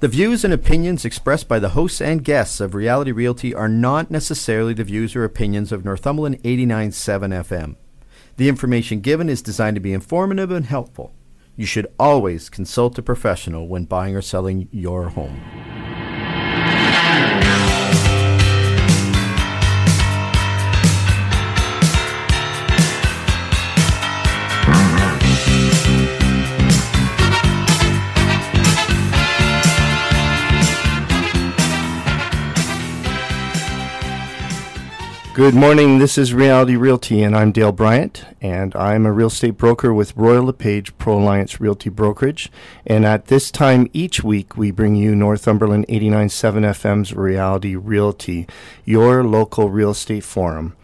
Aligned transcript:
The 0.00 0.06
views 0.06 0.44
and 0.44 0.54
opinions 0.54 1.04
expressed 1.04 1.48
by 1.48 1.58
the 1.58 1.70
hosts 1.70 2.00
and 2.00 2.22
guests 2.22 2.60
of 2.60 2.76
Reality 2.76 3.10
Realty 3.10 3.52
are 3.52 3.68
not 3.68 4.12
necessarily 4.12 4.72
the 4.72 4.84
views 4.84 5.16
or 5.16 5.24
opinions 5.24 5.72
of 5.72 5.84
Northumberland 5.84 6.40
89.7 6.44 7.34
FM. 7.42 7.74
The 8.36 8.48
information 8.48 9.00
given 9.00 9.28
is 9.28 9.42
designed 9.42 9.74
to 9.74 9.80
be 9.80 9.92
informative 9.92 10.52
and 10.52 10.66
helpful. 10.66 11.16
You 11.56 11.66
should 11.66 11.88
always 11.98 12.48
consult 12.48 12.96
a 12.98 13.02
professional 13.02 13.66
when 13.66 13.86
buying 13.86 14.14
or 14.14 14.22
selling 14.22 14.68
your 14.70 15.08
home. 15.08 15.40
Good 35.38 35.54
morning. 35.54 36.00
This 36.00 36.18
is 36.18 36.34
Reality 36.34 36.74
Realty, 36.74 37.22
and 37.22 37.36
I'm 37.36 37.52
Dale 37.52 37.70
Bryant, 37.70 38.24
and 38.40 38.74
I'm 38.74 39.06
a 39.06 39.12
real 39.12 39.28
estate 39.28 39.56
broker 39.56 39.94
with 39.94 40.16
Royal 40.16 40.46
LePage 40.46 40.98
Pro 40.98 41.16
Alliance 41.16 41.60
Realty 41.60 41.90
Brokerage. 41.90 42.50
And 42.84 43.06
at 43.06 43.26
this 43.26 43.52
time 43.52 43.86
each 43.92 44.24
week, 44.24 44.56
we 44.56 44.72
bring 44.72 44.96
you 44.96 45.14
Northumberland 45.14 45.86
89.7 45.86 46.64
FM's 46.64 47.14
Reality 47.14 47.76
Realty, 47.76 48.48
your 48.84 49.22
local 49.22 49.70
real 49.70 49.90
estate 49.90 50.24
forum, 50.24 50.74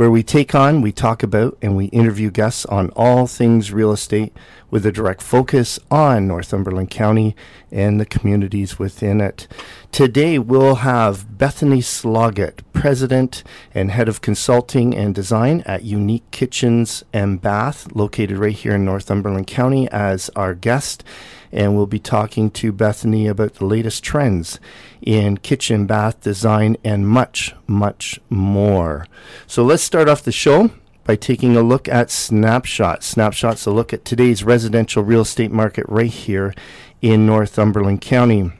where 0.00 0.10
we 0.10 0.22
take 0.22 0.54
on, 0.54 0.80
we 0.80 0.90
talk 0.90 1.22
about, 1.22 1.58
and 1.60 1.76
we 1.76 1.84
interview 1.88 2.30
guests 2.30 2.64
on 2.64 2.88
all 2.96 3.26
things 3.26 3.70
real 3.70 3.92
estate 3.92 4.32
with 4.70 4.86
a 4.86 4.90
direct 4.90 5.20
focus 5.20 5.78
on 5.90 6.26
Northumberland 6.26 6.88
County 6.88 7.36
and 7.70 8.00
the 8.00 8.06
communities 8.06 8.78
within 8.78 9.20
it. 9.20 9.46
Today 9.92 10.38
we'll 10.38 10.76
have 10.76 11.36
Bethany 11.36 11.82
Sloggett, 11.82 12.62
President 12.72 13.44
and 13.74 13.90
Head 13.90 14.08
of 14.08 14.22
Consulting 14.22 14.96
and 14.96 15.14
Design 15.14 15.62
at 15.66 15.84
Unique 15.84 16.30
Kitchens 16.30 17.04
and 17.12 17.38
Bath, 17.38 17.94
located 17.94 18.38
right 18.38 18.56
here 18.56 18.76
in 18.76 18.86
Northumberland 18.86 19.48
County, 19.48 19.86
as 19.90 20.30
our 20.34 20.54
guest. 20.54 21.04
And 21.52 21.74
we'll 21.74 21.86
be 21.86 21.98
talking 21.98 22.50
to 22.52 22.72
Bethany 22.72 23.26
about 23.26 23.54
the 23.54 23.64
latest 23.64 24.04
trends 24.04 24.60
in 25.02 25.38
kitchen, 25.38 25.86
bath 25.86 26.20
design, 26.20 26.76
and 26.84 27.08
much, 27.08 27.54
much 27.66 28.20
more. 28.28 29.06
So 29.46 29.64
let's 29.64 29.82
start 29.82 30.08
off 30.08 30.22
the 30.22 30.32
show 30.32 30.70
by 31.04 31.16
taking 31.16 31.56
a 31.56 31.62
look 31.62 31.88
at 31.88 32.10
Snapshot. 32.10 33.02
Snapshot's 33.02 33.66
a 33.66 33.72
look 33.72 33.92
at 33.92 34.04
today's 34.04 34.44
residential 34.44 35.02
real 35.02 35.22
estate 35.22 35.50
market 35.50 35.84
right 35.88 36.10
here 36.10 36.54
in 37.02 37.26
Northumberland 37.26 38.00
County. 38.00 38.52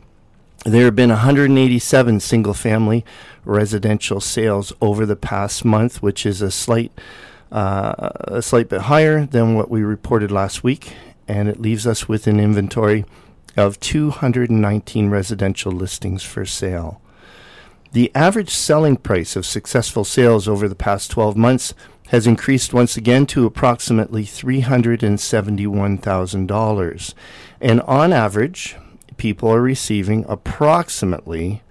There 0.64 0.84
have 0.84 0.96
been 0.96 1.10
187 1.10 2.20
single 2.20 2.54
family 2.54 3.04
residential 3.44 4.20
sales 4.20 4.72
over 4.80 5.06
the 5.06 5.16
past 5.16 5.64
month, 5.64 6.02
which 6.02 6.26
is 6.26 6.42
a 6.42 6.50
slight 6.50 6.92
uh, 7.52 8.10
a 8.24 8.42
slight 8.42 8.68
bit 8.68 8.82
higher 8.82 9.26
than 9.26 9.54
what 9.54 9.70
we 9.70 9.82
reported 9.82 10.30
last 10.30 10.62
week, 10.62 10.92
and 11.30 11.48
it 11.48 11.60
leaves 11.60 11.86
us 11.86 12.08
with 12.08 12.26
an 12.26 12.40
inventory 12.40 13.04
of 13.56 13.78
219 13.78 15.10
residential 15.10 15.70
listings 15.70 16.24
for 16.24 16.44
sale. 16.44 17.00
The 17.92 18.10
average 18.16 18.50
selling 18.50 18.96
price 18.96 19.36
of 19.36 19.46
successful 19.46 20.02
sales 20.04 20.48
over 20.48 20.68
the 20.68 20.74
past 20.74 21.08
12 21.12 21.36
months 21.36 21.72
has 22.08 22.26
increased 22.26 22.74
once 22.74 22.96
again 22.96 23.26
to 23.26 23.46
approximately 23.46 24.24
$371,000. 24.24 27.14
And 27.60 27.80
on 27.82 28.12
average, 28.12 28.76
people 29.16 29.48
are 29.50 29.62
receiving 29.62 30.24
approximately 30.28 31.62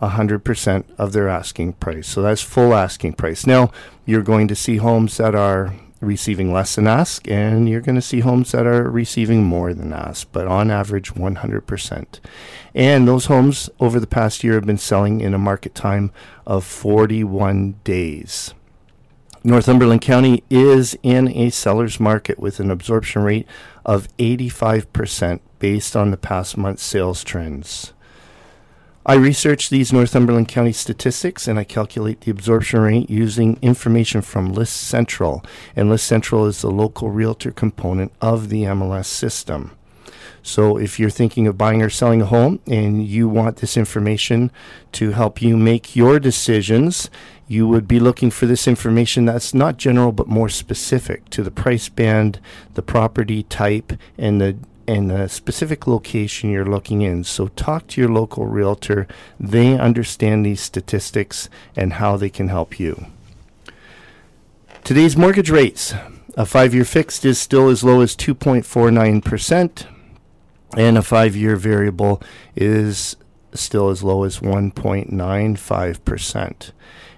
100% 0.00 0.84
of 0.98 1.12
their 1.12 1.30
asking 1.30 1.72
price. 1.74 2.08
So 2.08 2.20
that's 2.20 2.42
full 2.42 2.74
asking 2.74 3.14
price. 3.14 3.46
Now, 3.46 3.70
you're 4.04 4.22
going 4.22 4.48
to 4.48 4.54
see 4.54 4.76
homes 4.76 5.16
that 5.16 5.34
are 5.34 5.72
receiving 6.02 6.52
less 6.52 6.74
than 6.74 6.86
ask, 6.86 7.28
and 7.28 7.68
you're 7.68 7.80
going 7.80 7.94
to 7.94 8.02
see 8.02 8.20
homes 8.20 8.52
that 8.52 8.66
are 8.66 8.90
receiving 8.90 9.44
more 9.44 9.72
than 9.72 9.92
ask, 9.92 10.28
but 10.32 10.46
on 10.46 10.70
average, 10.70 11.14
100%. 11.14 12.20
And 12.74 13.06
those 13.06 13.26
homes 13.26 13.70
over 13.78 14.00
the 14.00 14.06
past 14.06 14.42
year 14.42 14.54
have 14.54 14.66
been 14.66 14.78
selling 14.78 15.20
in 15.20 15.32
a 15.32 15.38
market 15.38 15.74
time 15.74 16.10
of 16.46 16.64
41 16.64 17.76
days. 17.84 18.52
Northumberland 19.44 20.02
County 20.02 20.44
is 20.50 20.96
in 21.02 21.28
a 21.28 21.50
seller's 21.50 21.98
market 21.98 22.38
with 22.38 22.60
an 22.60 22.70
absorption 22.70 23.22
rate 23.22 23.46
of 23.84 24.08
85% 24.18 25.40
based 25.58 25.96
on 25.96 26.10
the 26.10 26.16
past 26.16 26.56
month's 26.56 26.84
sales 26.84 27.24
trends. 27.24 27.92
I 29.04 29.14
research 29.14 29.68
these 29.68 29.92
Northumberland 29.92 30.46
County 30.46 30.72
statistics 30.72 31.48
and 31.48 31.58
I 31.58 31.64
calculate 31.64 32.20
the 32.20 32.30
absorption 32.30 32.80
rate 32.80 33.10
using 33.10 33.58
information 33.60 34.22
from 34.22 34.52
List 34.52 34.76
Central. 34.76 35.44
And 35.74 35.90
List 35.90 36.06
Central 36.06 36.46
is 36.46 36.62
the 36.62 36.70
local 36.70 37.10
realtor 37.10 37.50
component 37.50 38.12
of 38.20 38.48
the 38.48 38.62
MLS 38.62 39.06
system. 39.06 39.72
So 40.44 40.76
if 40.76 41.00
you're 41.00 41.10
thinking 41.10 41.48
of 41.48 41.58
buying 41.58 41.82
or 41.82 41.90
selling 41.90 42.22
a 42.22 42.26
home 42.26 42.60
and 42.66 43.04
you 43.04 43.28
want 43.28 43.56
this 43.56 43.76
information 43.76 44.52
to 44.92 45.12
help 45.12 45.42
you 45.42 45.56
make 45.56 45.96
your 45.96 46.20
decisions, 46.20 47.10
you 47.48 47.66
would 47.66 47.88
be 47.88 47.98
looking 47.98 48.30
for 48.30 48.46
this 48.46 48.68
information 48.68 49.24
that's 49.24 49.52
not 49.52 49.78
general 49.78 50.12
but 50.12 50.28
more 50.28 50.48
specific 50.48 51.28
to 51.30 51.42
the 51.42 51.50
price 51.50 51.88
band, 51.88 52.40
the 52.74 52.82
property 52.82 53.42
type, 53.44 53.92
and 54.16 54.40
the 54.40 54.56
and 54.86 55.10
the 55.10 55.28
specific 55.28 55.86
location 55.86 56.50
you're 56.50 56.64
looking 56.64 57.02
in. 57.02 57.24
So 57.24 57.48
talk 57.48 57.86
to 57.88 58.00
your 58.00 58.10
local 58.10 58.46
realtor. 58.46 59.06
They 59.38 59.78
understand 59.78 60.44
these 60.44 60.60
statistics 60.60 61.48
and 61.76 61.94
how 61.94 62.16
they 62.16 62.30
can 62.30 62.48
help 62.48 62.78
you. 62.78 63.06
Today's 64.84 65.16
mortgage 65.16 65.50
rates. 65.50 65.94
A 66.36 66.46
five 66.46 66.74
year 66.74 66.84
fixed 66.84 67.24
is 67.24 67.38
still 67.38 67.68
as 67.68 67.84
low 67.84 68.00
as 68.00 68.16
2.49% 68.16 69.86
and 70.76 70.98
a 70.98 71.02
five 71.02 71.36
year 71.36 71.54
variable 71.56 72.22
is 72.56 73.16
still 73.54 73.90
as 73.90 74.02
low 74.02 74.24
as 74.24 74.40
1.95%. 74.40 76.72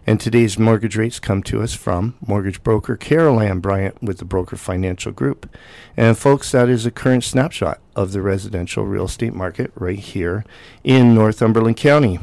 And 0.06 0.20
today's 0.20 0.59
mortgage 0.59 0.97
rates 0.97 1.19
come 1.19 1.42
to 1.44 1.62
us 1.62 1.72
from 1.72 2.15
mortgage 2.26 2.62
broker 2.62 2.94
Carol 2.94 3.41
Ann 3.41 3.60
Bryant 3.60 4.03
with 4.03 4.19
the 4.19 4.26
Broker 4.26 4.56
Financial 4.56 5.12
Group. 5.12 5.48
And 5.97 6.19
folks, 6.19 6.53
that 6.53 6.69
is 6.69 6.84
a 6.84 6.91
current 6.91 7.25
snapshot 7.25 7.81
of 7.97 8.12
the 8.12 8.20
residential 8.20 8.84
real 8.84 9.06
estate 9.06 9.32
market 9.32 9.72
right 9.75 9.98
here 9.98 10.44
in 10.82 11.15
Northumberland 11.15 11.78
County. 11.78 12.19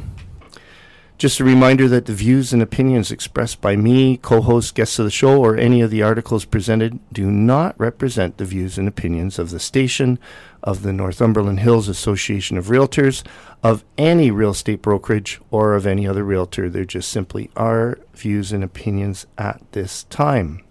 Just 1.21 1.39
a 1.39 1.43
reminder 1.43 1.87
that 1.87 2.07
the 2.07 2.13
views 2.13 2.51
and 2.51 2.63
opinions 2.63 3.11
expressed 3.11 3.61
by 3.61 3.75
me, 3.75 4.17
co 4.17 4.41
hosts, 4.41 4.71
guests 4.71 4.97
of 4.97 5.05
the 5.05 5.11
show, 5.11 5.39
or 5.39 5.55
any 5.55 5.79
of 5.81 5.91
the 5.91 6.01
articles 6.01 6.45
presented 6.45 6.99
do 7.13 7.29
not 7.29 7.79
represent 7.79 8.37
the 8.37 8.43
views 8.43 8.79
and 8.79 8.87
opinions 8.87 9.37
of 9.37 9.51
the 9.51 9.59
station, 9.59 10.17
of 10.63 10.81
the 10.81 10.91
Northumberland 10.91 11.59
Hills 11.59 11.87
Association 11.87 12.57
of 12.57 12.69
Realtors, 12.69 13.21
of 13.61 13.85
any 13.99 14.31
real 14.31 14.49
estate 14.49 14.81
brokerage, 14.81 15.39
or 15.51 15.75
of 15.75 15.85
any 15.85 16.07
other 16.07 16.23
realtor. 16.23 16.71
They're 16.71 16.85
just 16.85 17.11
simply 17.11 17.51
our 17.55 17.99
views 18.15 18.51
and 18.51 18.63
opinions 18.63 19.27
at 19.37 19.61
this 19.73 20.05
time. 20.05 20.63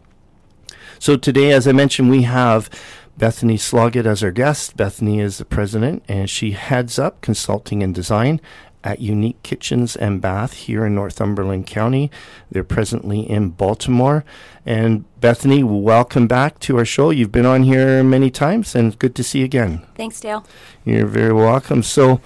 So 0.98 1.16
today, 1.16 1.52
as 1.52 1.68
I 1.68 1.72
mentioned, 1.72 2.10
we 2.10 2.22
have 2.22 2.68
Bethany 3.16 3.56
Sloggett 3.56 4.06
as 4.06 4.24
our 4.24 4.32
guest. 4.32 4.76
Bethany 4.76 5.20
is 5.20 5.38
the 5.38 5.44
president, 5.44 6.02
and 6.08 6.28
she 6.28 6.52
heads 6.52 6.98
up 6.98 7.20
consulting 7.20 7.84
and 7.84 7.94
design 7.94 8.40
at 8.82 9.00
Unique 9.00 9.42
Kitchens 9.42 9.96
and 9.96 10.20
Bath 10.20 10.52
here 10.54 10.86
in 10.86 10.94
Northumberland 10.94 11.66
County. 11.66 12.10
They're 12.50 12.64
presently 12.64 13.20
in 13.20 13.50
Baltimore. 13.50 14.24
And 14.64 15.04
Bethany, 15.20 15.62
welcome 15.62 16.26
back 16.26 16.58
to 16.60 16.78
our 16.78 16.84
show. 16.84 17.10
You've 17.10 17.32
been 17.32 17.46
on 17.46 17.64
here 17.64 18.02
many 18.02 18.30
times 18.30 18.74
and 18.74 18.98
good 18.98 19.14
to 19.16 19.24
see 19.24 19.40
you 19.40 19.44
again. 19.44 19.86
Thanks, 19.94 20.20
Dale. 20.20 20.46
You're 20.84 21.06
very 21.06 21.32
welcome. 21.32 21.82
So, 21.82 22.20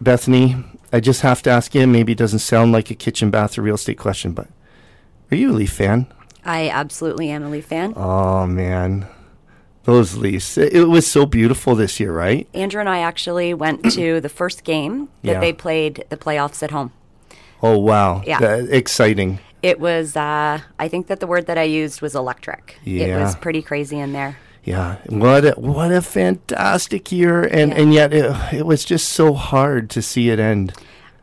Bethany, 0.00 0.56
I 0.92 1.00
just 1.00 1.22
have 1.22 1.42
to 1.42 1.50
ask 1.50 1.74
you, 1.74 1.86
maybe 1.86 2.12
it 2.12 2.18
doesn't 2.18 2.40
sound 2.40 2.72
like 2.72 2.90
a 2.90 2.94
kitchen, 2.94 3.30
bath, 3.30 3.58
or 3.58 3.62
real 3.62 3.74
estate 3.74 3.98
question, 3.98 4.32
but 4.32 4.48
are 5.30 5.36
you 5.36 5.50
a 5.50 5.52
Leaf 5.52 5.72
fan? 5.72 6.06
I 6.44 6.68
absolutely 6.68 7.30
am 7.30 7.42
a 7.42 7.48
Leaf 7.48 7.66
fan. 7.66 7.94
Oh, 7.96 8.46
man. 8.46 9.08
Those 9.84 10.16
Leafs. 10.16 10.56
It 10.58 10.88
was 10.88 11.06
so 11.06 11.26
beautiful 11.26 11.74
this 11.74 12.00
year, 12.00 12.12
right? 12.12 12.48
Andrew 12.54 12.80
and 12.80 12.88
I 12.88 12.98
actually 13.00 13.52
went 13.54 13.92
to 13.92 14.20
the 14.26 14.28
first 14.28 14.64
game 14.64 15.08
that 15.22 15.32
Yeah. 15.32 15.40
they 15.40 15.52
played 15.52 16.04
the 16.08 16.16
playoffs 16.16 16.62
at 16.62 16.70
home. 16.70 16.92
Oh, 17.62 17.78
wow. 17.78 18.22
Yeah. 18.26 18.38
That- 18.40 18.68
exciting. 18.70 19.38
It 19.62 19.80
was, 19.80 20.14
uh, 20.16 20.60
I 20.78 20.88
think 20.88 21.06
that 21.06 21.20
the 21.20 21.26
word 21.26 21.46
that 21.46 21.56
I 21.56 21.62
used 21.62 22.02
was 22.02 22.14
electric. 22.14 22.76
Yeah. 22.84 23.18
It 23.18 23.20
was 23.22 23.34
pretty 23.36 23.62
crazy 23.62 23.98
in 23.98 24.12
there. 24.12 24.36
Yeah, 24.62 24.96
what 25.08 25.44
a, 25.44 25.50
what 25.52 25.92
a 25.92 26.00
fantastic 26.00 27.12
year, 27.12 27.42
and 27.42 27.70
Yeah. 27.72 27.78
and 27.80 27.92
yet 27.94 28.14
it, 28.14 28.34
it 28.54 28.64
was 28.66 28.82
just 28.84 29.10
so 29.10 29.34
hard 29.34 29.90
to 29.90 30.00
see 30.00 30.30
it 30.30 30.38
end. 30.38 30.72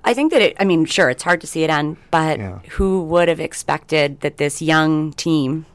I 0.04 0.14
think 0.14 0.32
that 0.32 0.42
it, 0.44 0.56
I 0.60 0.66
mean, 0.66 0.86
sure, 0.86 1.10
it's 1.10 1.24
hard 1.24 1.42
to 1.42 1.48
see 1.48 1.64
it 1.64 1.70
end, 1.72 1.98
but 2.12 2.38
Yeah. 2.40 2.60
who 2.72 3.04
would 3.06 3.28
have 3.28 3.40
expected 3.40 4.22
that 4.22 4.38
this 4.38 4.62
young 4.62 5.14
team 5.14 5.66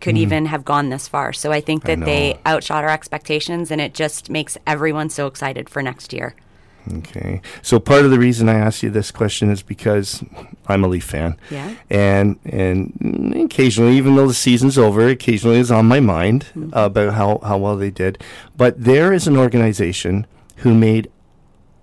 could 0.00 0.16
even 0.16 0.46
have 0.46 0.64
gone 0.64 0.88
this 0.90 1.08
far? 1.08 1.32
So 1.32 1.52
I 1.52 1.60
think 1.60 1.84
Mm-hmm. 1.84 1.90
I 1.90 1.94
that 1.96 2.04
they 2.06 2.38
outshot 2.46 2.84
our 2.84 2.90
expectations, 2.90 3.70
and 3.70 3.80
it 3.80 3.94
just 3.94 4.30
makes 4.30 4.56
everyone 4.66 5.10
so 5.10 5.26
excited 5.26 5.68
for 5.68 5.82
next 5.82 6.12
year. 6.12 6.34
Okay. 6.98 7.42
So 7.60 7.78
part 7.78 8.04
of 8.06 8.10
the 8.10 8.18
reason 8.18 8.48
I 8.48 8.54
asked 8.54 8.82
you 8.82 8.88
this 8.88 9.10
question 9.10 9.50
is 9.50 9.62
because 9.62 10.24
I'm 10.68 10.84
a 10.84 10.88
Leaf 10.88 11.04
fan. 11.04 11.36
Yeah. 11.50 11.74
And 11.90 12.38
and 12.46 13.34
occasionally, 13.36 13.96
even 13.98 14.14
though 14.16 14.26
the 14.26 14.32
season's 14.34 14.78
over, 14.78 15.06
occasionally 15.08 15.58
it's 15.58 15.70
on 15.70 15.86
my 15.86 16.00
mind 16.00 16.46
Mm-hmm. 16.56 16.70
about 16.72 17.12
how, 17.14 17.40
how 17.44 17.58
well 17.58 17.76
they 17.76 17.90
did. 17.90 18.22
But 18.56 18.82
there 18.82 19.12
is 19.12 19.26
an 19.26 19.36
organization 19.36 20.26
who 20.58 20.74
made 20.74 21.10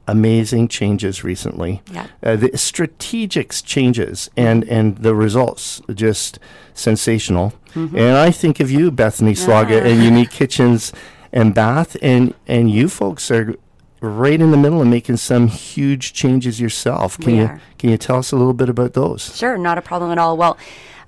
amazing 0.07 0.67
changes 0.67 1.23
recently. 1.23 1.81
Yeah. 1.91 2.07
Uh, 2.21 2.35
the 2.35 2.57
strategic 2.57 3.51
changes 3.51 4.29
and, 4.37 4.63
and 4.65 4.97
the 4.97 5.15
results 5.15 5.81
just 5.93 6.39
sensational. 6.73 7.53
Mm-hmm. 7.73 7.97
And 7.97 8.17
I 8.17 8.31
think 8.31 8.59
of 8.59 8.71
you, 8.71 8.91
Bethany 8.91 9.35
Sloggett, 9.35 9.85
and 9.85 10.03
Unique 10.03 10.31
Kitchens 10.31 10.93
and 11.33 11.53
Bath, 11.53 11.97
and, 12.01 12.33
and 12.47 12.71
you 12.71 12.87
folks 12.87 13.29
are 13.31 13.55
right 14.01 14.39
in 14.39 14.51
the 14.51 14.57
middle 14.57 14.81
of 14.81 14.87
making 14.87 15.17
some 15.17 15.47
huge 15.47 16.13
changes 16.13 16.59
yourself. 16.61 17.17
Can 17.19 17.33
We 17.33 17.39
you 17.39 17.45
are. 17.45 17.61
can 17.77 17.89
you 17.89 17.97
tell 17.97 18.17
us 18.17 18.31
a 18.31 18.35
little 18.35 18.53
bit 18.53 18.69
about 18.69 18.93
those? 18.93 19.35
Sure, 19.35 19.57
not 19.57 19.77
a 19.77 19.81
problem 19.81 20.11
at 20.11 20.17
all. 20.17 20.37
Well, 20.37 20.57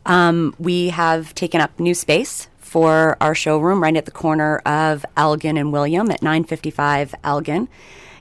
um, 0.06 0.56
we 0.58 0.90
have 0.90 1.36
taken 1.36 1.62
up 1.62 1.80
new 1.80 1.94
space 1.94 2.48
for 2.58 3.18
our 3.22 3.36
showroom 3.36 3.82
right 3.82 3.96
at 3.96 4.06
the 4.06 4.12
corner 4.12 4.58
of 4.60 5.06
Elgin 5.16 5.58
and 5.58 5.72
William 5.72 6.10
at 6.12 6.22
955 6.22 7.16
Elgin. 7.24 7.70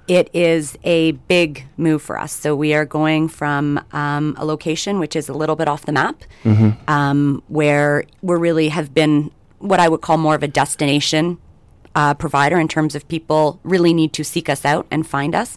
It 0.09 0.31
is 0.33 0.79
a 0.85 1.13
big 1.13 1.65
move 1.77 2.01
for 2.01 2.19
us. 2.19 2.33
So 2.33 2.55
we 2.55 2.75
are 2.75 2.85
going 2.85 3.27
from 3.29 3.81
um, 3.93 4.37
a 4.39 4.45
location 4.45 5.01
which 5.01 5.17
is 5.17 5.29
a 5.29 5.33
little 5.33 5.57
bit 5.57 5.67
off 5.67 5.85
the 5.85 5.93
map, 5.93 6.23
um, 6.87 7.43
where 7.49 8.05
we 8.23 8.37
really 8.37 8.69
have 8.69 8.95
been 8.95 9.33
what 9.59 9.81
I 9.81 9.89
would 9.89 10.03
call 10.03 10.17
more 10.17 10.35
of 10.37 10.43
a 10.45 10.49
destination 10.49 11.39
uh, 11.97 12.15
provider 12.15 12.61
in 12.61 12.69
terms 12.69 12.95
of 12.95 13.09
people 13.09 13.59
really 13.65 13.93
need 13.95 14.13
to 14.13 14.23
seek 14.23 14.49
us 14.49 14.65
out 14.65 14.87
and 14.91 15.05
find 15.07 15.35
us. 15.35 15.57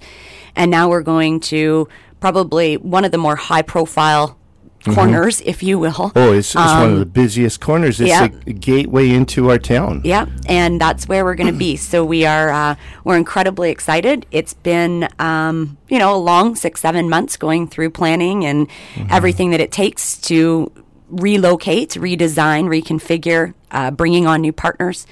And 0.55 0.71
now 0.71 0.89
we're 0.89 1.03
going 1.03 1.41
to 1.41 1.87
probably 2.19 2.77
one 2.77 3.05
of 3.05 3.11
the 3.11 3.17
more 3.19 3.35
high 3.35 3.61
profile 3.61 4.38
corners, 4.85 5.41
if 5.41 5.61
you 5.63 5.77
will. 5.79 6.11
Oh, 6.15 6.33
it's, 6.33 6.49
it's 6.49 6.55
one 6.55 6.93
of 6.93 6.99
the 6.99 7.05
busiest 7.05 7.59
corners. 7.61 7.99
It's 8.01 8.13
Um, 8.13 8.39
a 8.47 8.53
gateway 8.53 9.09
into 9.09 9.49
our 9.49 9.57
town. 9.59 10.01
Yeah, 10.03 10.25
and 10.47 10.79
that's 10.79 11.07
where 11.07 11.23
we're 11.25 11.35
going 11.35 11.51
to 11.51 11.57
be. 11.59 11.75
So 11.89 12.05
we 12.05 12.25
are 12.25 12.49
uh, 12.49 12.75
we're 13.03 13.17
incredibly 13.17 13.71
excited. 13.71 14.25
It's 14.31 14.53
been 14.53 15.07
um, 15.19 15.77
you 15.89 15.97
know 15.99 16.15
a 16.15 16.17
long 16.17 16.55
six 16.55 16.81
seven 16.81 17.09
months 17.09 17.37
going 17.37 17.67
through 17.67 17.89
planning 17.91 18.45
and 18.45 18.67
everything 19.09 19.51
that 19.51 19.59
it 19.59 19.71
takes 19.71 20.17
to 20.21 20.71
relocate, 21.09 21.91
redesign, 21.91 22.65
reconfigure, 22.67 23.53
uh, 23.71 23.91
bringing 23.91 24.27
on 24.27 24.41
new 24.41 24.53
partners 24.53 25.07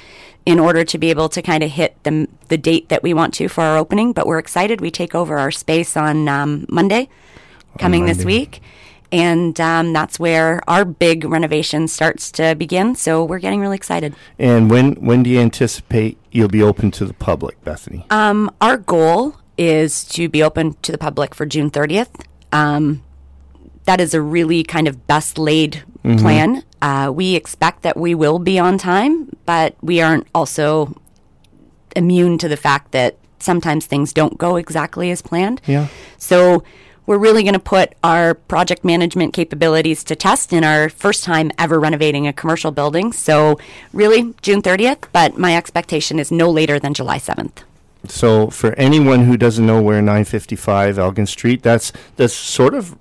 in 0.46 0.60
order 0.60 0.84
to 0.86 0.98
be 0.98 1.10
able 1.10 1.28
to 1.30 1.42
kind 1.42 1.64
of 1.64 1.72
hit 1.72 1.96
the 2.04 2.28
the 2.48 2.58
date 2.58 2.90
that 2.90 3.04
we 3.04 3.14
want 3.14 3.34
to 3.34 3.48
for 3.48 3.62
our 3.64 3.78
opening. 3.78 4.14
But 4.14 4.28
we're 4.28 4.40
excited. 4.40 4.80
We 4.82 4.92
take 4.92 5.16
over 5.16 5.38
our 5.38 5.52
space 5.52 5.98
on 5.98 6.28
um, 6.28 6.66
Monday, 6.70 7.10
coming 7.80 8.06
this 8.06 8.20
Monday. 8.20 8.38
week. 8.40 8.62
And 9.12 9.60
um, 9.62 9.94
that's 9.94 10.20
where 10.20 10.62
our 10.68 10.84
big 10.84 11.24
renovation 11.24 11.88
starts 11.88 12.32
to 12.34 12.56
begin. 12.56 12.96
So 12.96 13.24
we're 13.24 13.40
getting 13.40 13.62
really 13.62 13.76
excited. 13.76 14.16
And 14.38 14.70
when 14.70 14.94
when 14.96 15.24
do 15.24 15.30
you 15.30 15.40
anticipate 15.40 16.18
you'll 16.32 16.50
be 16.50 16.62
open 16.62 16.92
to 16.92 17.06
the 17.06 17.14
public, 17.14 17.64
Bethany? 17.64 18.06
Um, 18.10 18.52
our 18.60 18.78
goal 18.78 19.36
is 19.58 20.04
to 20.06 20.30
be 20.30 20.44
open 20.44 20.74
to 20.82 20.92
the 20.92 20.98
public 20.98 21.34
for 21.34 21.46
June 21.46 21.72
30th. 21.72 22.26
Um, 22.52 23.04
that 23.86 24.02
is 24.02 24.14
a 24.14 24.22
really 24.22 24.64
kind 24.64 24.88
of 24.88 25.08
best 25.08 25.38
laid 25.38 25.84
plan. 26.16 26.64
Uh, 26.82 27.12
we 27.14 27.36
expect 27.36 27.82
that 27.82 27.98
we 27.98 28.16
will 28.16 28.40
be 28.40 28.58
on 28.60 28.78
time, 28.78 29.30
but 29.46 29.76
we 29.82 30.00
aren't 30.02 30.28
also 30.34 30.96
immune 31.96 32.38
to 32.38 32.48
the 32.48 32.58
fact 32.58 32.92
that 32.92 33.18
sometimes 33.40 33.86
things 33.86 34.14
don't 34.14 34.38
go 34.38 34.56
exactly 34.56 35.12
as 35.12 35.22
planned. 35.22 35.62
Yeah. 35.66 35.88
So 36.18 36.64
we're 37.08 37.18
really 37.18 37.42
going 37.42 37.54
to 37.54 37.60
put 37.60 37.94
our 38.04 38.36
project 38.36 38.86
management 38.86 39.34
capabilities 39.34 40.04
to 40.04 40.16
test 40.16 40.54
in 40.54 40.64
our 40.64 40.90
first 40.90 41.24
time 41.24 41.52
ever 41.58 41.80
renovating 41.80 42.28
a 42.28 42.34
commercial 42.34 42.72
building. 42.72 43.12
So 43.12 43.58
really 43.94 44.36
June 44.44 44.62
30th, 44.62 45.06
but 45.12 45.38
my 45.38 45.58
expectation 45.58 46.20
is 46.20 46.32
no 46.32 46.52
later 46.52 46.78
than 46.78 46.94
July 46.94 47.18
7th. 47.18 47.64
So 48.06 48.50
for 48.50 48.74
anyone 48.76 49.26
who 49.26 49.38
doesn't 49.38 49.66
know 49.66 49.82
where 49.82 50.02
955 50.02 51.00
Elgin 51.00 51.26
Street, 51.26 51.64
that's 51.64 51.92
that's 52.16 52.34
sort 52.34 52.74
of 52.74 52.96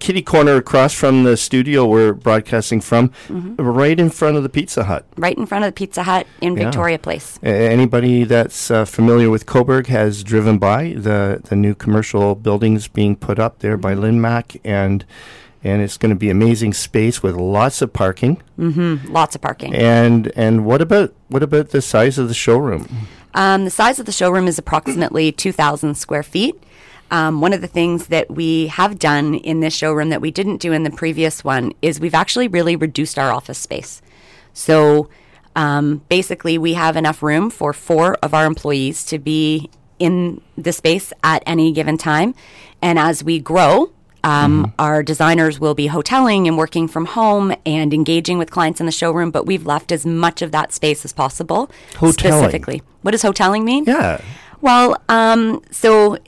kitty 0.00 0.22
corner 0.22 0.56
across 0.56 0.92
from 0.94 1.24
the 1.24 1.36
studio 1.36 1.86
we're 1.86 2.12
broadcasting 2.12 2.80
from, 2.80 3.08
Mm-hmm. 3.28 3.56
right 3.60 3.98
in 3.98 4.10
front 4.10 4.36
of 4.36 4.42
the 4.42 4.48
Pizza 4.48 4.84
Hut. 4.84 5.04
right 5.16 5.36
in 5.36 5.46
front 5.46 5.64
of 5.64 5.68
the 5.68 5.72
Pizza 5.72 6.02
Hut 6.02 6.26
in 6.40 6.56
Yeah. 6.56 6.64
Victoria 6.64 6.98
Place. 6.98 7.38
A- 7.42 7.48
Anybody 7.72 8.24
that's 8.24 8.70
uh, 8.70 8.84
familiar 8.84 9.30
with 9.30 9.46
Cobourg 9.46 9.86
has 9.88 10.22
driven 10.22 10.58
by 10.58 10.94
the 10.96 11.40
the 11.48 11.56
new 11.56 11.74
commercial 11.74 12.34
buildings 12.34 12.88
being 12.88 13.16
put 13.16 13.38
up 13.38 13.58
there 13.60 13.76
by 13.76 13.94
Linmac 13.94 14.60
and 14.64 15.04
and 15.64 15.80
it's 15.80 15.96
going 15.96 16.10
to 16.10 16.16
be 16.18 16.28
amazing 16.28 16.72
space 16.74 17.22
with 17.22 17.36
lots 17.36 17.82
of 17.82 17.92
parking. 17.92 18.42
Lots 18.58 19.34
of 19.36 19.40
parking. 19.42 19.74
And 19.74 20.32
and 20.36 20.64
what 20.64 20.82
about 20.82 21.14
what 21.28 21.42
about 21.42 21.68
the 21.70 21.80
size 21.80 22.18
of 22.18 22.28
the 22.28 22.34
showroom? 22.34 22.88
Um, 23.34 23.64
the 23.64 23.70
size 23.70 23.98
of 23.98 24.04
the 24.06 24.12
showroom 24.12 24.46
is 24.46 24.58
approximately 24.58 25.32
2,000 25.32 25.94
square 25.96 26.22
feet. 26.22 26.54
Um, 27.12 27.40
one 27.40 27.52
of 27.52 27.60
the 27.60 27.68
things 27.68 28.06
that 28.08 28.30
we 28.30 28.66
have 28.68 28.98
done 28.98 29.34
in 29.34 29.60
this 29.60 29.74
showroom 29.74 30.08
that 30.08 30.20
we 30.20 30.30
didn't 30.30 30.56
do 30.56 30.72
in 30.72 30.82
the 30.82 30.90
previous 30.90 31.44
one 31.44 31.72
is 31.80 32.00
we've 32.00 32.14
actually 32.14 32.48
really 32.48 32.74
reduced 32.74 33.18
our 33.18 33.30
office 33.30 33.58
space. 33.58 34.02
So 34.54 35.08
um, 35.54 36.02
basically, 36.08 36.56
we 36.58 36.72
have 36.72 36.96
enough 36.96 37.22
room 37.22 37.50
for 37.50 37.72
four 37.72 38.14
of 38.22 38.32
our 38.32 38.46
employees 38.46 39.04
to 39.04 39.18
be 39.18 39.70
in 39.98 40.40
the 40.56 40.72
space 40.72 41.12
at 41.22 41.42
any 41.46 41.70
given 41.70 41.98
time. 41.98 42.34
And 42.80 42.98
as 42.98 43.22
we 43.22 43.38
grow, 43.38 43.92
um, 44.24 44.72
Our 44.78 45.02
designers 45.02 45.58
will 45.58 45.74
be 45.74 45.88
hoteling 45.88 46.46
and 46.46 46.56
working 46.56 46.86
from 46.88 47.06
home 47.06 47.54
and 47.66 47.92
engaging 47.92 48.38
with 48.38 48.50
clients 48.50 48.80
in 48.80 48.86
the 48.86 48.92
showroom, 48.92 49.30
but 49.30 49.46
we've 49.46 49.66
left 49.66 49.90
as 49.90 50.06
much 50.06 50.42
of 50.42 50.52
that 50.52 50.72
space 50.72 51.04
as 51.04 51.12
possible. 51.12 51.70
Hoteling? 51.94 52.12
Specifically. 52.12 52.82
What 53.02 53.10
does 53.10 53.22
hoteling 53.22 53.64
mean? 53.64 53.84
Yeah. 53.84 54.20
Well, 54.60 54.96
um, 55.08 55.60
so 55.72 56.18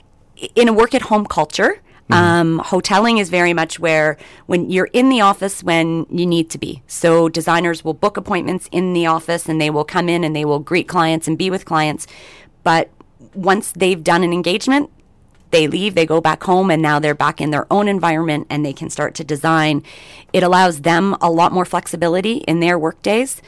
in 0.55 0.67
a 0.67 0.73
work 0.73 0.93
at 0.93 1.03
home 1.03 1.25
culture, 1.25 1.81
um, 2.11 2.61
hoteling 2.63 3.19
is 3.19 3.29
very 3.29 3.53
much 3.53 3.79
where 3.79 4.17
when 4.45 4.69
you're 4.69 4.89
in 4.93 5.09
the 5.09 5.21
office 5.21 5.63
when 5.63 6.05
you 6.11 6.25
need 6.25 6.51
to 6.51 6.59
be. 6.59 6.83
So 6.85 7.29
designers 7.29 7.83
will 7.83 7.95
book 7.95 8.15
appointments 8.15 8.69
in 8.71 8.93
the 8.93 9.07
office 9.07 9.49
and 9.49 9.59
they 9.59 9.71
will 9.71 9.85
come 9.85 10.07
in 10.07 10.23
and 10.23 10.35
they 10.35 10.45
will 10.45 10.59
greet 10.59 10.87
clients 10.87 11.27
and 11.27 11.35
be 11.35 11.49
with 11.49 11.65
clients. 11.65 12.05
But 12.63 12.91
once 13.33 13.71
they've 13.71 14.03
done 14.03 14.23
an 14.23 14.33
engagement, 14.33 14.91
they 15.51 15.67
leave, 15.67 15.95
they 15.95 16.05
go 16.05 16.19
back 16.19 16.43
home, 16.43 16.69
and 16.69 16.81
now 16.81 16.99
they're 16.99 17.15
back 17.15 17.39
in 17.39 17.51
their 17.51 17.71
own 17.71 17.87
environment 17.87 18.47
and 18.49 18.65
they 18.65 18.73
can 18.73 18.89
start 18.89 19.15
to 19.15 19.23
design. 19.23 19.83
It 20.33 20.43
allows 20.43 20.81
them 20.81 21.15
a 21.21 21.31
lot 21.31 21.53
more 21.53 21.65
flexibility 21.65 22.37
in 22.39 22.59
their 22.59 22.77
work 22.77 23.01
days. 23.01 23.41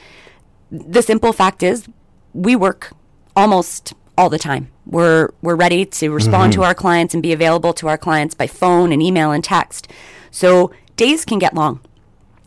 The 0.72 1.02
simple 1.02 1.34
fact 1.34 1.64
is, 1.64 1.88
we 2.34 2.56
work 2.56 2.94
almost 3.36 3.94
all 4.18 4.30
the 4.30 4.40
time. 4.40 4.70
We're 4.86 5.30
we're 5.42 5.56
ready 5.56 5.86
to 5.86 6.10
respond 6.10 6.54
to 6.54 6.60
mm-hmm. 6.60 6.68
our 6.68 6.74
clients 6.74 7.14
and 7.14 7.22
be 7.22 7.34
available 7.34 7.74
to 7.74 7.88
our 7.88 7.98
clients 7.98 8.34
by 8.34 8.48
phone 8.48 8.92
and 8.92 9.02
email 9.02 9.32
and 9.32 9.44
text. 9.44 9.92
So 10.32 10.72
days 10.96 11.26
can 11.26 11.40
get 11.40 11.54
long. 11.54 11.80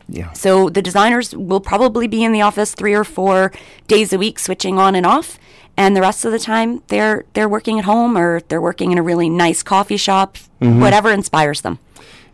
Yeah. 0.09 0.33
So 0.33 0.69
the 0.69 0.83
designers 0.83 1.35
will 1.35 1.61
probably 1.61 2.09
be 2.09 2.25
in 2.25 2.33
the 2.33 2.43
office 2.43 2.75
three 2.75 2.95
or 2.95 3.05
four 3.05 3.53
days 3.87 4.13
a 4.13 4.19
week, 4.19 4.41
switching 4.41 4.77
on 4.79 4.97
and 4.97 5.07
off, 5.07 5.39
and 5.77 5.97
the 5.97 6.01
rest 6.01 6.25
of 6.25 6.33
the 6.33 6.39
time 6.39 6.83
they're 6.89 7.25
they're 7.35 7.49
working 7.49 7.79
at 7.79 7.85
home 7.85 8.19
or 8.19 8.41
they're 8.49 8.61
working 8.61 8.91
in 8.91 8.99
a 8.99 9.03
really 9.03 9.31
nice 9.31 9.63
coffee 9.63 9.97
shop, 9.97 10.37
mm-hmm. 10.61 10.81
whatever 10.81 11.13
inspires 11.13 11.61
them. 11.61 11.79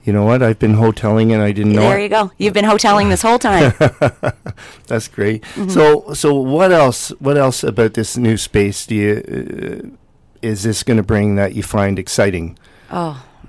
You 0.07 0.13
know 0.13 0.25
what? 0.25 0.43
I've 0.43 0.59
been 0.61 0.77
hoteling 0.77 1.33
and 1.33 1.43
I 1.43 1.51
didn't 1.51 1.73
know. 1.73 1.83
there 1.83 1.99
you 1.99 2.09
go. 2.09 2.31
You've 2.39 2.55
been 2.55 2.65
hoteling 2.65 3.11
this 3.11 3.23
whole 3.23 3.41
time. 3.41 3.75
That's 4.87 5.09
great. 5.09 5.43
Mm-hmm. 5.43 5.69
So, 5.69 6.15
so 6.15 6.35
what 6.35 6.71
else? 6.71 7.11
What 7.19 7.37
else 7.37 7.65
about 7.65 7.95
this 7.95 8.17
new 8.17 8.37
space 8.37 8.87
do 8.87 8.95
you 8.95 9.93
uh, 9.93 9.97
is 10.43 10.63
this 10.63 10.85
going 10.85 10.99
to 10.99 11.03
bring 11.03 11.35
that 11.35 11.55
you 11.55 11.65
find 11.65 11.99
exciting? 11.99 12.57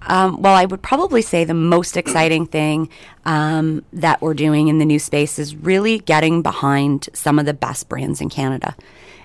Um, 0.07 0.41
well, 0.41 0.55
I 0.55 0.65
would 0.65 0.81
probably 0.81 1.21
say 1.21 1.43
the 1.43 1.53
most 1.53 1.97
exciting 1.97 2.47
thing 2.47 2.89
um, 3.25 3.83
that 3.93 4.21
we're 4.21 4.33
doing 4.33 4.67
in 4.67 4.79
the 4.79 4.85
new 4.85 4.99
space 4.99 5.37
is 5.37 5.55
really 5.55 5.99
getting 5.99 6.41
behind 6.41 7.09
some 7.13 7.37
of 7.39 7.45
the 7.45 7.53
best 7.53 7.89
brands 7.89 8.19
in 8.19 8.29
Canada. 8.29 8.75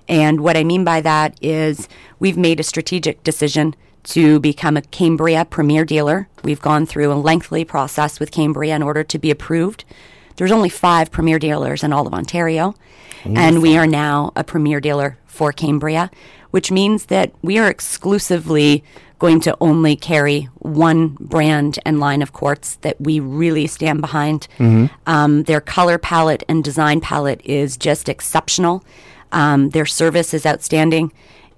And 0.09 0.41
what 0.41 0.57
I 0.57 0.65
mean 0.65 0.85
by 0.85 1.01
that 1.01 1.39
is 1.41 1.89
we've 2.19 2.37
made 2.37 2.61
a 2.61 2.65
strategic 2.65 3.23
decision 3.23 3.75
to 4.05 4.41
become 4.41 4.77
a 4.77 4.83
Cambria 4.83 5.45
premier 5.45 5.85
dealer. 5.85 6.29
We've 6.43 6.61
gone 6.61 6.87
through 6.87 7.13
a 7.13 7.15
lengthy 7.15 7.65
process 7.65 8.19
with 8.19 8.31
Cambria 8.33 8.75
in 8.75 8.83
order 8.83 9.05
to 9.05 9.19
be 9.19 9.31
approved. 9.31 9.85
There's 10.37 10.53
only 10.53 10.69
five 10.69 11.11
premier 11.11 11.39
dealers 11.39 11.83
in 11.85 11.93
all 11.93 12.07
of 12.07 12.15
Ontario, 12.15 12.75
and 13.25 13.63
we 13.63 13.77
are 13.77 13.87
now 13.87 14.33
a 14.35 14.43
premier 14.43 14.81
dealer 14.81 15.19
for 15.27 15.53
Cambria, 15.53 16.11
which 16.51 16.71
means 16.73 17.07
that 17.07 17.33
we 17.43 17.59
are 17.59 17.69
exclusively 17.69 18.83
going 19.21 19.39
to 19.41 19.57
only 19.61 19.95
carry 19.95 20.49
one 20.59 21.11
brand 21.21 21.79
and 21.87 22.01
line 22.01 22.23
of 22.23 22.33
quartz 22.33 22.75
that 22.77 23.01
we 23.01 23.21
really 23.21 23.69
stand 23.69 24.01
behind. 24.01 24.49
Um, 25.07 25.45
their 25.45 25.61
color 25.61 25.97
palette 25.97 26.43
and 26.49 26.65
design 26.65 27.01
palette 27.01 27.41
is 27.45 27.77
just 27.77 28.09
exceptional. 28.09 28.85
Um, 29.31 29.71
their 29.71 29.87
service 29.87 30.35
is 30.35 30.45
outstanding. 30.45 31.13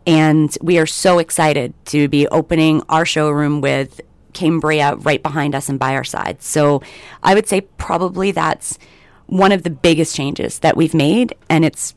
And 0.06 0.56
we 0.60 0.78
are 0.78 0.86
so 0.86 1.18
excited 1.18 1.72
to 1.86 2.08
be 2.08 2.28
opening 2.28 2.82
our 2.88 3.04
showroom 3.06 3.60
with 3.60 4.00
Cambria 4.34 4.96
right 4.96 5.22
behind 5.22 5.54
us 5.54 5.68
and 5.68 5.78
by 5.78 5.94
our 5.94 6.04
side. 6.04 6.42
So 6.42 6.82
I 7.22 7.34
would 7.34 7.48
say 7.48 7.62
probably 7.62 8.30
that's 8.32 8.78
one 9.26 9.52
of 9.52 9.62
the 9.62 9.70
biggest 9.70 10.14
changes 10.14 10.58
that 10.58 10.76
we've 10.76 10.92
made, 10.94 11.34
and 11.48 11.64
it's 11.64 11.94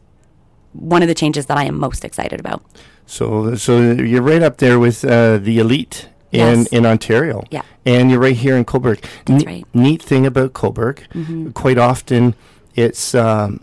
one 0.71 1.01
of 1.01 1.07
the 1.09 1.15
changes 1.15 1.47
that 1.47 1.57
I 1.57 1.65
am 1.65 1.77
most 1.77 2.05
excited 2.05 2.39
about. 2.39 2.63
So, 3.05 3.55
so 3.55 3.79
you're 3.91 4.21
right 4.21 4.41
up 4.41 4.57
there 4.57 4.79
with 4.79 5.03
uh, 5.03 5.37
the 5.37 5.59
elite 5.59 6.07
in, 6.31 6.39
Yes. 6.59 6.67
in 6.67 6.85
Ontario. 6.85 7.43
Yeah. 7.51 7.63
And 7.85 8.09
you're 8.11 8.19
right 8.19 8.35
here 8.35 8.55
in 8.55 8.63
Cobourg. 8.65 9.01
That's 9.25 9.43
Ne- 9.43 9.51
right. 9.51 9.65
Neat 9.73 10.01
thing 10.01 10.25
about 10.25 10.53
Cobourg, 10.53 10.99
Mm-hmm. 11.13 11.51
quite 11.51 11.77
often 11.77 12.35
it's 12.75 13.15
um, 13.15 13.59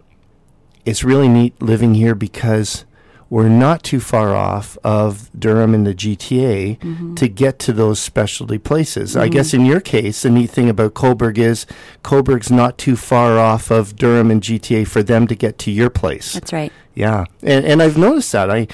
it's 0.85 1.05
really 1.05 1.29
neat 1.29 1.61
living 1.63 1.95
here 1.95 2.15
because 2.15 2.85
we're 3.31 3.49
not 3.49 3.83
too 3.83 4.01
far 4.01 4.35
off 4.35 4.77
of 4.85 5.31
Durham 5.39 5.75
and 5.75 5.87
the 5.87 5.95
GTA 5.95 6.79
Mm-hmm. 6.79 7.15
to 7.15 7.29
get 7.29 7.59
to 7.61 7.73
those 7.73 7.99
specialty 7.99 8.59
places. 8.59 9.17
I 9.17 9.29
guess 9.29 9.55
in 9.55 9.65
your 9.67 9.81
case, 9.81 10.23
the 10.23 10.31
neat 10.31 10.51
thing 10.51 10.69
about 10.69 10.95
Cobourg 10.95 11.39
is 11.39 11.67
Cobourg's 12.03 12.51
not 12.51 12.79
too 12.79 12.97
far 12.97 13.39
off 13.39 13.71
of 13.71 13.97
Durham 13.97 14.31
and 14.31 14.43
GTA 14.43 14.87
for 14.87 15.03
them 15.03 15.27
to 15.27 15.35
get 15.35 15.59
to 15.61 15.71
your 15.71 15.91
place. 15.91 16.35
That's 16.35 16.53
right. 16.53 16.73
Yeah, 16.95 17.25
and 17.43 17.65
and 17.65 17.83
I've 17.83 17.99
noticed 17.99 18.33
that. 18.33 18.51
I 18.51 18.67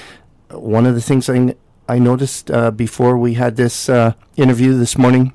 one 0.51 0.85
of 0.87 0.95
the 0.95 1.01
things 1.01 1.29
I 1.31 1.55
I 1.89 1.99
noticed 1.99 2.51
uh, 2.51 2.71
before 2.71 3.17
we 3.19 3.35
had 3.35 3.57
this 3.57 3.89
uh, 3.89 4.13
interview 4.37 4.77
this 4.77 4.97
morning 4.99 5.33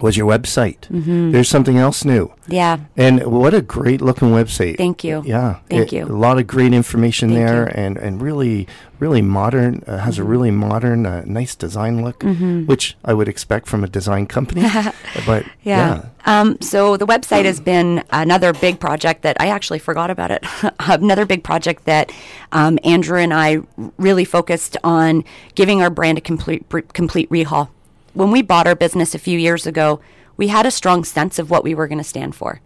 was 0.00 0.16
your 0.16 0.26
website. 0.30 0.80
Mm-hmm. 0.88 1.32
There's 1.32 1.48
something 1.48 1.76
else 1.78 2.04
new, 2.04 2.32
Yeah. 2.46 2.78
and 2.96 3.22
what 3.26 3.54
a 3.54 3.62
great 3.62 4.00
looking 4.00 4.28
website. 4.28 4.76
Thank 4.76 5.04
you. 5.04 5.22
Yeah, 5.24 5.58
Thank 5.68 5.92
it- 5.92 5.96
you. 5.96 6.04
A 6.04 6.06
lot 6.06 6.38
of 6.38 6.46
great 6.46 6.72
information 6.72 7.30
Thank 7.30 7.46
there, 7.46 7.62
you. 7.62 7.66
Mm-hmm. 7.70 7.80
and 7.80 7.96
and 7.98 8.22
really 8.22 8.66
really 9.00 9.22
modern. 9.22 9.82
Uh, 9.86 9.98
has 9.98 10.18
a 10.18 10.24
really 10.24 10.50
modern, 10.50 11.06
uh, 11.06 11.22
nice 11.24 11.54
design 11.54 12.02
look, 12.02 12.22
which 12.66 12.96
I 13.04 13.14
would 13.14 13.28
expect 13.28 13.68
from 13.68 13.84
a 13.84 13.86
design 13.88 14.26
company. 14.26 14.62
but 15.26 15.44
yeah. 15.62 16.06
Um, 16.26 16.58
so 16.60 16.96
the 16.96 17.06
website 17.06 17.44
has 17.44 17.60
been 17.60 18.02
another 18.10 18.52
big 18.52 18.80
project 18.80 19.22
that 19.22 19.36
I 19.40 19.48
actually 19.48 19.78
forgot 19.78 20.10
about 20.10 20.30
it. 20.32 20.44
another 20.80 21.26
big 21.26 21.44
project 21.44 21.84
that 21.84 22.10
um, 22.50 22.78
Andrew 22.82 23.18
and 23.18 23.32
I 23.32 23.58
really 23.98 24.24
focused 24.24 24.76
on 24.82 25.22
giving 25.54 25.80
our 25.80 25.90
brand 25.90 26.18
a 26.18 26.20
complete 26.20 26.68
complete 26.92 27.30
rehaul. 27.30 27.68
When 28.14 28.30
we 28.30 28.42
bought 28.42 28.66
our 28.66 28.74
business 28.74 29.14
a 29.14 29.18
few 29.18 29.38
years 29.38 29.66
ago, 29.66 30.00
we 30.36 30.48
had 30.48 30.66
a 30.66 30.70
strong 30.70 31.04
sense 31.04 31.38
of 31.38 31.50
what 31.50 31.64
we 31.64 31.74
were 31.74 31.88
going 31.88 31.98
to 31.98 32.04
stand 32.04 32.34
for. 32.34 32.60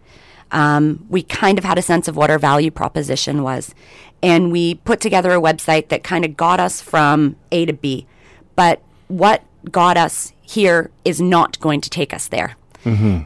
Um, 0.51 1.05
we 1.09 1.23
kind 1.23 1.57
of 1.57 1.63
had 1.63 1.77
a 1.77 1.81
sense 1.81 2.07
of 2.07 2.15
what 2.15 2.29
our 2.29 2.37
value 2.39 2.69
proposition 2.71 3.41
was, 3.41 3.73
and 4.21 4.51
we 4.51 4.75
put 4.75 4.99
together 4.99 5.31
a 5.31 5.41
website 5.41 5.89
that 5.89 6.03
kind 6.03 6.23
of 6.23 6.37
got 6.37 6.59
us 6.59 6.79
from 6.79 7.35
A 7.51 7.65
to 7.65 7.73
B. 7.73 8.05
But 8.55 8.81
what 9.07 9.43
got 9.71 9.97
us 9.97 10.31
here 10.41 10.91
is 11.03 11.19
not 11.19 11.59
going 11.59 11.81
to 11.81 11.89
take 11.89 12.13
us 12.13 12.27
there. 12.27 12.55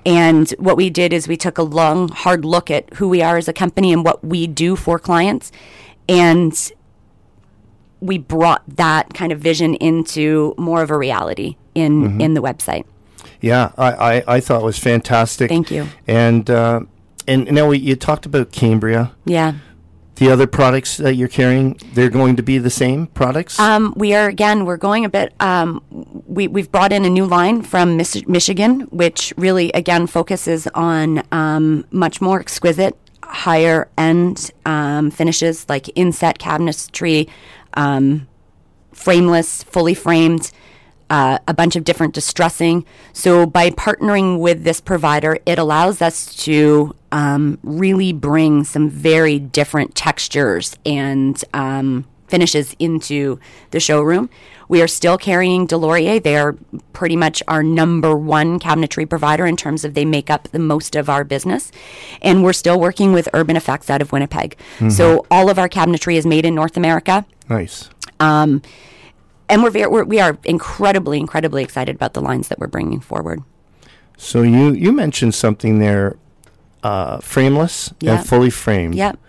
And 0.06 0.50
what 0.60 0.78
we 0.78 0.92
did 0.92 1.12
is 1.14 1.28
we 1.28 1.36
took 1.36 1.58
a 1.58 1.64
long, 1.64 2.10
hard 2.10 2.46
look 2.46 2.70
at 2.70 2.94
who 2.94 3.10
we 3.10 3.24
are 3.24 3.38
as 3.38 3.48
a 3.48 3.54
company 3.54 3.92
and 3.92 4.06
what 4.06 4.24
we 4.24 4.46
do 4.46 4.76
for 4.76 5.00
clients. 5.00 5.52
And 6.08 6.72
we 8.00 8.20
brought 8.20 8.64
that 8.68 9.16
kind 9.16 9.32
of 9.32 9.40
vision 9.40 9.74
into 9.76 10.54
more 10.60 10.84
of 10.84 10.92
a 10.92 10.98
reality 10.98 11.58
in, 11.78 12.20
in 12.22 12.34
the 12.34 12.42
website. 12.42 12.86
Yeah, 13.42 13.72
I, 13.78 13.92
I, 13.92 14.24
I 14.36 14.40
thought 14.40 14.62
it 14.62 14.66
was 14.66 14.80
fantastic. 14.80 15.50
Thank 15.50 15.72
you. 15.72 15.88
And 16.08 16.50
uh, 16.50 16.82
and 17.28 17.52
now 17.52 17.68
we, 17.68 17.78
you 17.78 17.96
talked 17.96 18.26
about 18.26 18.52
Cambria. 18.52 19.12
Yeah. 19.26 19.54
The 20.16 20.32
other 20.32 20.48
products 20.48 20.98
that 20.98 21.14
you're 21.14 21.28
carrying, 21.28 21.80
they're 21.94 22.10
going 22.10 22.38
to 22.38 22.42
be 22.44 22.58
the 22.58 22.72
same 22.72 23.06
products. 23.06 23.60
Um, 23.60 23.94
we 23.96 24.16
are 24.16 24.28
again. 24.28 24.66
We're 24.66 24.78
going 24.78 25.06
a 25.06 25.10
bit. 25.10 25.32
Um, 25.40 25.84
we 26.26 26.48
we've 26.48 26.72
brought 26.72 26.92
in 26.92 27.06
a 27.06 27.10
new 27.10 27.26
line 27.26 27.62
from 27.62 27.98
Mich- 27.98 28.28
Michigan, 28.28 28.82
which 28.90 29.32
really 29.38 29.72
again 29.74 30.08
focuses 30.08 30.66
on 30.74 31.22
um, 31.32 31.86
much 31.92 32.20
more 32.20 32.40
exquisite, 32.40 32.98
higher 33.22 33.90
end 33.96 34.50
um, 34.66 35.12
finishes 35.12 35.70
like 35.70 35.88
inset 35.96 36.40
cabinetry, 36.40 37.30
um, 37.76 38.28
frameless, 38.94 39.62
fully 39.62 39.94
framed. 39.94 40.52
Uh, 41.10 41.38
a 41.48 41.54
bunch 41.54 41.78
of 41.78 41.86
different 41.86 42.14
distressing. 42.14 42.86
So 43.14 43.46
by 43.46 43.70
partnering 43.70 44.40
with 44.40 44.66
this 44.66 44.82
provider, 44.82 45.40
it 45.46 45.58
allows 45.58 46.02
us 46.02 46.36
to 46.44 46.94
um, 47.14 47.60
really 47.64 48.12
bring 48.12 48.66
some 48.66 48.90
very 48.90 49.40
different 49.40 49.96
textures 49.96 50.76
and 50.86 51.42
um, 51.54 52.04
finishes 52.28 52.76
into 52.78 53.40
the 53.72 53.80
showroom. 53.80 54.30
We 54.68 54.82
are 54.82 54.88
still 54.88 55.18
carrying 55.18 55.66
Deslaurier. 55.66 56.22
They 56.22 56.36
are 56.36 56.58
pretty 56.92 57.16
much 57.16 57.42
our 57.48 57.64
number 57.64 58.14
one 58.18 58.60
cabinetry 58.60 59.10
provider 59.10 59.46
in 59.46 59.56
terms 59.56 59.86
of 59.86 59.94
they 59.94 60.04
make 60.04 60.30
up 60.30 60.50
the 60.50 60.60
most 60.60 60.96
of 60.98 61.10
our 61.10 61.24
business. 61.24 61.72
And 62.22 62.44
we're 62.44 62.52
still 62.52 62.80
working 62.80 63.14
with 63.14 63.30
Urban 63.34 63.56
Effects 63.56 63.90
out 63.90 64.02
of 64.02 64.12
Winnipeg. 64.12 64.58
So 64.90 65.26
all 65.32 65.50
of 65.50 65.58
our 65.58 65.70
cabinetry 65.70 66.16
is 66.18 66.26
made 66.26 66.46
in 66.46 66.54
North 66.54 66.76
America 66.76 67.26
nice. 67.50 67.90
And 69.50 69.64
we're, 69.64 69.70
very, 69.72 69.88
we're 69.88 70.04
we 70.04 70.20
are 70.20 70.38
incredibly 70.44 71.20
incredibly 71.20 71.64
excited 71.64 71.96
about 71.96 72.14
the 72.14 72.22
lines 72.22 72.48
that 72.50 72.60
we're 72.60 72.68
bringing 72.68 73.00
forward. 73.00 73.42
So 74.18 74.42
you 74.42 74.74
you 74.74 74.92
mentioned 74.92 75.34
something 75.36 75.80
there, 75.80 76.18
uh, 76.84 77.20
frameless 77.20 77.94
Yeah. 78.00 78.18
and 78.20 78.28
fully 78.28 78.50
framed. 78.50 78.96
Yep. 78.96 79.20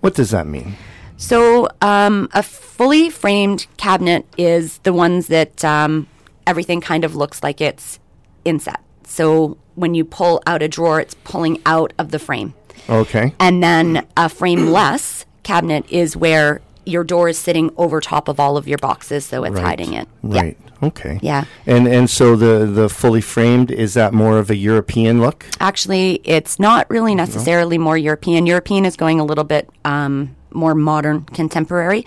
What 0.00 0.14
does 0.14 0.30
that 0.30 0.46
mean? 0.46 0.76
So 1.16 1.68
um, 1.80 2.28
a 2.32 2.42
fully 2.42 3.08
framed 3.10 3.66
cabinet 3.76 4.26
is 4.36 4.78
the 4.78 4.92
ones 4.92 5.28
that 5.28 5.64
um, 5.64 6.08
everything 6.46 6.80
kind 6.80 7.04
of 7.04 7.14
looks 7.14 7.42
like 7.42 7.60
it's 7.60 8.00
inset. 8.44 8.80
So 9.06 9.56
when 9.76 9.94
you 9.94 10.04
pull 10.04 10.42
out 10.46 10.62
a 10.62 10.68
drawer, 10.68 11.00
it's 11.00 11.14
pulling 11.22 11.60
out 11.64 11.92
of 11.98 12.10
the 12.10 12.18
frame. 12.18 12.54
Okay. 12.88 13.34
And 13.38 13.62
then 13.62 14.04
a 14.16 14.28
frameless 14.28 15.24
cabinet 15.44 15.84
is 15.88 16.16
where 16.16 16.60
your 16.84 17.04
door 17.04 17.28
is 17.28 17.38
sitting 17.38 17.70
over 17.76 18.00
top 18.00 18.28
of 18.28 18.40
all 18.40 18.56
of 18.56 18.66
your 18.66 18.78
boxes, 18.78 19.24
so 19.24 19.44
it's 19.44 19.54
Right. 19.54 19.64
hiding 19.64 19.94
it. 19.94 20.08
Yeah. 20.22 20.40
Right. 20.42 20.58
Okay. 20.82 21.18
Yeah. 21.22 21.44
And 21.66 21.86
and 21.86 22.10
so 22.10 22.34
the 22.36 22.66
the 22.66 22.88
fully 22.88 23.20
framed 23.20 23.70
is 23.70 23.94
that 23.94 24.12
more 24.12 24.38
of 24.38 24.50
a 24.50 24.56
European 24.56 25.20
look? 25.20 25.46
Actually, 25.60 26.20
it's 26.24 26.58
not 26.58 26.90
really 26.90 27.14
necessarily 27.14 27.78
more 27.78 27.96
European. 27.96 28.46
European 28.46 28.84
is 28.84 28.96
going 28.96 29.20
a 29.20 29.24
little 29.24 29.44
bit 29.44 29.70
um, 29.84 30.34
more 30.52 30.74
modern, 30.74 31.22
contemporary. 31.22 32.04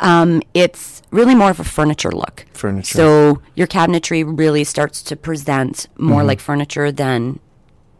Um, 0.00 0.42
it's 0.54 1.02
really 1.10 1.34
more 1.34 1.50
of 1.50 1.60
a 1.60 1.64
furniture 1.64 2.12
look. 2.12 2.44
Furniture. 2.52 2.96
So 2.96 3.40
your 3.54 3.66
cabinetry 3.66 4.22
really 4.38 4.64
starts 4.64 5.02
to 5.02 5.16
present 5.16 5.88
more 5.98 6.22
like 6.22 6.40
furniture 6.40 6.92
than 6.92 7.38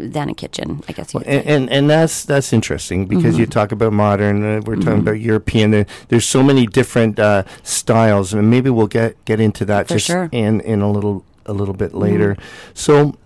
than 0.08 0.28
a 0.30 0.34
kitchen, 0.34 0.82
I 0.88 0.92
guess. 0.92 1.12
You 1.14 1.20
say. 1.20 1.26
And, 1.38 1.46
and 1.46 1.70
and 1.70 1.90
that's 1.90 2.24
that's 2.24 2.52
interesting 2.52 3.06
because 3.06 3.36
you 3.38 3.44
Mm-hmm. 3.44 3.50
talk 3.52 3.72
about 3.72 3.92
modern, 3.92 4.42
uh, 4.44 4.60
we're 4.64 4.76
talking 4.76 5.00
about 5.00 5.20
European. 5.20 5.70
There, 5.70 5.86
there's 6.08 6.24
so 6.26 6.42
many 6.42 6.66
different 6.66 7.18
uh, 7.18 7.44
styles, 7.62 8.32
and 8.34 8.50
maybe 8.50 8.70
we'll 8.70 8.86
get 8.88 9.22
get 9.24 9.40
into 9.40 9.64
that 9.66 9.88
For 9.88 9.94
just 9.94 10.06
sure. 10.06 10.26
Mm-hmm. 10.26 10.36
in 10.36 10.60
in 10.62 10.80
a 10.82 10.90
little 10.90 11.24
a 11.46 11.52
little 11.52 11.74
bit 11.74 11.94
later. 11.94 12.36
So 12.74 13.16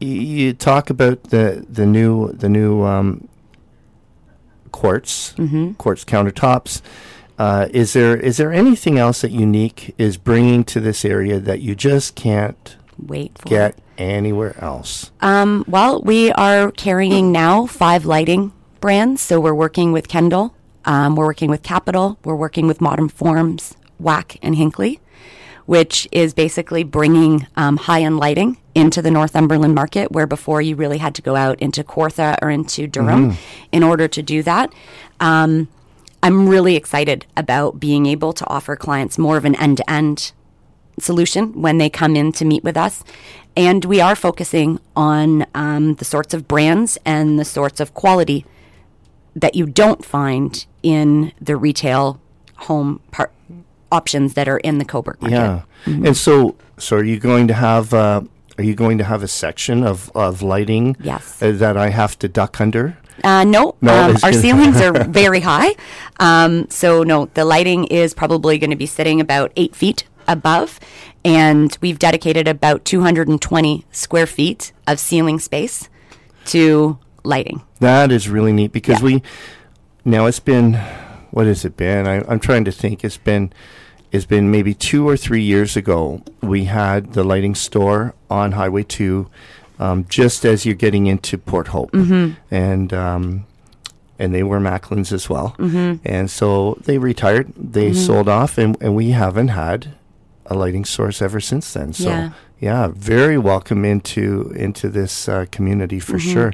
y- 0.00 0.06
you 0.06 0.52
talk 0.54 0.90
about 0.90 1.24
the 1.24 1.64
the 1.68 1.86
new 1.86 2.32
the 2.32 2.48
new 2.48 2.82
um, 2.84 3.28
quartz 4.72 5.34
Mm-hmm. 5.34 5.72
quartz 5.72 6.04
countertops. 6.04 6.80
Uh, 7.38 7.68
is 7.70 7.92
there 7.92 8.16
is 8.16 8.36
there 8.36 8.52
anything 8.52 8.98
else 8.98 9.20
that 9.20 9.30
Unique 9.30 9.94
is 9.96 10.16
bringing 10.16 10.64
to 10.64 10.80
this 10.80 11.04
area 11.04 11.38
that 11.38 11.60
you 11.60 11.74
just 11.76 12.14
can't 12.16 12.76
Wait 12.98 13.38
for 13.38 13.48
get. 13.48 13.78
Anywhere 13.98 14.56
else? 14.62 15.10
Um, 15.20 15.64
well, 15.66 16.00
we 16.02 16.30
are 16.32 16.70
carrying 16.70 17.32
now 17.32 17.66
five 17.66 18.06
lighting 18.06 18.52
brands. 18.80 19.20
So 19.20 19.40
we're 19.40 19.54
working 19.54 19.92
with 19.92 20.06
Kendall, 20.06 20.54
um, 20.84 21.16
we're 21.16 21.26
working 21.26 21.50
with 21.50 21.64
Capital, 21.64 22.16
we're 22.24 22.36
working 22.36 22.68
with 22.68 22.80
Modern 22.80 23.08
Forms, 23.08 23.76
WAC, 24.00 24.38
and 24.40 24.54
Hinkley, 24.54 25.00
which 25.66 26.08
is 26.12 26.32
basically 26.32 26.84
bringing 26.84 27.46
um, 27.56 27.76
high 27.76 28.02
end 28.02 28.18
lighting 28.18 28.56
into 28.74 29.02
the 29.02 29.10
Northumberland 29.10 29.74
market, 29.74 30.12
where 30.12 30.28
before 30.28 30.62
you 30.62 30.76
really 30.76 30.98
had 30.98 31.16
to 31.16 31.22
go 31.22 31.34
out 31.34 31.58
into 31.58 31.82
Cortha 31.82 32.38
or 32.40 32.50
into 32.50 32.86
Durham 32.86 33.36
in 33.72 33.82
order 33.82 34.06
to 34.06 34.22
do 34.22 34.44
that. 34.44 34.72
Um, 35.18 35.68
I'm 36.22 36.48
really 36.48 36.76
excited 36.76 37.26
about 37.36 37.80
being 37.80 38.06
able 38.06 38.32
to 38.32 38.46
offer 38.46 38.76
clients 38.76 39.18
more 39.18 39.36
of 39.36 39.44
an 39.44 39.56
end 39.56 39.78
to 39.78 39.90
end 39.90 40.32
solution 41.00 41.60
when 41.60 41.78
they 41.78 41.90
come 41.90 42.16
in 42.16 42.32
to 42.32 42.44
meet 42.44 42.64
with 42.64 42.76
us. 42.76 43.04
And 43.58 43.84
we 43.84 44.00
are 44.00 44.14
focusing 44.14 44.78
on 44.94 45.44
um, 45.52 45.94
the 45.96 46.04
sorts 46.04 46.32
of 46.32 46.46
brands 46.46 46.96
and 47.04 47.38
the 47.40 47.44
sorts 47.44 47.80
of 47.80 47.92
quality 47.92 48.46
that 49.34 49.56
you 49.56 49.66
don't 49.66 50.04
find 50.04 50.64
in 50.82 51.32
the 51.40 51.56
retail 51.56 52.20
home 52.56 53.00
par- 53.10 53.32
options 53.90 54.34
that 54.34 54.48
are 54.48 54.58
in 54.58 54.78
the 54.78 54.84
Cobourg 54.84 55.20
market. 55.20 55.34
Yeah, 55.36 55.62
and 55.86 56.16
so 56.16 56.54
so 56.78 56.96
are 56.98 57.04
you 57.04 57.18
going 57.18 57.48
to 57.48 57.54
have 57.54 57.92
uh, 57.92 58.22
are 58.58 58.64
you 58.64 58.74
going 58.76 58.98
to 58.98 59.04
have 59.04 59.24
a 59.24 59.28
section 59.28 59.82
of 59.82 60.10
of 60.14 60.40
lighting? 60.40 60.96
Yes. 61.00 61.42
uh, 61.42 61.50
that 61.52 61.76
I 61.76 61.88
have 61.90 62.16
to 62.20 62.28
duck 62.28 62.60
under. 62.60 62.96
Uh, 63.24 63.42
no, 63.42 63.74
No, 63.80 63.92
um, 64.10 64.16
our 64.22 64.32
ceilings 64.32 64.80
are 64.80 65.04
very 65.08 65.40
high. 65.40 65.74
Um, 66.20 66.70
so, 66.70 67.02
no, 67.02 67.26
the 67.34 67.44
lighting 67.44 67.86
is 67.86 68.14
probably 68.14 68.58
going 68.58 68.70
to 68.70 68.76
be 68.76 68.86
sitting 68.86 69.20
about 69.20 69.50
eight 69.56 69.74
feet 69.74 70.04
above. 70.28 70.78
And 71.24 71.76
we've 71.80 71.98
dedicated 71.98 72.46
about 72.46 72.84
220 72.84 73.84
square 73.90 74.26
feet 74.26 74.72
of 74.86 75.00
ceiling 75.00 75.38
space 75.40 75.88
to 76.46 76.98
lighting. 77.24 77.62
That 77.80 78.12
is 78.12 78.28
really 78.28 78.52
neat 78.52 78.72
because 78.72 79.00
Yeah. 79.00 79.04
we 79.06 79.22
now 80.04 80.26
it's 80.26 80.40
been 80.40 80.74
what 81.30 81.46
has 81.46 81.64
it 81.64 81.76
been? 81.76 82.06
I, 82.06 82.22
I'm 82.26 82.40
trying 82.40 82.64
to 82.64 82.72
think. 82.72 83.04
It's 83.04 83.18
been 83.18 83.52
it's 84.10 84.24
been 84.24 84.50
maybe 84.50 84.72
two 84.72 85.06
or 85.06 85.16
three 85.16 85.42
years 85.42 85.76
ago. 85.76 86.22
We 86.40 86.64
had 86.64 87.12
the 87.12 87.22
lighting 87.24 87.54
store 87.54 88.14
on 88.30 88.52
Highway 88.52 88.84
Two, 88.84 89.28
um, 89.78 90.06
just 90.08 90.46
as 90.46 90.64
you're 90.64 90.74
getting 90.74 91.06
into 91.06 91.36
Port 91.36 91.68
Hope, 91.68 91.92
and 92.50 92.92
um, 92.94 93.44
and 94.18 94.34
they 94.34 94.42
were 94.42 94.58
Macklin's 94.60 95.12
as 95.12 95.28
well. 95.28 95.54
Mm-hmm. 95.58 95.96
And 96.06 96.30
so 96.30 96.78
they 96.84 96.96
retired. 96.96 97.52
They 97.54 97.92
sold 97.92 98.28
off, 98.30 98.56
and, 98.56 98.76
and 98.80 98.96
we 98.96 99.10
haven't 99.10 99.48
had 99.48 99.94
a 100.48 100.54
lighting 100.54 100.84
source 100.84 101.22
ever 101.22 101.40
since 101.40 101.72
then. 101.72 101.92
So 101.92 102.08
Yeah. 102.08 102.30
yeah, 102.60 102.88
very 102.94 103.38
welcome 103.38 103.84
into 103.84 104.52
into 104.56 104.88
this 104.88 105.28
uh, 105.28 105.46
community 105.52 106.00
for 106.00 106.18
sure. 106.18 106.52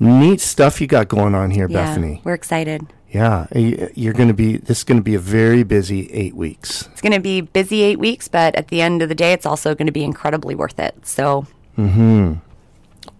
Neat 0.00 0.40
stuff 0.40 0.80
you 0.80 0.86
got 0.86 1.08
going 1.08 1.34
on 1.34 1.50
here, 1.52 1.68
Yeah, 1.68 1.84
Bethany. 1.86 2.20
we're 2.24 2.34
excited. 2.34 2.86
Yeah, 3.10 3.46
you're 3.54 4.14
going 4.14 4.28
to 4.28 4.34
be. 4.34 4.56
This 4.56 4.78
is 4.78 4.84
going 4.84 4.98
to 4.98 5.04
be 5.04 5.14
a 5.14 5.18
very 5.18 5.62
busy 5.64 6.10
eight 6.12 6.34
weeks. 6.34 6.88
It's 6.92 7.02
going 7.02 7.12
to 7.12 7.20
be 7.20 7.42
busy 7.42 7.82
eight 7.82 7.98
weeks, 7.98 8.26
but 8.26 8.54
at 8.56 8.68
the 8.68 8.80
end 8.80 9.02
of 9.02 9.10
the 9.10 9.14
day, 9.14 9.34
it's 9.34 9.44
also 9.44 9.74
going 9.74 9.86
to 9.86 9.92
be 9.92 10.02
incredibly 10.02 10.54
worth 10.54 10.78
it. 10.80 11.06
So, 11.06 11.46
Hmm. 11.76 12.34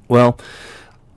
Well, 0.09 0.39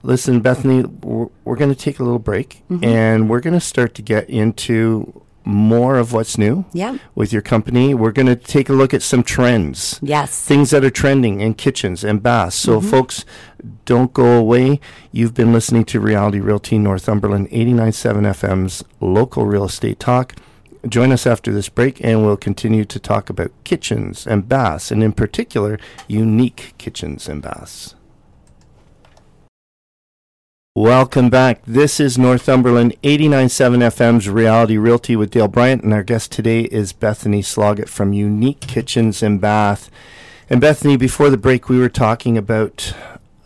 listen, 0.02 0.40
Bethany, 0.40 0.82
we're, 0.84 1.28
we're 1.44 1.56
going 1.56 1.74
to 1.74 1.78
take 1.78 1.98
a 1.98 2.02
little 2.04 2.18
break, 2.18 2.62
and 2.82 3.28
we're 3.30 3.40
going 3.40 3.54
to 3.54 3.60
start 3.60 3.94
to 3.94 4.02
get 4.02 4.28
into 4.28 5.22
more 5.46 5.96
of 5.96 6.12
what's 6.12 6.36
new. 6.36 6.64
Yeah. 6.72 6.98
With 7.14 7.32
your 7.32 7.40
company, 7.40 7.94
we're 7.94 8.12
going 8.12 8.26
to 8.26 8.36
take 8.36 8.68
a 8.68 8.72
look 8.72 8.92
at 8.92 9.02
some 9.02 9.22
trends. 9.22 9.98
yes. 10.02 10.44
things 10.44 10.70
that 10.70 10.84
are 10.84 10.90
trending 10.90 11.40
in 11.40 11.54
kitchens 11.54 12.02
and 12.02 12.22
baths. 12.22 12.56
So, 12.56 12.80
mm-hmm. 12.80 12.90
folks, 12.90 13.24
don't 13.84 14.12
go 14.12 14.36
away. 14.36 14.80
You've 15.12 15.34
been 15.34 15.52
listening 15.52 15.84
to 15.86 16.00
Reality 16.00 16.40
Realty 16.40 16.78
Northumberland 16.78 17.48
89.7 17.50 18.26
FM's 18.32 18.84
local 19.00 19.46
real 19.46 19.64
estate 19.64 20.00
talk. 20.00 20.34
Join 20.86 21.12
us 21.12 21.26
after 21.26 21.52
this 21.52 21.68
break, 21.68 22.04
and 22.04 22.24
we'll 22.24 22.36
continue 22.36 22.84
to 22.84 22.98
talk 22.98 23.30
about 23.30 23.50
kitchens 23.64 24.26
and 24.26 24.48
baths, 24.48 24.90
and 24.90 25.02
in 25.02 25.12
particular, 25.12 25.78
unique 26.06 26.74
kitchens 26.78 27.28
and 27.28 27.40
baths. 27.40 27.94
Welcome 30.76 31.30
back. 31.30 31.62
This 31.64 31.98
is 31.98 32.18
Northumberland 32.18 33.00
89.7 33.02 33.78
FM's 33.78 34.28
Reality 34.28 34.76
Realty 34.76 35.16
with 35.16 35.30
Dale 35.30 35.48
Bryant, 35.48 35.82
and 35.82 35.94
our 35.94 36.02
guest 36.02 36.30
today 36.30 36.64
is 36.64 36.92
Bethany 36.92 37.40
Sloggett 37.40 37.88
from 37.88 38.12
Unique 38.12 38.60
Kitchens 38.60 39.22
and 39.22 39.40
Bath. 39.40 39.90
And 40.50 40.60
Bethany, 40.60 40.98
before 40.98 41.30
the 41.30 41.38
break, 41.38 41.70
we 41.70 41.78
were 41.78 41.88
talking 41.88 42.36
about 42.36 42.92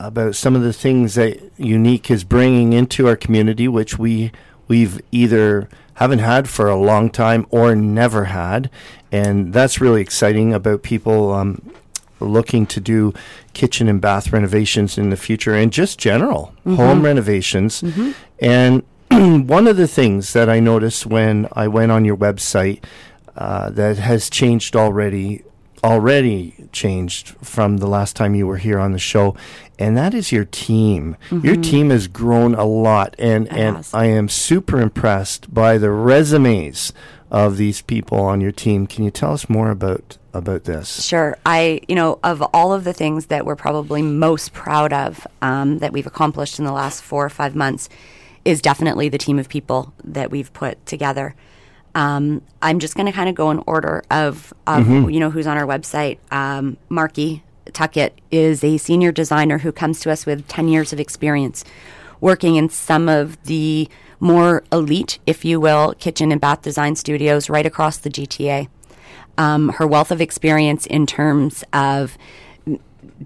about 0.01 0.35
some 0.35 0.57
of 0.57 0.63
the 0.63 0.73
things 0.73 1.15
that 1.15 1.41
Unique 1.57 2.11
is 2.11 2.25
bringing 2.25 2.73
into 2.73 3.07
our 3.07 3.15
community, 3.15 3.69
which 3.69 3.97
we 3.97 4.33
we've 4.67 5.01
either 5.13 5.69
haven't 5.95 6.19
had 6.19 6.49
for 6.49 6.69
a 6.69 6.75
long 6.75 7.11
time 7.11 7.47
or 7.51 7.77
never 7.77 8.25
had, 8.25 8.69
and 9.13 9.53
that's 9.53 9.81
really 9.81 10.03
exciting 10.03 10.53
about 10.53 10.83
people 10.83 11.33
um, 11.33 11.63
looking 12.21 12.67
to 12.67 12.81
do 12.81 13.13
kitchen 13.53 13.89
and 13.89 14.01
bath 14.01 14.33
renovations 14.33 14.99
in 14.99 15.11
the 15.11 15.17
future 15.17 15.55
and 15.55 15.73
just 15.73 15.99
general 15.99 16.55
mm-hmm. 16.61 16.77
home 16.77 17.03
renovations. 17.03 17.83
Mm-hmm. 17.83 18.13
And 18.41 18.83
one 19.49 19.67
of 19.67 19.77
the 19.77 19.89
things 19.89 20.33
that 20.33 20.49
I 20.49 20.61
noticed 20.61 21.07
when 21.07 21.49
I 21.53 21.69
went 21.69 21.93
on 21.93 22.05
your 22.05 22.17
website 22.17 22.85
uh, 23.37 23.71
that 23.71 23.99
has 23.99 24.31
changed 24.31 24.77
already 24.77 25.45
already 25.83 26.69
changed 26.73 27.29
from 27.43 27.79
the 27.79 27.87
last 27.87 28.15
time 28.15 28.35
you 28.35 28.47
were 28.47 28.59
here 28.59 28.79
on 28.79 28.93
the 28.93 28.99
show 28.99 29.35
and 29.81 29.97
that 29.97 30.13
is 30.13 30.31
your 30.31 30.45
team. 30.45 31.17
Your 31.31 31.41
mm-hmm. 31.41 31.63
team 31.63 31.91
has 31.91 32.07
grown 32.07 32.55
a 32.55 32.67
lot 32.67 33.17
and 33.19 33.47
It 33.47 33.53
and 33.55 33.77
has. 33.79 33.95
I 33.95 34.05
am 34.05 34.29
super 34.29 34.79
impressed 34.79 35.53
by 35.53 35.79
the 35.79 35.91
resumes 35.91 36.93
of 37.31 37.57
these 37.57 37.81
people 37.81 38.21
on 38.21 38.43
your 38.43 38.53
team. 38.53 38.87
Can 38.87 39.05
you 39.05 39.11
tell 39.11 39.33
us 39.33 39.49
more 39.49 39.71
about 39.71 40.19
about 40.33 40.65
this 40.65 41.05
Sure. 41.05 41.37
I, 41.45 41.81
you 41.89 41.95
know, 41.95 42.19
of 42.23 42.43
all 42.55 42.73
of 42.73 42.85
the 42.85 42.93
things 42.93 43.27
that 43.27 43.45
we're 43.45 43.57
probably 43.57 44.03
most 44.03 44.53
proud 44.53 44.93
of 44.93 45.27
um, 45.43 45.79
that 45.79 45.93
we've 45.93 46.07
accomplished 46.07 46.59
in 46.59 46.65
the 46.65 46.73
last 46.73 47.03
four 47.03 47.25
or 47.25 47.31
five 47.31 47.55
months 47.55 47.89
is 48.45 48.63
definitely 48.63 49.09
the 49.09 49.19
team 49.19 49.39
of 49.39 49.49
people 49.49 49.93
that 50.05 50.31
we've 50.31 50.53
put 50.53 50.85
together. 50.87 51.35
Um, 51.95 52.43
I'm 52.63 52.79
just 52.79 52.95
going 52.95 53.07
to 53.07 53.13
kind 53.13 53.29
of 53.29 53.35
go 53.35 53.51
in 53.51 53.63
order 53.67 54.05
of, 54.11 54.55
of 54.67 54.89
you 55.11 55.19
know, 55.21 55.31
who's 55.31 55.47
on 55.47 55.57
our 55.57 55.67
website. 55.67 56.19
Um, 56.31 56.77
Marky 56.89 57.43
Tuckett 57.73 58.19
is 58.31 58.63
a 58.63 58.79
senior 58.79 59.13
designer 59.13 59.59
who 59.59 59.73
comes 59.73 60.01
to 60.01 60.11
us 60.11 60.25
with 60.25 60.47
10 60.49 60.69
years 60.69 60.93
of 60.93 61.01
experience 61.01 61.65
working 62.21 62.57
in 62.57 62.69
some 62.69 63.09
of 63.09 63.43
the 63.45 63.89
more 64.21 64.63
elite, 64.71 65.19
if 65.27 65.45
you 65.45 65.59
will, 65.59 65.95
kitchen 65.95 66.31
and 66.31 66.41
bath 66.41 66.63
design 66.63 66.95
studios 66.95 67.49
right 67.49 67.67
across 67.67 67.97
the 67.97 68.11
GTA 68.11 68.69
um, 69.41 69.71
her 69.71 69.87
wealth 69.87 70.11
of 70.11 70.21
experience 70.21 70.85
in 70.85 71.07
terms 71.07 71.65
of 71.73 72.19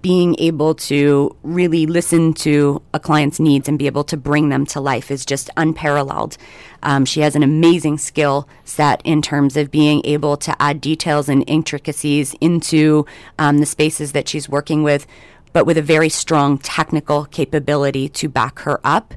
being 0.01 0.33
able 0.39 0.73
to 0.73 1.35
really 1.43 1.85
listen 1.85 2.33
to 2.33 2.81
a 2.93 2.99
client's 2.99 3.37
needs 3.37 3.67
and 3.67 3.77
be 3.77 3.85
able 3.85 4.05
to 4.05 4.15
bring 4.15 4.47
them 4.47 4.65
to 4.65 4.79
life 4.79 5.11
is 5.11 5.25
just 5.25 5.49
unparalleled. 5.57 6.37
Um, 6.83 7.03
she 7.03 7.19
has 7.19 7.35
an 7.35 7.43
amazing 7.43 7.97
skill 7.97 8.47
set 8.63 9.01
in 9.03 9.21
terms 9.21 9.57
of 9.57 9.71
being 9.71 10.01
able 10.05 10.37
to 10.37 10.55
add 10.61 10.79
details 10.79 11.27
and 11.27 11.43
intricacies 11.47 12.33
into 12.39 13.05
um, 13.37 13.57
the 13.57 13.65
spaces 13.65 14.13
that 14.13 14.29
she's 14.29 14.47
working 14.47 14.83
with, 14.83 15.05
but 15.51 15.65
with 15.65 15.77
a 15.77 15.81
very 15.81 16.09
strong 16.09 16.57
technical 16.57 17.25
capability 17.25 18.07
to 18.07 18.29
back 18.29 18.59
her 18.59 18.79
up. 18.85 19.13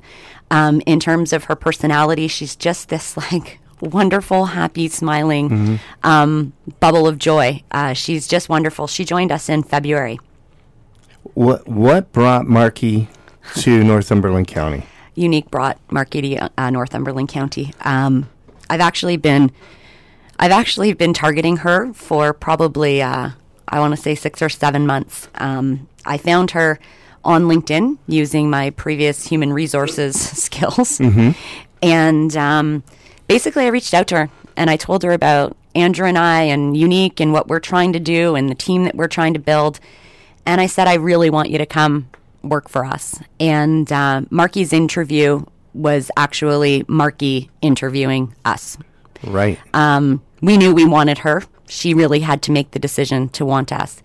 Um, 0.51 0.83
in 0.85 0.99
terms 0.99 1.33
of 1.33 1.45
her 1.45 1.55
personality, 1.55 2.27
she's 2.27 2.57
just 2.57 2.89
this 2.89 3.17
like 3.33 3.61
wonderful, 3.81 4.47
happy, 4.47 4.89
smiling 4.89 5.81
um, 6.03 6.53
bubble 6.81 7.07
of 7.07 7.19
joy. 7.19 7.63
Uh, 7.71 7.93
she's 7.93 8.27
just 8.27 8.49
wonderful. 8.49 8.87
She 8.87 9.05
joined 9.05 9.33
us 9.33 9.49
in 9.49 9.63
February. 9.63 10.19
What 11.35 11.69
what 11.69 12.13
brought 12.13 12.47
Markey 12.47 13.09
to 13.57 13.85
Northumberland 13.85 14.49
County? 14.49 14.85
Unique 15.15 15.51
brought 15.51 15.79
Marquis 15.91 16.23
to 16.23 16.51
uh, 16.57 16.71
Northumberland 16.71 17.29
County. 17.29 17.73
Um, 17.81 18.29
I've 18.71 18.81
actually 18.81 19.17
been, 19.17 19.51
I've 20.39 20.53
actually 20.53 20.93
been 20.93 21.13
targeting 21.13 21.59
her 21.59 21.93
for 21.93 22.33
probably, 22.33 23.03
uh, 23.03 23.31
I 23.67 23.81
want 23.81 23.95
to 23.97 24.01
say 24.01 24.15
six 24.15 24.41
or 24.43 24.49
seven 24.49 24.87
months. 24.87 25.29
Um, 25.35 25.89
I 26.05 26.19
found 26.19 26.53
her 26.53 26.79
on 27.25 27.45
LinkedIn 27.45 27.99
using 28.07 28.49
my 28.49 28.71
previous 28.71 29.27
human 29.27 29.53
resources 29.53 30.19
skills, 30.45 31.01
and 31.83 32.37
um, 32.37 32.83
basically 33.29 33.65
I 33.65 33.69
reached 33.69 33.95
out 33.95 34.09
to 34.09 34.17
her 34.17 34.31
and 34.57 34.69
I 34.69 34.77
told 34.77 35.05
her 35.05 35.13
about 35.13 35.57
Andrew 35.75 36.07
and 36.07 36.19
I 36.19 36.43
and 36.43 36.77
Unique 36.77 37.21
and 37.21 37.33
what 37.33 37.47
we're 37.47 37.61
trying 37.61 37.93
to 37.93 38.01
do 38.01 38.35
and 38.35 38.51
the 38.51 38.55
team 38.55 38.85
that 38.85 38.97
we're 38.97 39.07
trying 39.07 39.35
to 39.35 39.39
build. 39.39 39.79
And 40.45 40.61
I 40.61 40.67
said, 40.67 40.89
I 40.89 40.95
really 40.95 41.31
want 41.31 41.51
you 41.51 41.59
to 41.59 41.67
come 41.67 42.09
work 42.43 42.69
for 42.69 42.85
us. 42.85 43.21
And 43.39 43.91
uh, 43.93 44.23
Marky's 44.31 44.73
interview 44.73 45.45
was 45.75 46.11
actually 46.17 46.85
Marky 46.89 47.51
interviewing 47.63 48.35
us. 48.45 48.77
Right. 49.23 49.59
Um, 49.75 50.23
we 50.41 50.57
knew 50.57 50.75
we 50.75 50.85
wanted 50.85 51.19
her. 51.19 51.45
She 51.69 51.95
really 51.95 52.21
had 52.21 52.43
to 52.43 52.53
make 52.53 52.71
the 52.71 52.79
decision 52.79 53.29
to 53.31 53.45
want 53.45 53.73
us. 53.73 54.03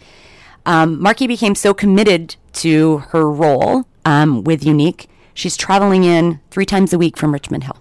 Um, 0.65 1.01
Marky 1.01 1.27
became 1.27 1.55
so 1.55 1.73
committed 1.73 2.35
to 2.53 2.99
her 3.09 3.29
role 3.29 3.85
um, 4.05 4.43
with 4.43 4.65
Unique. 4.65 5.09
She's 5.33 5.57
traveling 5.57 6.03
in 6.03 6.39
three 6.51 6.65
times 6.65 6.93
a 6.93 6.97
week 6.97 7.17
from 7.17 7.33
Richmond 7.33 7.63
Hill. 7.63 7.77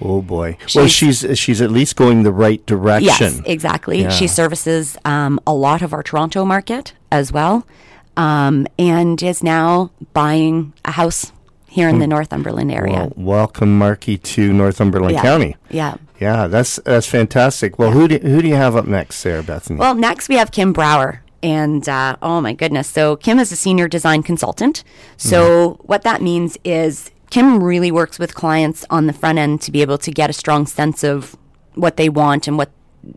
Oh 0.00 0.22
boy. 0.22 0.56
well, 0.74 0.86
she's 0.86 1.24
she's 1.38 1.60
at 1.60 1.70
least 1.70 1.96
going 1.96 2.22
the 2.22 2.32
right 2.32 2.64
direction. 2.66 3.06
Yes, 3.06 3.40
exactly. 3.44 4.02
Yeah. 4.02 4.10
She 4.10 4.26
services 4.26 4.96
um, 5.04 5.40
a 5.46 5.54
lot 5.54 5.82
of 5.82 5.92
our 5.92 6.02
Toronto 6.02 6.44
market 6.44 6.92
as 7.10 7.32
well, 7.32 7.66
um, 8.16 8.66
and 8.78 9.22
is 9.22 9.42
now 9.42 9.90
buying 10.12 10.72
a 10.84 10.92
house 10.92 11.32
here 11.68 11.88
in 11.88 11.98
the 11.98 12.06
Northumberland 12.06 12.72
area. 12.72 12.94
Well, 12.94 13.12
welcome, 13.16 13.78
Markey, 13.78 14.18
to 14.18 14.52
Northumberland 14.52 15.14
yeah. 15.14 15.22
County. 15.22 15.56
Yeah. 15.70 15.96
Yeah, 16.20 16.48
that's 16.48 16.76
that's 16.84 17.06
fantastic. 17.06 17.78
Well, 17.78 17.92
who 17.92 18.08
do 18.08 18.18
who 18.18 18.42
do 18.42 18.48
you 18.48 18.56
have 18.56 18.74
up 18.74 18.86
next, 18.86 19.22
there, 19.22 19.42
Bethany? 19.42 19.78
Well, 19.78 19.94
next 19.94 20.28
we 20.28 20.36
have 20.36 20.50
Kim 20.50 20.72
Brower. 20.72 21.22
And 21.40 21.88
uh, 21.88 22.16
oh 22.20 22.40
my 22.40 22.52
goodness. 22.52 22.88
So, 22.88 23.14
Kim 23.14 23.38
is 23.38 23.52
a 23.52 23.56
senior 23.56 23.86
design 23.86 24.24
consultant. 24.24 24.82
So, 25.16 25.78
what 25.82 26.02
that 26.02 26.20
means 26.20 26.58
is 26.64 27.12
Kim 27.30 27.62
really 27.62 27.90
works 27.90 28.18
with 28.18 28.34
clients 28.34 28.84
on 28.90 29.06
the 29.06 29.12
front 29.12 29.38
end 29.38 29.60
to 29.62 29.72
be 29.72 29.82
able 29.82 29.98
to 29.98 30.10
get 30.10 30.30
a 30.30 30.32
strong 30.32 30.66
sense 30.66 31.04
of 31.04 31.36
what 31.74 31.96
they 31.96 32.08
want 32.08 32.48
and 32.48 32.58
what 32.58 32.70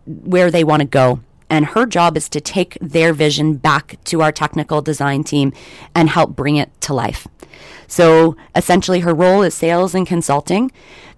where 0.05 0.51
they 0.51 0.63
want 0.63 0.81
to 0.81 0.87
go 0.87 1.19
and 1.51 1.65
her 1.65 1.85
job 1.85 2.15
is 2.15 2.29
to 2.29 2.39
take 2.39 2.77
their 2.79 3.11
vision 3.11 3.55
back 3.55 3.97
to 4.05 4.21
our 4.21 4.31
technical 4.31 4.81
design 4.81 5.21
team 5.21 5.51
and 5.93 6.09
help 6.09 6.33
bring 6.33 6.55
it 6.55 6.71
to 6.79 6.93
life. 6.93 7.27
So 7.87 8.37
essentially, 8.55 9.01
her 9.01 9.13
role 9.13 9.41
is 9.41 9.53
sales 9.53 9.93
and 9.93 10.07
consulting. 10.07 10.71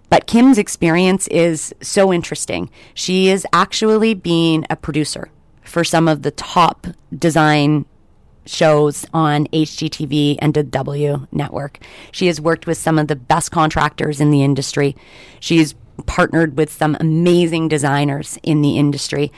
But 0.09 0.25
Kim's 0.25 0.57
experience 0.57 1.27
is 1.27 1.73
so 1.81 2.11
interesting. 2.11 2.71
She 2.95 3.29
is 3.29 3.45
actually 3.53 4.15
being 4.15 4.65
a 4.71 4.75
producer 4.75 5.29
for 5.63 5.83
some 5.83 6.07
of 6.07 6.23
the 6.23 6.31
top 6.31 6.87
design 7.15 7.85
shows 8.45 9.05
on 9.13 9.47
HGTV 9.47 10.37
and 10.39 10.53
the 10.53 10.63
W 10.63 11.27
network. 11.31 11.79
She 12.11 12.27
has 12.27 12.41
worked 12.41 12.67
with 12.67 12.77
some 12.77 12.99
of 12.99 13.07
the 13.07 13.15
best 13.15 13.51
contractors 13.51 14.19
in 14.19 14.31
the 14.31 14.43
industry. 14.43 14.95
She's 15.39 15.75
partnered 16.05 16.57
with 16.57 16.71
some 16.71 16.97
amazing 16.99 17.67
designers 17.67 18.37
in 18.43 18.61
the 18.61 18.77
industry. 18.77 19.31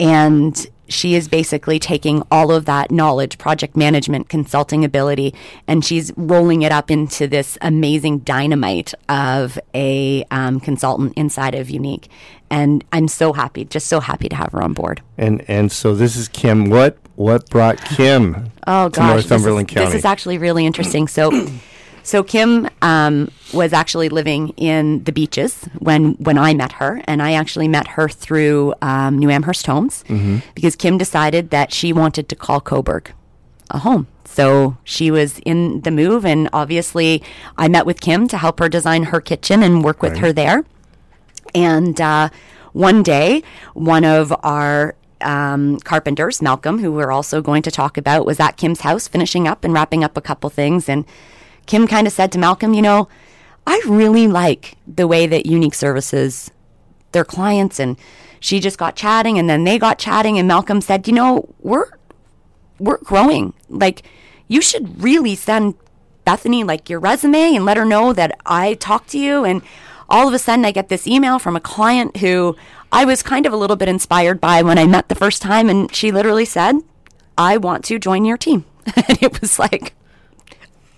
And 0.00 0.66
she 0.88 1.14
is 1.14 1.28
basically 1.28 1.78
taking 1.78 2.22
all 2.30 2.50
of 2.50 2.64
that 2.64 2.90
knowledge, 2.90 3.38
project 3.38 3.76
management, 3.76 4.28
consulting 4.28 4.84
ability, 4.84 5.34
and 5.66 5.84
she's 5.84 6.12
rolling 6.16 6.62
it 6.62 6.72
up 6.72 6.90
into 6.90 7.26
this 7.26 7.58
amazing 7.60 8.20
dynamite 8.20 8.94
of 9.08 9.58
a 9.74 10.24
um, 10.30 10.60
consultant 10.60 11.12
inside 11.16 11.54
of 11.54 11.68
Unique. 11.68 12.08
And 12.50 12.84
I'm 12.92 13.08
so 13.08 13.32
happy, 13.32 13.64
just 13.66 13.86
so 13.88 14.00
happy 14.00 14.28
to 14.28 14.36
have 14.36 14.52
her 14.52 14.62
on 14.62 14.72
board. 14.72 15.02
And 15.18 15.44
and 15.48 15.70
so 15.70 15.94
this 15.94 16.16
is 16.16 16.28
Kim. 16.28 16.70
What 16.70 16.96
what 17.16 17.48
brought 17.50 17.78
Kim 17.84 18.50
Oh 18.66 18.88
to 18.88 18.96
gosh, 18.96 19.16
this 19.16 19.24
is, 19.24 19.30
Northumberland 19.30 19.68
County? 19.68 19.86
this 19.86 19.94
is 19.96 20.04
actually 20.04 20.38
really 20.38 20.64
interesting. 20.66 21.08
So, 21.08 21.48
so 22.02 22.22
Kim 22.22 22.68
um, 22.80 23.30
was 23.52 23.72
actually 23.72 24.08
living 24.08 24.50
in 24.56 25.02
the 25.04 25.12
beaches 25.12 25.64
when 25.78 26.12
when 26.14 26.38
I 26.38 26.54
met 26.54 26.72
her, 26.72 27.02
and 27.06 27.20
I 27.22 27.32
actually 27.32 27.68
met 27.68 27.86
her 27.88 28.08
through 28.08 28.74
um, 28.82 29.18
New 29.18 29.30
Amherst 29.30 29.66
Homes 29.66 30.04
Mm-hmm. 30.08 30.38
because 30.54 30.76
Kim 30.76 30.96
decided 30.96 31.50
that 31.50 31.72
she 31.72 31.92
wanted 31.92 32.28
to 32.28 32.36
call 32.36 32.60
Cobourg 32.60 33.08
a 33.70 33.78
home. 33.78 34.06
So 34.24 34.76
she 34.84 35.10
was 35.10 35.40
in 35.44 35.80
the 35.82 35.90
move, 35.90 36.24
and 36.24 36.48
obviously 36.52 37.22
I 37.58 37.68
met 37.68 37.84
with 37.84 38.00
Kim 38.00 38.28
to 38.28 38.38
help 38.38 38.60
her 38.60 38.68
design 38.68 39.04
her 39.04 39.20
kitchen 39.20 39.62
and 39.62 39.82
work 39.84 40.00
with 40.02 40.12
Right. 40.12 40.20
her 40.20 40.32
there. 40.32 40.64
And 41.54 42.00
uh, 42.00 42.30
one 42.72 43.02
day, 43.02 43.42
one 43.74 44.04
of 44.04 44.34
our 44.42 44.94
um, 45.20 45.78
carpenters, 45.80 46.40
Malcolm, 46.40 46.78
who 46.78 46.92
we're 46.92 47.10
also 47.10 47.40
going 47.42 47.62
to 47.62 47.70
talk 47.70 47.96
about, 47.96 48.26
was 48.26 48.40
at 48.40 48.56
Kim's 48.56 48.80
house 48.80 49.08
finishing 49.08 49.48
up 49.48 49.64
and 49.64 49.72
wrapping 49.72 50.04
up 50.04 50.16
a 50.16 50.20
couple 50.20 50.50
things. 50.50 50.88
And 50.88 51.04
Kim 51.66 51.86
kind 51.86 52.06
of 52.06 52.12
said 52.12 52.32
to 52.32 52.38
Malcolm, 52.38 52.74
You 52.74 52.82
know, 52.82 53.08
I 53.66 53.80
really 53.86 54.28
like 54.28 54.76
the 54.86 55.06
way 55.06 55.26
that 55.26 55.46
Unique 55.46 55.74
Services, 55.74 56.50
their 57.12 57.24
clients, 57.24 57.78
and 57.78 57.96
she 58.40 58.60
just 58.60 58.78
got 58.78 58.94
chatting, 58.94 59.38
and 59.38 59.50
then 59.50 59.64
they 59.64 59.78
got 59.78 59.98
chatting, 59.98 60.38
and 60.38 60.46
Malcolm 60.46 60.80
said, 60.80 61.06
You 61.06 61.14
know, 61.14 61.54
we're 61.60 61.86
we're 62.78 62.98
growing. 62.98 63.54
Like, 63.68 64.02
you 64.46 64.62
should 64.62 65.02
really 65.02 65.34
send 65.34 65.74
Bethany 66.24 66.62
like 66.62 66.88
your 66.88 67.00
resume 67.00 67.56
and 67.56 67.64
let 67.64 67.76
her 67.76 67.84
know 67.84 68.12
that 68.12 68.38
I 68.46 68.74
talked 68.74 69.10
to 69.10 69.18
you. 69.18 69.44
And 69.44 69.62
all 70.08 70.26
of 70.28 70.34
a 70.34 70.38
sudden, 70.38 70.64
I 70.64 70.72
get 70.72 70.88
this 70.88 71.06
email 71.06 71.38
from 71.38 71.56
a 71.56 71.60
client 71.60 72.18
who 72.18 72.56
I 72.90 73.04
was 73.04 73.22
kind 73.22 73.46
of 73.46 73.52
a 73.52 73.56
little 73.56 73.76
bit 73.76 73.88
inspired 73.88 74.40
by 74.40 74.62
when 74.62 74.78
I 74.78 74.86
met 74.86 75.08
the 75.08 75.14
first 75.14 75.42
time. 75.42 75.68
And 75.68 75.94
she 75.94 76.10
literally 76.10 76.44
said, 76.44 76.76
I 77.36 77.56
want 77.56 77.84
to 77.86 77.98
join 77.98 78.24
your 78.24 78.38
team. 78.38 78.64
and 78.96 79.22
it 79.22 79.40
was 79.40 79.58
like, 79.58 79.94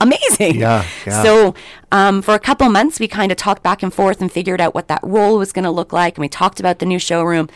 amazing. 0.00 0.56
Yeah, 0.56 0.86
yeah. 1.06 1.22
So 1.22 1.54
um, 1.92 2.22
for 2.22 2.34
a 2.34 2.38
couple 2.38 2.68
months, 2.70 3.00
we 3.00 3.08
kind 3.08 3.32
of 3.32 3.38
talked 3.38 3.62
back 3.62 3.82
and 3.82 3.92
forth 3.92 4.20
and 4.20 4.30
figured 4.30 4.60
out 4.60 4.74
what 4.74 4.88
that 4.88 5.00
role 5.02 5.38
was 5.38 5.52
going 5.52 5.64
to 5.64 5.70
look 5.70 5.92
like. 5.92 6.16
And 6.16 6.22
we 6.22 6.28
talked 6.28 6.60
about 6.60 6.78
the 6.78 6.86
new 6.86 6.98
showroom. 6.98 7.48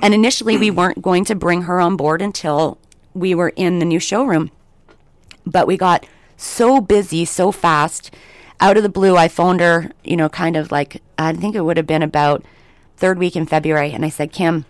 And 0.00 0.14
initially, 0.14 0.56
we 0.56 0.70
weren't 0.70 1.02
going 1.02 1.24
to 1.26 1.34
bring 1.34 1.62
her 1.62 1.80
on 1.80 1.96
board 1.96 2.22
until 2.22 2.78
we 3.14 3.34
were 3.34 3.50
in 3.50 3.78
the 3.78 3.84
new 3.84 4.00
showroom. 4.00 4.50
But 5.44 5.66
we 5.66 5.76
got 5.76 6.06
so 6.36 6.80
busy 6.80 7.24
so 7.24 7.52
fast. 7.52 8.14
Out 8.62 8.76
of 8.76 8.84
the 8.84 8.88
blue, 8.88 9.16
I 9.16 9.26
phoned 9.26 9.60
her, 9.60 9.90
you 10.04 10.16
know, 10.16 10.28
kind 10.28 10.56
of 10.56 10.70
like, 10.70 11.02
I 11.18 11.32
think 11.32 11.54
it 11.56 11.62
would 11.62 11.76
have 11.76 11.86
been 11.86 12.02
about 12.02 12.44
third 12.96 13.18
week 13.18 13.34
in 13.34 13.44
February. 13.44 13.90
And 13.92 14.04
I 14.04 14.08
said, 14.08 14.30
Kim, 14.32 14.64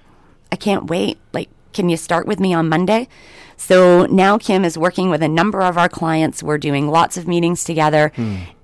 I 0.50 0.56
can't 0.56 0.88
wait. 0.88 1.18
Like, 1.34 1.50
can 1.74 1.90
you 1.90 1.96
start 1.98 2.26
with 2.26 2.40
me 2.40 2.54
on 2.54 2.68
Monday? 2.70 3.06
So 3.58 4.06
now 4.06 4.38
Kim 4.38 4.64
is 4.64 4.76
working 4.78 5.10
with 5.10 5.22
a 5.22 5.28
number 5.28 5.60
of 5.60 5.76
our 5.76 5.88
clients. 5.88 6.42
We're 6.42 6.58
doing 6.58 6.88
lots 6.88 7.16
of 7.18 7.28
meetings 7.28 7.62
together, 7.64 8.12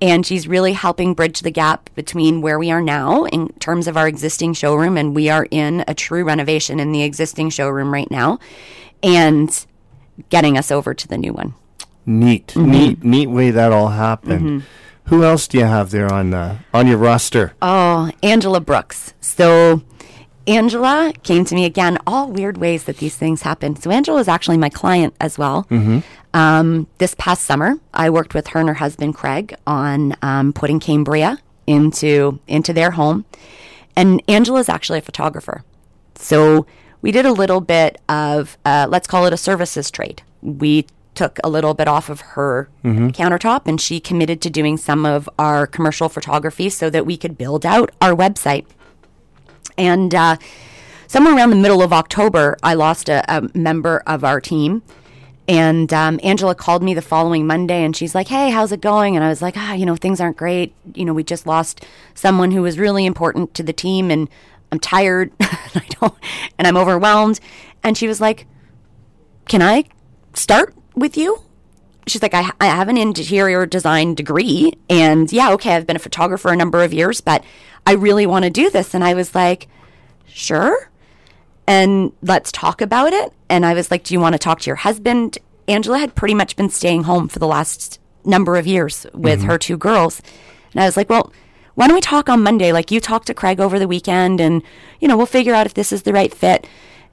and 0.01 0.25
she's 0.25 0.47
really 0.47 0.73
helping 0.73 1.13
bridge 1.13 1.39
the 1.41 1.51
gap 1.51 1.89
between 1.95 2.41
where 2.41 2.59
we 2.59 2.69
are 2.71 2.81
now 2.81 3.25
in 3.25 3.49
terms 3.59 3.87
of 3.87 3.95
our 3.95 4.07
existing 4.07 4.53
showroom, 4.55 4.97
and 4.97 5.15
we 5.15 5.29
are 5.29 5.47
in 5.51 5.85
a 5.87 5.93
true 5.93 6.23
renovation 6.25 6.79
in 6.81 6.91
the 6.91 7.03
existing 7.03 7.49
showroom 7.49 7.93
right 7.93 8.11
now, 8.11 8.39
and 9.01 9.65
getting 10.29 10.57
us 10.57 10.69
over 10.69 10.93
to 10.93 11.07
the 11.07 11.17
new 11.17 11.31
one. 11.33 11.53
neat, 12.05 12.47
Mm-hmm. 12.47 12.71
neat, 12.71 13.03
neat 13.03 13.27
way 13.27 13.51
that 13.51 13.71
all 13.71 13.89
happened. 13.89 14.63
Who 15.09 15.23
else 15.23 15.47
do 15.47 15.57
you 15.57 15.65
have 15.65 15.89
there 15.89 16.11
on 16.13 16.35
uh, 16.35 16.59
on 16.71 16.85
your 16.85 16.97
roster? 16.99 17.53
Oh, 17.63 18.11
Angela 18.21 18.59
Brooks. 18.59 19.15
So 19.21 19.81
Angela 20.45 21.13
came 21.23 21.45
to 21.45 21.55
me 21.55 21.65
again, 21.65 21.97
all 22.05 22.29
weird 22.29 22.57
ways 22.57 22.83
that 22.83 22.97
these 22.97 23.15
things 23.15 23.41
happen. 23.41 23.75
So 23.75 23.89
Angela 23.89 24.19
is 24.19 24.27
actually 24.27 24.57
my 24.57 24.69
client 24.69 25.15
as 25.19 25.37
well. 25.39 25.67
Um, 26.35 26.85
this 26.99 27.15
past 27.17 27.43
summer, 27.43 27.77
I 27.91 28.11
worked 28.11 28.35
with 28.35 28.49
her 28.49 28.59
and 28.59 28.69
her 28.69 28.75
husband 28.75 29.15
Craig 29.15 29.55
on 29.65 30.15
um, 30.21 30.53
putting 30.53 30.79
Cambria 30.79 31.39
into 31.65 32.39
into 32.47 32.71
their 32.71 32.91
home, 32.91 33.25
and 33.95 34.21
Angela 34.27 34.59
is 34.59 34.69
actually 34.69 34.99
a 34.99 35.03
photographer. 35.03 35.63
So 36.15 36.67
we 37.01 37.11
did 37.11 37.25
a 37.25 37.31
little 37.31 37.61
bit 37.61 37.99
of 38.09 38.59
uh, 38.63 38.85
let's 38.87 39.07
call 39.07 39.25
it 39.25 39.33
a 39.33 39.37
services 39.37 39.89
trade. 39.89 40.21
We 40.43 40.85
took 41.15 41.39
a 41.43 41.49
little 41.49 41.73
bit 41.73 41.87
off 41.87 42.09
of 42.09 42.21
her 42.21 42.69
countertop 43.11 43.63
and 43.65 43.81
she 43.81 43.99
committed 43.99 44.41
to 44.41 44.49
doing 44.49 44.77
some 44.77 45.05
of 45.05 45.29
our 45.37 45.67
commercial 45.67 46.07
photography 46.07 46.69
so 46.69 46.89
that 46.89 47.05
we 47.05 47.17
could 47.17 47.37
build 47.37 47.65
out 47.65 47.91
our 48.01 48.13
website. 48.15 48.65
And 49.77 50.13
uh, 50.15 50.37
somewhere 51.07 51.35
around 51.35 51.49
the 51.49 51.55
middle 51.55 51.81
of 51.81 51.91
October, 51.91 52.57
I 52.63 52.73
lost 52.73 53.09
a, 53.09 53.23
a 53.27 53.49
member 53.53 54.03
of 54.07 54.23
our 54.23 54.39
team. 54.39 54.81
And 55.47 55.91
um, 55.91 56.19
Angela 56.21 56.53
called 56.53 56.83
me 56.83 56.93
the 56.93 57.01
following 57.01 57.47
Monday 57.47 57.83
and 57.83 57.95
she's 57.95 58.13
like, 58.13 58.27
Hey, 58.27 58.51
how's 58.51 58.71
it 58.71 58.81
going? 58.81 59.15
And 59.15 59.25
I 59.25 59.29
was 59.29 59.41
like, 59.41 59.55
Ah, 59.57 59.73
you 59.73 59.85
know, 59.85 59.95
things 59.95 60.21
aren't 60.21 60.37
great. 60.37 60.73
You 60.93 61.05
know, 61.05 61.13
we 61.13 61.23
just 61.23 61.47
lost 61.47 61.85
someone 62.13 62.51
who 62.51 62.61
was 62.61 62.77
really 62.77 63.05
important 63.05 63.53
to 63.55 63.63
the 63.63 63.73
team 63.73 64.11
and 64.11 64.29
I'm 64.71 64.79
tired 64.79 65.31
and 65.39 65.49
I 65.75 65.85
don't, 65.99 66.13
and 66.57 66.67
I'm 66.67 66.77
overwhelmed. 66.77 67.39
And 67.83 67.97
she 67.97 68.07
was 68.07 68.21
like, 68.21 68.45
Can 69.47 69.63
I 69.63 69.85
start 70.35 70.75
with 70.99 71.17
you? 71.17 71.41
She's 72.07 72.21
like, 72.21 72.33
I, 72.33 72.49
I 72.59 72.67
have 72.67 72.89
an 72.89 72.97
interior 72.97 73.65
design 73.65 74.15
degree. 74.15 74.73
And 74.89 75.31
yeah, 75.31 75.51
okay, 75.53 75.75
I've 75.75 75.87
been 75.87 75.95
a 75.95 75.99
photographer 75.99 76.49
a 76.49 76.55
number 76.55 76.83
of 76.83 76.93
years, 76.93 77.21
but 77.21 77.43
I 77.85 77.93
really 77.93 78.25
want 78.25 78.45
to 78.45 78.51
do 78.51 78.69
this. 78.69 78.93
And 78.93 79.03
I 79.03 79.13
was 79.13 79.35
like, 79.35 79.67
Sure 80.27 80.89
and 81.69 82.11
let's 82.23 82.51
talk 82.51 82.81
about 82.81 83.13
it. 83.13 83.31
And 83.47 83.63
I 83.63 83.75
was 83.75 83.91
like, 83.91 84.03
Do 84.03 84.15
you 84.15 84.19
want 84.19 84.33
to 84.33 84.39
talk 84.39 84.59
to 84.61 84.65
your 84.65 84.75
husband? 84.75 85.37
Angela 85.67 85.99
had 85.99 86.15
pretty 86.15 86.33
much 86.33 86.55
been 86.55 86.71
staying 86.71 87.03
home 87.03 87.27
for 87.27 87.37
the 87.37 87.45
last 87.45 87.99
number 88.25 88.57
of 88.57 88.65
years 88.65 89.05
with 89.13 89.41
mm-hmm. 89.41 89.49
her 89.49 89.59
two 89.59 89.77
girls. 89.77 90.19
And 90.73 90.81
I 90.81 90.87
was 90.87 90.97
like, 90.97 91.11
Well, 91.11 91.31
why 91.75 91.85
don't 91.85 91.93
we 91.93 92.01
talk 92.01 92.27
on 92.27 92.41
Monday? 92.41 92.73
Like, 92.73 92.89
you 92.89 92.99
talk 92.99 93.23
to 93.25 93.35
Craig 93.35 93.59
over 93.59 93.77
the 93.77 93.87
weekend 93.87 94.41
and, 94.41 94.63
you 94.99 95.07
know, 95.07 95.15
we'll 95.15 95.27
figure 95.27 95.53
out 95.53 95.67
if 95.67 95.75
this 95.75 95.93
is 95.93 96.01
the 96.01 96.11
right 96.11 96.33
fit. 96.33 96.65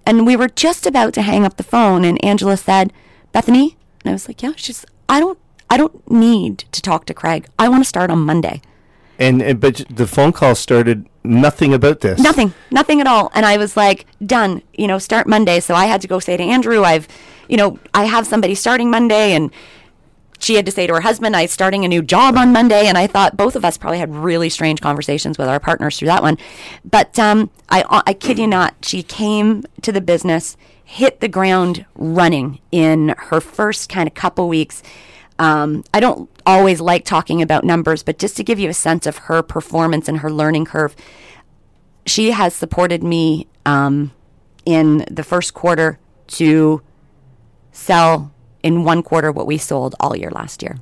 And 0.07 0.25
we 0.25 0.37
were 0.37 0.49
just 0.49 0.87
about 0.87 1.13
to 1.15 1.23
hang 1.23 1.45
up 1.45 1.59
the 1.59 1.63
phone, 1.63 2.05
and 2.05 2.25
Angela 2.25 2.57
said, 2.57 2.93
Bethany? 3.33 3.76
And 4.07 4.13
I 4.13 4.15
was 4.15 4.29
like, 4.29 4.41
Yeah, 4.41 4.53
she's, 4.55 4.87
I 5.09 5.19
don't, 5.19 5.37
I 5.69 5.77
don't 5.77 6.09
need 6.09 6.59
to 6.71 6.81
talk 6.81 7.07
to 7.07 7.15
Craig. 7.15 7.49
I 7.59 7.69
want 7.69 7.83
to 7.83 7.89
start 7.89 8.09
on 8.09 8.21
Monday. 8.21 8.63
And, 9.19 9.43
and 9.43 9.59
but 9.59 9.85
the 9.91 10.07
phone 10.07 10.33
call 10.33 10.55
started 10.55 11.09
nothing 11.25 11.75
about 11.75 12.03
this. 12.03 12.21
Nothing, 12.21 12.55
nothing 12.71 13.01
at 13.01 13.09
all. 13.09 13.33
And 13.35 13.45
I 13.45 13.57
was 13.57 13.77
like, 13.77 14.07
done, 14.25 14.63
you 14.75 14.87
know, 14.87 14.99
start 14.99 15.27
Monday. 15.27 15.59
So 15.59 15.75
I 15.75 15.87
had 15.87 16.01
to 16.03 16.07
go 16.07 16.21
say 16.21 16.37
to 16.37 16.43
Andrew, 16.45 16.85
I've, 16.85 17.09
you 17.49 17.57
know, 17.57 17.81
I 17.95 18.05
have 18.05 18.29
somebody 18.29 18.55
starting 18.55 18.91
Monday. 18.91 19.33
And 19.33 19.51
she 20.39 20.55
had 20.55 20.67
to 20.67 20.73
say 20.73 20.87
to 20.87 20.95
her 20.95 21.01
husband, 21.01 21.37
I'm 21.37 21.49
starting 21.49 21.85
a 21.85 21.89
new 21.89 22.03
job 22.03 22.37
on 22.37 22.53
Monday. 22.53 22.87
And 22.87 22.99
I 22.99 23.07
thought 23.07 23.37
both 23.37 23.57
of 23.57 23.65
us 23.65 23.79
probably 23.79 23.99
had 23.99 24.15
really 24.15 24.49
strange 24.49 24.81
conversations 24.81 25.39
with 25.39 25.49
our 25.49 25.61
partners 25.61 25.99
through 25.99 26.07
that 26.09 26.23
one. 26.23 26.39
But 26.85 27.19
um, 27.19 27.51
I, 27.69 28.03
I 28.07 28.13
kid 28.15 28.39
you 28.39 28.47
not, 28.47 28.75
she 28.83 29.03
came 29.03 29.65
to 29.83 29.93
the 29.93 30.01
business, 30.01 30.57
hit 30.85 31.21
the 31.21 31.29
ground 31.29 31.85
running 31.95 32.61
in 32.71 33.15
her 33.19 33.41
first 33.41 33.89
kind 33.89 34.07
of 34.07 34.15
couple 34.15 34.49
weeks. 34.49 34.83
Um, 35.39 35.85
I 35.93 36.01
don't 36.01 36.31
always 36.47 36.81
like 36.81 37.05
talking 37.05 37.43
about 37.43 37.65
numbers, 37.65 38.03
but 38.03 38.19
just 38.19 38.37
to 38.37 38.45
give 38.45 38.59
you 38.59 38.69
a 38.69 38.75
sense 38.75 39.07
of 39.07 39.19
her 39.19 39.43
performance 39.43 40.09
and 40.09 40.19
her 40.19 40.31
learning 40.31 40.65
curve, 40.65 40.97
she 42.07 42.31
has 42.31 42.55
supported 42.55 43.03
me 43.03 43.49
um, 43.67 44.13
in 44.65 45.05
the 45.11 45.25
first 45.25 45.55
quarter 45.55 45.99
to 46.29 46.81
sell 47.73 48.33
in 48.63 48.85
one 48.85 49.03
quarter 49.03 49.31
what 49.33 49.47
we 49.47 49.59
sold 49.59 49.95
all 50.01 50.17
year 50.17 50.31
last 50.31 50.63
year. 50.63 50.77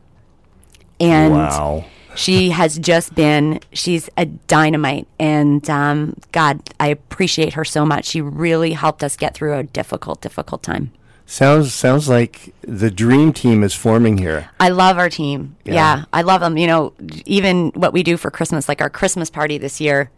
And 1.00 1.34
Wow. 1.34 1.84
she 2.14 2.50
has 2.50 2.78
just 2.78 3.14
been, 3.14 3.60
she's 3.72 4.08
a 4.16 4.26
dynamite. 4.26 5.06
And 5.18 5.68
um, 5.68 6.16
God, 6.32 6.60
I 6.78 6.88
appreciate 6.88 7.54
her 7.54 7.64
so 7.64 7.84
much. 7.84 8.06
She 8.06 8.20
really 8.20 8.72
helped 8.72 9.02
us 9.02 9.16
get 9.16 9.34
through 9.34 9.54
a 9.54 9.62
difficult, 9.64 10.20
difficult 10.20 10.62
time. 10.62 10.92
Sounds 11.26 11.72
sounds 11.72 12.06
like 12.06 12.52
the 12.60 12.90
dream 12.90 13.32
team 13.32 13.62
is 13.62 13.72
forming 13.74 14.18
here. 14.18 14.50
I 14.60 14.68
love 14.68 14.98
our 14.98 15.08
team. 15.08 15.56
Yeah. 15.64 15.72
Yeah. 15.74 16.04
I 16.12 16.20
love 16.20 16.42
them. 16.42 16.58
You 16.58 16.66
know, 16.66 16.92
even 17.24 17.70
what 17.70 17.94
we 17.94 18.02
do 18.02 18.18
for 18.18 18.30
Christmas, 18.30 18.68
like 18.68 18.82
our 18.82 18.90
Christmas 18.90 19.30
party 19.30 19.56
this 19.56 19.80
year, 19.80 20.10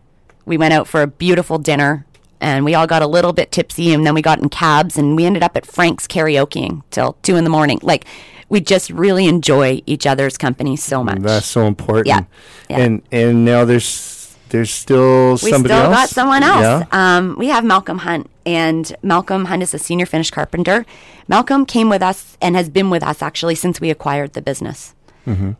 we 0.47 0.59
went 0.59 0.75
out 0.75 0.89
for 0.89 1.03
a 1.03 1.07
beautiful 1.07 1.59
dinner 1.59 2.05
and 2.41 2.65
we 2.65 2.75
all 2.75 2.87
got 2.87 3.03
a 3.03 3.07
little 3.07 3.33
bit 3.33 3.53
tipsy 3.53 3.93
and 3.93 4.07
then 4.07 4.15
we 4.15 4.23
got 4.23 4.39
in 4.39 4.49
cabs 4.49 4.97
and 4.97 5.17
we 5.17 5.25
ended 5.25 5.43
up 5.43 5.57
at 5.57 5.67
Frank's 5.67 6.07
karaokeing 6.07 6.83
till 6.91 7.15
two 7.23 7.37
in 7.37 7.45
the 7.45 7.51
morning. 7.51 7.79
Like, 7.83 8.05
we 8.49 8.61
just 8.61 8.91
really 8.91 9.27
enjoy 9.27 9.83
each 9.87 10.07
other's 10.07 10.39
company 10.39 10.77
so 10.77 11.03
much. 11.03 11.19
That's 11.21 11.47
so 11.47 11.67
important. 11.67 12.07
Yeah. 12.07 12.25
Yeah. 12.71 12.79
And 12.79 13.03
and 13.11 13.45
now 13.45 13.65
there's 13.65 14.37
there's 14.51 14.71
still 14.71 15.37
somebody 15.37 15.43
else. 15.43 15.43
we 15.43 15.51
somebody 15.51 15.75
still 15.75 15.85
else. 15.93 15.95
got 15.97 16.09
someone 16.11 16.43
else. 16.45 16.87
Yeah. 16.93 17.17
Um, 17.17 17.35
we 17.37 17.49
have 17.49 17.65
Malcolm 17.65 17.99
Hunt, 17.99 18.31
and 18.45 18.95
Malcolm 19.03 19.47
Hunt 19.47 19.63
is 19.63 19.75
a 19.75 19.79
senior 19.79 20.07
finish 20.07 20.31
carpenter. 20.31 20.87
Malcolm 21.27 21.67
came 21.67 21.89
with 21.89 22.03
us 22.03 22.39
and 22.41 22.55
has 22.55 22.69
been 22.69 22.89
with 22.89 23.03
us 23.03 23.21
actually 23.23 23.57
since 23.57 23.81
we 23.81 23.91
acquired 23.91 24.35
the 24.35 24.43
business. 24.43 24.95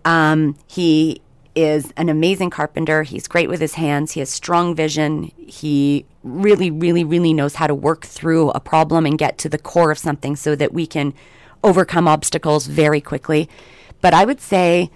Um, 0.05 0.57
he 0.69 1.21
is 1.57 1.93
an 1.97 2.09
amazing 2.09 2.51
carpenter. 2.51 3.03
He's 3.03 3.27
great 3.27 3.49
with 3.49 3.61
his 3.61 3.75
hands. 3.75 4.13
He 4.13 4.21
has 4.21 4.31
strong 4.31 4.75
vision. 4.75 5.33
He 5.39 6.05
really, 6.23 6.71
really, 6.71 7.03
really 7.03 7.33
knows 7.33 7.55
how 7.55 7.67
to 7.67 7.75
work 7.75 8.05
through 8.05 8.51
a 8.51 8.61
problem 8.61 9.07
and 9.07 9.19
get 9.19 9.39
to 9.39 9.49
the 9.49 9.59
core 9.59 9.91
of 9.91 9.99
something 9.99 10.37
so 10.37 10.55
that 10.55 10.75
we 10.75 10.87
can 10.87 11.15
overcome 11.65 12.07
obstacles 12.07 12.67
very 12.67 13.01
quickly. 13.01 13.49
But 14.03 14.13
I 14.13 14.27
would 14.27 14.41
say 14.41 14.91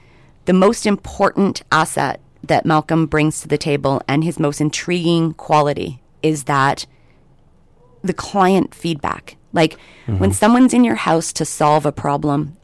the 0.44 0.52
most 0.52 0.86
important 0.86 1.62
asset 1.72 2.20
that 2.42 2.66
Malcolm 2.66 3.06
brings 3.06 3.40
to 3.40 3.48
the 3.48 3.58
table 3.58 4.02
and 4.06 4.22
his 4.22 4.38
most 4.38 4.60
intriguing 4.60 5.32
quality 5.32 6.02
is 6.22 6.44
that 6.44 6.86
the 8.02 8.12
client 8.12 8.74
feedback. 8.74 9.36
Like 9.52 9.78
when 10.18 10.32
someone's 10.32 10.74
in 10.74 10.84
your 10.84 10.94
house 10.94 11.32
to 11.34 11.44
solve 11.44 11.86
a 11.86 11.92
problem, 11.92 12.56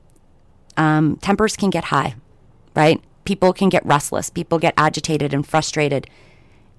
um, 0.77 1.17
tempers 1.17 1.57
can 1.57 1.71
get 1.71 1.85
high, 1.85 2.15
right? 2.75 3.03
People 3.27 3.53
can 3.53 3.69
get 3.69 3.85
restless. 3.85 4.31
People 4.31 4.59
get 4.59 4.75
agitated 4.79 5.35
and 5.35 5.47
frustrated. 5.47 6.09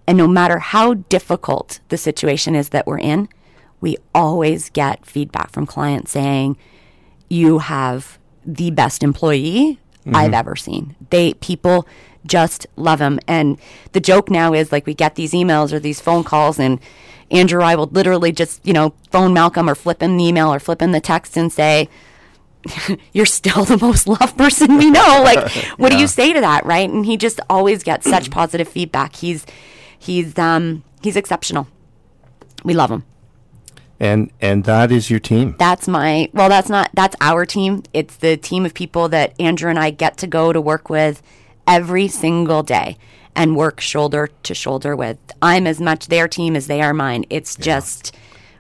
And 0.08 0.18
no 0.18 0.28
matter 0.28 0.60
how 0.60 0.96
difficult 0.96 1.80
the 1.90 1.98
situation 1.98 2.56
is 2.56 2.70
that 2.70 2.88
we're 2.88 3.00
in, 3.00 3.30
we 3.82 3.98
always 4.16 4.70
get 4.70 5.06
feedback 5.06 5.52
from 5.52 5.68
clients 5.68 6.12
saying, 6.12 6.58
you 7.30 7.60
have 7.60 8.18
the 8.46 8.72
best 8.72 9.04
employee 9.04 9.80
I've 10.08 10.28
mm-hmm. 10.28 10.34
ever 10.34 10.56
seen. 10.56 10.96
They 11.10 11.34
people 11.36 11.88
just 12.26 12.66
love 12.76 13.02
him. 13.02 13.20
And 13.28 13.60
the 13.92 14.00
joke 14.00 14.30
now 14.30 14.54
is 14.54 14.72
like 14.72 14.86
we 14.86 14.94
get 14.94 15.16
these 15.16 15.34
emails 15.34 15.74
or 15.74 15.80
these 15.80 16.00
phone 16.00 16.24
calls 16.24 16.60
and 16.60 16.80
Andrew 17.30 17.60
or 17.60 17.64
I 17.64 17.76
will 17.76 17.88
literally 17.88 18.32
just, 18.32 18.66
you 18.66 18.74
know, 18.74 18.94
phone 19.12 19.34
Malcolm 19.34 19.70
or 19.70 19.76
flip 19.76 20.02
him 20.02 20.18
the 20.18 20.24
email 20.24 20.54
or 20.54 20.60
flip 20.60 20.82
him 20.82 20.94
the 20.94 21.02
text 21.02 21.36
and 21.36 21.52
say, 21.52 21.90
You're 23.14 23.26
still 23.26 23.66
the 23.66 23.78
most 23.78 24.08
loved 24.08 24.38
person 24.38 24.78
we 24.78 24.92
know. 24.92 25.04
Like, 25.28 25.52
what 25.78 25.92
do 25.92 25.98
you 25.98 26.08
say 26.08 26.32
to 26.32 26.40
that? 26.42 26.66
Right. 26.66 26.90
And 26.90 27.06
he 27.06 27.18
just 27.18 27.40
always 27.50 27.84
gets 27.84 28.10
such 28.10 28.32
positive 28.40 28.68
feedback. 28.68 29.16
He's 29.16 29.46
he's 29.98 30.38
um 30.38 30.84
he's 31.02 31.16
exceptional. 31.16 31.68
We 32.64 32.74
love 32.74 32.92
him. 32.92 33.04
And 34.00 34.32
and 34.40 34.64
that 34.66 34.92
is 34.92 35.10
your 35.10 35.20
team. 35.20 35.56
That's 35.58 35.88
my 35.88 36.30
well, 36.34 36.50
that's 36.50 36.70
not 36.70 36.92
that's 36.94 37.16
our 37.20 37.46
team. 37.46 37.84
It's 37.94 38.16
the 38.18 38.38
team 38.38 38.66
of 38.66 38.74
people 38.74 39.10
that 39.10 39.34
Andrew 39.40 39.70
and 39.70 39.80
I 39.80 39.90
get 39.90 40.18
to 40.20 40.28
go 40.28 40.54
to 40.54 40.62
work 40.62 40.90
with 40.90 41.22
every 41.66 42.08
single 42.08 42.64
day 42.64 42.98
and 43.36 43.56
work 43.56 43.80
shoulder 43.80 44.30
to 44.44 44.56
shoulder 44.56 44.96
with. 44.96 45.18
I'm 45.42 45.68
as 45.68 45.82
much 45.82 46.08
their 46.08 46.28
team 46.28 46.56
as 46.56 46.68
they 46.68 46.82
are 46.82 46.94
mine. 46.94 47.26
It's 47.30 47.56
just 47.56 48.16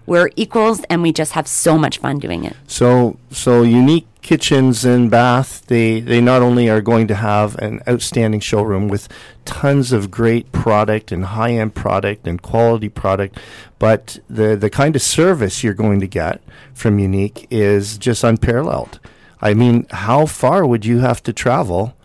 we're 0.08 0.32
equals 0.36 0.84
and 0.90 1.04
we 1.04 1.12
just 1.12 1.34
have 1.34 1.48
so 1.48 1.78
much 1.78 2.00
fun 2.00 2.18
doing 2.18 2.46
it. 2.46 2.56
So 2.66 3.20
so 3.30 3.62
unique 3.62 4.08
kitchens 4.22 4.84
and 4.84 5.12
bath. 5.12 5.66
They 5.68 6.00
they 6.00 6.22
not 6.22 6.42
only 6.42 6.70
are 6.70 6.82
going 6.82 7.08
to 7.08 7.16
have 7.16 7.56
an 7.60 7.82
outstanding 7.88 8.40
showroom 8.40 8.88
with 8.88 9.08
tons 9.46 9.92
of 9.92 10.10
great 10.10 10.52
product 10.52 11.12
and 11.12 11.26
high 11.26 11.52
end 11.52 11.76
product 11.76 12.26
and 12.26 12.42
quality 12.42 12.90
product, 12.90 13.38
but 13.78 14.18
the 14.30 14.56
the 14.56 14.70
kind 14.70 14.96
of 14.96 15.02
service 15.02 15.64
you're 15.64 15.74
going 15.74 16.00
to 16.00 16.08
get 16.08 16.42
from 16.74 17.00
Unique 17.00 17.46
is 17.52 17.98
just 17.98 18.24
unparalleled. 18.24 19.00
I 19.42 19.54
mean, 19.54 19.86
how 19.92 20.26
far 20.26 20.66
would 20.66 20.86
you 20.86 21.00
have 21.00 21.22
to 21.24 21.34
travel 21.34 21.96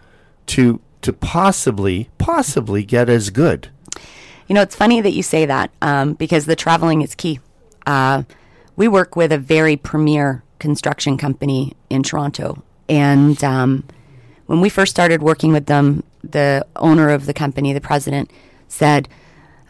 to 0.47 0.81
to 1.03 1.13
possibly 1.13 2.11
possibly 2.19 2.83
get 2.85 3.09
as 3.09 3.31
good? 3.31 3.69
You 4.49 4.57
know, 4.57 4.63
it's 4.63 4.77
funny 4.77 5.01
that 5.01 5.13
you 5.13 5.23
say 5.23 5.47
that 5.47 5.71
um, 5.81 6.15
because 6.15 6.47
the 6.47 6.57
traveling 6.57 7.01
is 7.01 7.15
key. 7.15 7.41
Uh, 7.87 8.23
we 8.77 8.89
work 8.89 9.17
with 9.17 9.33
a 9.33 9.39
very 9.39 9.77
premier 9.77 10.43
construction 10.59 11.19
company 11.19 11.75
in 11.91 12.03
Toronto. 12.03 12.63
And 12.89 13.43
um, 13.43 13.85
when 14.47 14.61
we 14.61 14.69
first 14.69 14.91
started 14.91 15.23
working 15.23 15.53
with 15.53 15.67
them, 15.67 16.05
the 16.23 16.67
owner 16.77 17.11
of 17.11 17.27
the 17.27 17.35
company, 17.35 17.73
the 17.73 17.81
president, 17.81 18.31
said, 18.69 19.09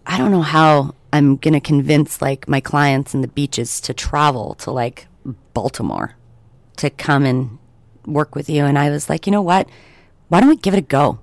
I 0.06 0.18
don't 0.18 0.30
know 0.30 0.42
how 0.42 0.94
I'm 1.12 1.36
going 1.36 1.54
to 1.54 1.60
convince 1.60 2.20
like 2.20 2.48
my 2.48 2.60
clients 2.60 3.14
in 3.14 3.20
the 3.20 3.28
beaches 3.28 3.80
to 3.82 3.94
travel 3.94 4.54
to 4.56 4.70
like 4.70 5.06
Baltimore 5.54 6.16
to 6.76 6.90
come 6.90 7.24
and 7.24 7.58
work 8.06 8.34
with 8.34 8.48
you. 8.50 8.64
And 8.64 8.78
I 8.78 8.90
was 8.90 9.08
like, 9.08 9.26
you 9.26 9.32
know 9.32 9.42
what? 9.42 9.68
Why 10.28 10.40
don't 10.40 10.48
we 10.48 10.56
give 10.56 10.74
it 10.74 10.78
a 10.78 10.82
go? 10.82 11.18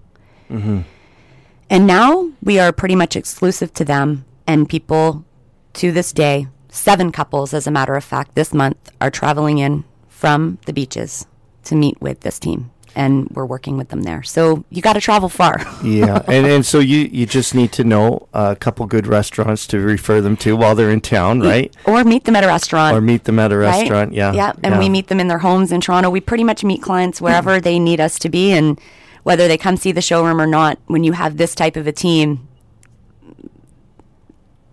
And 1.70 1.86
now 1.86 2.32
we 2.42 2.60
are 2.60 2.72
pretty 2.72 2.96
much 2.96 3.16
exclusive 3.16 3.74
to 3.74 3.86
them, 3.86 4.26
and 4.48 4.68
people 4.68 5.26
to 5.74 5.92
this 5.92 6.12
day, 6.12 6.48
seven 6.70 7.12
couples, 7.12 7.54
as 7.54 7.68
a 7.68 7.72
matter 7.72 7.96
of 7.96 8.04
fact, 8.04 8.36
this 8.36 8.54
month 8.54 8.92
are 9.02 9.10
traveling 9.12 9.58
in 9.58 9.84
from 10.08 10.58
the 10.66 10.74
beaches 10.74 11.26
to 11.66 11.76
meet 11.76 12.00
with 12.02 12.22
this 12.22 12.40
team. 12.40 12.72
And 12.96 13.30
we're 13.30 13.46
working 13.46 13.78
with 13.78 13.90
them 13.90 14.02
there. 14.02 14.24
So 14.24 14.66
you 14.72 14.82
got 14.82 14.94
to 14.94 15.00
travel 15.00 15.30
far. 15.30 15.62
Yeah, 15.84 16.22
and 16.28 16.46
and 16.46 16.66
so 16.66 16.80
you 16.80 17.08
you 17.12 17.26
just 17.26 17.56
need 17.56 17.72
to 17.74 17.84
know 17.84 18.28
a 18.34 18.56
couple 18.56 18.86
good 18.88 19.08
restaurants 19.08 19.66
to 19.68 19.80
refer 19.80 20.20
them 20.22 20.36
to 20.38 20.58
while 20.58 20.76
they're 20.76 20.90
in 20.90 21.00
town, 21.00 21.40
right? 21.40 21.74
or 21.86 22.04
meet 22.04 22.26
them 22.26 22.36
at 22.36 22.44
a 22.44 22.48
restaurant. 22.48 22.98
Or 22.98 23.02
meet 23.02 23.24
them 23.24 23.40
at 23.40 23.52
a 23.52 23.58
right? 23.58 23.80
restaurant. 23.80 24.14
Yeah, 24.14 24.34
Yeah. 24.34 24.54
And 24.64 24.78
we 24.80 24.90
meet 24.90 25.08
them 25.08 25.20
in 25.20 25.28
their 25.28 25.38
homes 25.38 25.72
in 25.72 25.80
Toronto. 25.82 26.10
We 26.10 26.20
pretty 26.20 26.44
much 26.44 26.64
meet 26.64 26.82
clients 26.82 27.22
wherever 27.22 27.60
they 27.62 27.80
need 27.80 28.02
us 28.02 28.20
to 28.20 28.30
be. 28.30 28.52
And 28.52 28.80
whether 29.24 29.48
they 29.48 29.58
come 29.58 29.78
see 29.78 29.92
the 29.94 30.02
showroom 30.02 30.42
or 30.42 30.48
not, 30.48 30.80
when 30.88 31.04
you 31.04 31.14
have 31.14 31.38
this 31.38 31.56
type 31.56 31.78
of 31.78 31.88
a 31.88 31.92
team, 31.94 32.48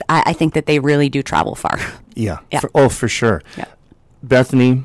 I, 0.09 0.23
I 0.27 0.33
think 0.33 0.55
that 0.55 0.67
they 0.67 0.79
really 0.79 1.09
do 1.09 1.23
travel 1.23 1.55
far. 1.55 1.79
Yeah. 2.19 2.39
Yeah. 2.51 2.61
For, 2.61 2.71
oh, 2.75 2.89
for 2.89 3.09
sure. 3.09 3.43
Yeah. 3.59 3.67
Bethany, 4.23 4.85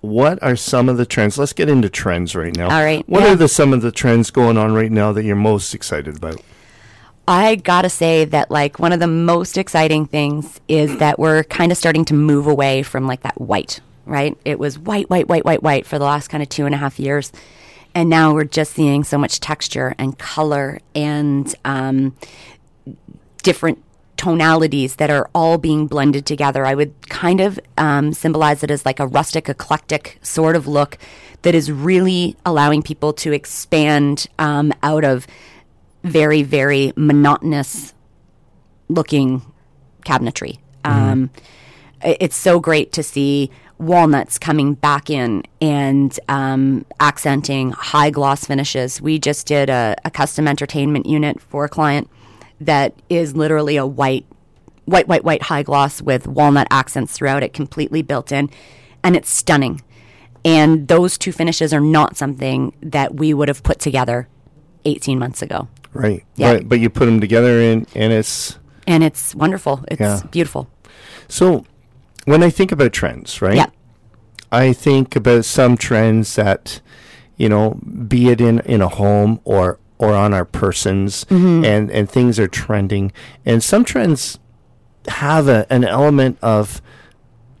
what 0.00 0.42
are 0.42 0.56
some 0.56 0.88
of 0.88 0.96
the 0.96 1.04
trends? 1.04 1.36
Let's 1.36 1.52
get 1.52 1.68
into 1.68 1.90
trends 1.90 2.34
right 2.34 2.56
now. 2.56 2.70
All 2.70 2.82
right, 2.82 3.06
What 3.08 3.22
yeah. 3.22 3.32
are 3.32 3.36
the 3.36 3.48
some 3.48 3.72
of 3.74 3.82
the 3.82 3.92
trends 3.92 4.30
going 4.30 4.56
on 4.56 4.72
right 4.72 4.90
now 4.90 5.12
that 5.12 5.24
you're 5.24 5.36
most 5.36 5.74
excited 5.74 6.16
about? 6.16 6.40
I 7.26 7.56
gotta 7.56 7.90
say 7.90 8.24
that 8.24 8.50
like 8.50 8.78
one 8.78 8.92
of 8.92 9.00
the 9.00 9.06
most 9.06 9.58
exciting 9.58 10.06
things 10.06 10.58
is 10.68 10.96
that 10.98 11.18
we're 11.18 11.44
kind 11.44 11.70
of 11.70 11.76
starting 11.76 12.06
to 12.06 12.14
move 12.14 12.46
away 12.46 12.82
from 12.82 13.06
like 13.06 13.20
that 13.22 13.38
white, 13.38 13.80
right? 14.06 14.34
It 14.46 14.58
was 14.58 14.78
white, 14.78 15.10
white, 15.10 15.28
white, 15.28 15.44
white, 15.44 15.62
white 15.62 15.84
for 15.84 15.98
the 15.98 16.06
last 16.06 16.28
kind 16.28 16.42
of 16.42 16.48
two 16.48 16.64
and 16.64 16.74
a 16.74 16.78
half 16.78 16.98
years. 16.98 17.30
And 17.94 18.08
now 18.08 18.32
we're 18.32 18.44
just 18.44 18.72
seeing 18.72 19.04
so 19.04 19.18
much 19.18 19.40
texture 19.40 19.94
and 19.98 20.18
color 20.18 20.78
and 20.94 21.54
um, 21.66 22.16
different 23.48 23.82
tonalities 24.18 24.96
that 24.96 25.08
are 25.08 25.30
all 25.34 25.56
being 25.56 25.86
blended 25.86 26.26
together. 26.26 26.66
I 26.66 26.74
would 26.74 26.92
kind 27.08 27.40
of 27.40 27.58
um, 27.78 28.12
symbolize 28.12 28.62
it 28.62 28.70
as 28.70 28.84
like 28.84 29.00
a 29.00 29.06
rustic, 29.06 29.48
eclectic 29.48 30.18
sort 30.20 30.54
of 30.54 30.66
look 30.66 30.98
that 31.42 31.54
is 31.54 31.72
really 31.72 32.36
allowing 32.44 32.82
people 32.82 33.14
to 33.14 33.32
expand 33.32 34.26
um, 34.38 34.70
out 34.82 35.02
of 35.02 35.26
very, 36.04 36.42
very 36.42 36.92
monotonous 36.94 37.94
looking 38.90 39.40
cabinetry. 40.04 40.58
Um, 40.84 41.30
it's 42.04 42.36
so 42.36 42.60
great 42.60 42.92
to 42.92 43.02
see 43.02 43.50
walnuts 43.78 44.38
coming 44.38 44.74
back 44.74 45.08
in 45.08 45.42
and 45.62 46.20
um, 46.28 46.84
accenting 47.00 47.70
high 47.70 48.10
gloss 48.10 48.44
finishes. 48.44 49.00
We 49.00 49.18
just 49.18 49.46
did 49.46 49.70
a, 49.70 49.96
a 50.04 50.10
custom 50.10 50.46
entertainment 50.46 51.06
unit 51.06 51.40
for 51.40 51.64
a 51.64 51.68
client 51.70 52.10
that 52.60 52.94
is 53.08 53.34
literally 53.36 53.76
a 53.76 53.86
white, 53.86 54.26
white, 54.84 55.08
white, 55.08 55.24
white 55.24 55.42
high 55.42 55.62
gloss 55.62 56.00
with 56.02 56.26
walnut 56.26 56.66
accents 56.70 57.12
throughout 57.12 57.42
it, 57.42 57.52
completely 57.52 58.02
built 58.02 58.32
in, 58.32 58.50
and 59.02 59.16
it's 59.16 59.30
stunning. 59.30 59.80
And 60.44 60.88
those 60.88 61.18
two 61.18 61.32
finishes 61.32 61.72
are 61.74 61.80
not 61.80 62.16
something 62.16 62.72
that 62.82 63.14
we 63.16 63.34
would 63.34 63.48
have 63.48 63.62
put 63.62 63.78
together 63.78 64.28
18 64.84 65.18
months 65.18 65.42
ago. 65.42 65.68
Right. 65.92 66.24
Yeah. 66.36 66.54
But, 66.54 66.68
but 66.68 66.80
you 66.80 66.90
put 66.90 67.06
them 67.06 67.20
together 67.20 67.60
and, 67.60 67.86
and 67.94 68.12
it's 68.12 68.58
And 68.86 69.02
it's 69.02 69.34
wonderful. 69.34 69.84
It's 69.88 70.00
Yeah. 70.00 70.20
beautiful. 70.30 70.68
so 71.28 71.64
when 72.24 72.42
I 72.42 72.50
think 72.50 72.72
about 72.72 72.92
trends, 72.92 73.40
right? 73.42 73.56
Yeah. 73.56 73.66
I 74.52 74.72
think 74.72 75.16
about 75.16 75.44
some 75.44 75.76
trends 75.76 76.34
that 76.36 76.80
you 77.36 77.48
know, 77.48 77.78
be 78.08 78.28
it 78.30 78.40
in 78.40 78.58
in 78.60 78.80
a 78.82 78.88
home 78.88 79.40
or 79.44 79.78
or 79.98 80.14
on 80.14 80.32
our 80.32 80.44
persons, 80.44 81.24
mm-hmm. 81.26 81.64
and 81.64 81.90
and 81.90 82.08
things 82.08 82.38
are 82.38 82.48
trending, 82.48 83.12
and 83.44 83.62
some 83.62 83.84
trends 83.84 84.38
have 85.08 85.48
a, 85.48 85.66
an 85.70 85.84
element 85.84 86.38
of 86.42 86.80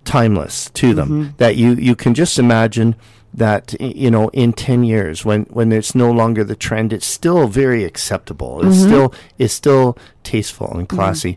timeless 0.04 0.70
to 0.70 0.94
them 0.94 1.08
mm-hmm. 1.08 1.36
that 1.36 1.56
you 1.56 1.74
you 1.74 1.94
can 1.94 2.14
just 2.14 2.38
imagine 2.38 2.94
that 3.34 3.78
you 3.78 4.10
know 4.10 4.28
in 4.30 4.52
10 4.52 4.82
years 4.84 5.24
when 5.24 5.42
when 5.44 5.70
it's 5.70 5.94
no 5.94 6.10
longer 6.10 6.42
the 6.42 6.56
trend 6.56 6.92
it's 6.92 7.06
still 7.06 7.46
very 7.46 7.84
acceptable. 7.84 8.66
It's 8.66 8.78
mm-hmm. 8.78 8.88
still 8.88 9.14
it's 9.38 9.54
still 9.54 9.98
tasteful 10.22 10.76
and 10.76 10.88
classy. 10.88 11.36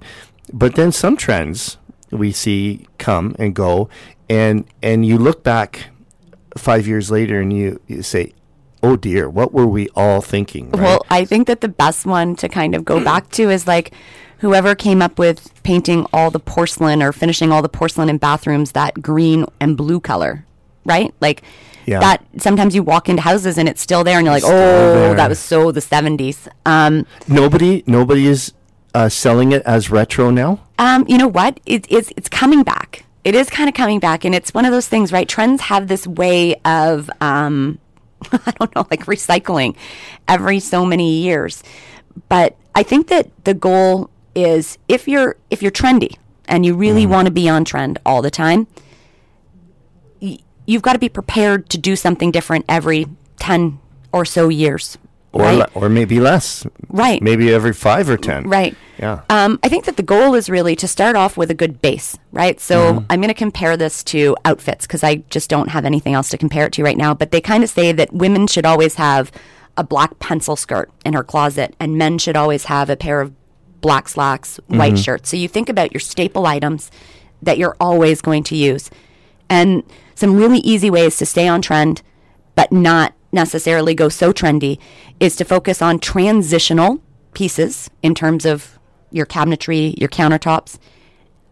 But 0.53 0.75
then 0.75 0.91
some 0.91 1.17
trends 1.17 1.77
we 2.11 2.31
see 2.31 2.87
come 2.97 3.35
and 3.37 3.53
go 3.53 3.89
and 4.29 4.65
and 4.81 5.05
you 5.05 5.17
look 5.17 5.43
back 5.43 5.87
5 6.57 6.87
years 6.87 7.09
later 7.11 7.39
and 7.39 7.53
you, 7.53 7.79
you 7.87 8.03
say 8.03 8.33
oh 8.83 8.95
dear 8.95 9.29
what 9.29 9.53
were 9.53 9.67
we 9.67 9.87
all 9.95 10.21
thinking 10.21 10.71
right? 10.71 10.81
Well, 10.81 11.05
I 11.09 11.25
think 11.25 11.47
that 11.47 11.61
the 11.61 11.67
best 11.69 12.05
one 12.05 12.35
to 12.37 12.49
kind 12.49 12.75
of 12.75 12.83
go 12.85 13.03
back 13.11 13.29
to 13.31 13.49
is 13.49 13.67
like 13.67 13.91
whoever 14.39 14.73
came 14.75 15.01
up 15.01 15.19
with 15.19 15.51
painting 15.63 16.05
all 16.13 16.31
the 16.31 16.39
porcelain 16.39 17.03
or 17.03 17.11
finishing 17.11 17.51
all 17.51 17.61
the 17.61 17.69
porcelain 17.69 18.09
in 18.09 18.17
bathrooms 18.17 18.71
that 18.71 19.01
green 19.01 19.45
and 19.59 19.77
blue 19.77 19.99
color, 19.99 20.45
right? 20.83 21.13
Like 21.21 21.43
Yeah. 21.85 21.99
that 21.99 22.23
sometimes 22.37 22.73
you 22.73 22.81
walk 22.83 23.07
into 23.09 23.21
houses 23.21 23.57
and 23.59 23.69
it's 23.69 23.81
still 23.81 24.03
there 24.03 24.17
and 24.17 24.25
you're 24.25 24.33
like, 24.33 24.43
Still 24.43 24.55
"Oh, 24.55 24.93
there. 24.93 25.13
that 25.15 25.29
was 25.29 25.39
so 25.39 25.71
the 25.71 25.79
70s." 25.81 26.47
Um 26.65 27.05
nobody 27.27 27.83
nobody 27.85 28.25
is 28.27 28.53
uh, 28.93 29.07
selling 29.09 29.51
it 29.53 29.61
as 29.63 29.89
retro 29.89 30.31
now 30.31 30.59
Um, 30.79 31.05
you 31.07 31.17
know 31.17 31.27
what? 31.27 31.59
It, 31.65 31.85
it's 31.89 32.11
it's 32.17 32.27
coming 32.27 32.63
back. 32.63 33.05
It 33.23 33.35
is 33.35 33.49
kind 33.49 33.69
of 33.69 33.75
coming 33.75 33.99
back, 33.99 34.25
and 34.25 34.33
it's 34.33 34.51
one 34.53 34.65
of 34.65 34.71
those 34.73 34.87
things, 34.87 35.13
right? 35.13 35.29
Trends 35.29 35.61
have 35.61 35.87
this 35.87 36.07
way 36.07 36.55
of, 36.65 37.07
um, 37.21 37.77
I 38.31 38.51
don't 38.59 38.75
know, 38.75 38.87
like 38.89 39.05
recycling 39.05 39.75
every 40.27 40.59
so 40.59 40.85
many 40.85 41.21
years. 41.21 41.63
But 42.29 42.55
I 42.75 42.83
think 42.83 43.07
that 43.07 43.29
the 43.43 43.53
goal 43.53 44.09
is 44.35 44.77
if 44.87 45.07
you're 45.07 45.37
if 45.49 45.61
you're 45.61 45.71
trendy 45.71 46.17
and 46.45 46.65
you 46.65 46.75
really 46.75 47.03
mm-hmm. 47.03 47.11
want 47.11 47.25
to 47.27 47.31
be 47.31 47.49
on 47.49 47.65
trend 47.65 47.99
all 48.05 48.21
the 48.21 48.31
time, 48.31 48.67
y- 50.21 50.39
you've 50.65 50.81
got 50.81 50.93
to 50.93 50.99
be 50.99 51.09
prepared 51.09 51.69
to 51.69 51.77
do 51.77 51.95
something 51.95 52.31
different 52.31 52.65
every 52.67 53.07
ten 53.39 53.79
or 54.11 54.25
so 54.25 54.49
years. 54.49 54.97
Or 55.33 55.41
right? 55.43 55.57
le- 55.57 55.69
or 55.73 55.89
maybe 55.89 56.19
less 56.19 56.65
Right. 56.89 57.21
maybe 57.21 57.53
every 57.53 57.73
5 57.73 58.09
or 58.09 58.17
10 58.17 58.47
Right. 58.49 58.75
Yeah. 58.99 59.21
Um, 59.29 59.59
I 59.63 59.69
think 59.69 59.85
that 59.85 59.97
the 59.97 60.03
goal 60.03 60.35
is 60.35 60.49
really 60.49 60.75
to 60.75 60.87
start 60.87 61.15
off 61.15 61.37
with 61.37 61.49
a 61.49 61.53
good 61.55 61.81
base, 61.81 62.17
right? 62.31 62.59
So 62.59 63.03
I'm 63.09 63.19
going 63.21 63.29
to 63.29 63.33
compare 63.33 63.75
this 63.77 64.03
to 64.05 64.35
outfits 64.45 64.85
because 64.85 65.03
I 65.03 65.23
just 65.29 65.49
don't 65.49 65.69
have 65.69 65.85
anything 65.85 66.13
else 66.13 66.29
to 66.29 66.37
compare 66.37 66.65
it 66.67 66.73
to 66.73 66.83
right 66.83 66.97
now. 66.97 67.13
But 67.13 67.31
they 67.31 67.41
kind 67.41 67.63
of 67.63 67.69
say 67.69 67.91
that 67.93 68.13
women 68.13 68.45
should 68.47 68.65
always 68.65 68.95
have 68.95 69.31
a 69.77 69.83
black 69.83 70.19
pencil 70.19 70.55
skirt 70.55 70.91
in 71.05 71.13
her 71.13 71.23
closet, 71.23 71.75
and 71.79 71.97
men 71.97 72.17
should 72.17 72.35
always 72.35 72.65
have 72.65 72.89
a 72.89 72.95
pair 72.97 73.21
of 73.21 73.33
black 73.79 74.07
slacks, 74.09 74.59
white 74.67 74.99
shirts. 74.99 75.29
So 75.29 75.37
you 75.37 75.47
think 75.47 75.69
about 75.69 75.91
your 75.93 75.99
staple 76.01 76.45
items 76.45 76.91
that 77.41 77.57
you're 77.57 77.75
always 77.79 78.21
going 78.21 78.43
to 78.43 78.55
use. 78.55 78.91
And 79.49 79.81
some 80.13 80.35
really 80.35 80.59
easy 80.59 80.91
ways 80.91 81.17
to 81.17 81.25
stay 81.25 81.47
on 81.47 81.61
trend, 81.63 82.03
but 82.53 82.71
not 82.71 83.13
necessarily 83.31 83.93
go 83.93 84.09
so 84.09 84.33
trendy, 84.33 84.79
is 85.19 85.35
to 85.37 85.45
focus 85.45 85.81
on 85.81 85.99
transitional 85.99 87.01
pieces 87.33 87.89
in 88.01 88.13
terms 88.15 88.45
of 88.45 88.79
your 89.11 89.25
cabinetry, 89.25 89.97
your 89.99 90.09
countertops, 90.09 90.77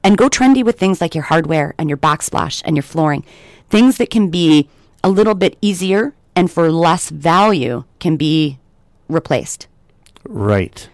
and 0.03 0.17
go 0.17 0.29
trendy 0.29 0.63
with 0.63 0.79
things 0.79 1.01
like 1.01 1.13
your 1.13 1.25
hardware 1.25 1.73
and 1.77 1.89
your 1.89 1.97
backsplash 1.97 2.61
and 2.65 2.75
your 2.75 2.83
flooring. 2.83 3.25
Things 3.69 3.97
that 3.97 4.09
can 4.09 4.29
be 4.29 4.69
a 5.03 5.09
little 5.09 5.35
bit 5.35 5.57
easier 5.61 6.15
and 6.35 6.49
for 6.49 6.71
less 6.71 7.09
value 7.09 7.83
can 7.99 8.15
be 8.15 8.59
replaced. 9.07 9.67
Right. 10.23 10.89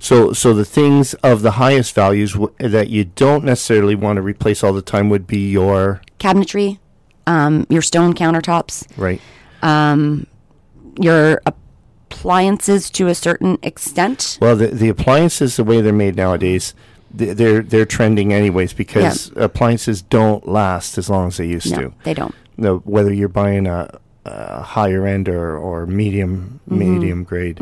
So, 0.00 0.32
so 0.32 0.54
the 0.54 0.64
things 0.64 1.14
of 1.14 1.42
the 1.42 1.52
highest 1.52 1.94
values 1.94 2.32
w- 2.32 2.52
that 2.58 2.88
you 2.88 3.04
don't 3.04 3.44
necessarily 3.44 3.94
want 3.94 4.16
to 4.16 4.22
replace 4.22 4.62
all 4.62 4.72
the 4.72 4.82
time 4.82 5.08
would 5.08 5.26
be 5.26 5.50
your 5.50 6.00
Cabinetry, 6.20 6.78
um, 7.26 7.66
your 7.68 7.82
stone 7.82 8.14
countertops, 8.14 8.86
right. 8.96 9.20
Your 9.62 11.40
appliances 11.46 12.90
to 12.90 13.08
a 13.08 13.14
certain 13.14 13.58
extent. 13.62 14.38
Well, 14.40 14.56
the 14.56 14.68
the 14.68 14.88
appliances, 14.88 15.56
the 15.56 15.64
way 15.64 15.80
they're 15.80 15.92
made 15.92 16.16
nowadays, 16.16 16.74
they're 17.12 17.62
they're 17.62 17.86
trending 17.86 18.32
anyways 18.32 18.72
because 18.72 19.30
appliances 19.36 20.02
don't 20.02 20.46
last 20.48 20.98
as 20.98 21.08
long 21.08 21.28
as 21.28 21.36
they 21.36 21.46
used 21.46 21.70
No, 21.72 21.78
to. 21.78 21.94
they 22.04 22.14
don't. 22.14 22.34
No, 22.56 22.78
whether 22.78 23.12
you're 23.12 23.28
buying 23.28 23.66
a, 23.66 23.98
a 24.24 24.62
higher 24.62 25.06
end 25.06 25.28
or, 25.28 25.56
or 25.56 25.86
medium 25.86 26.60
Mm-hmm. 26.68 26.78
medium 26.78 27.24
grade. 27.24 27.58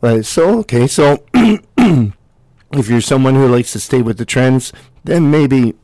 Right. 0.00 0.24
So 0.24 0.58
okay. 0.60 0.86
So 0.88 1.22
if 1.34 2.88
you're 2.88 3.00
someone 3.00 3.34
who 3.36 3.46
likes 3.46 3.72
to 3.72 3.78
stay 3.80 4.02
with 4.02 4.18
the 4.18 4.24
trends, 4.24 4.72
then 5.04 5.30
maybe 5.30 5.74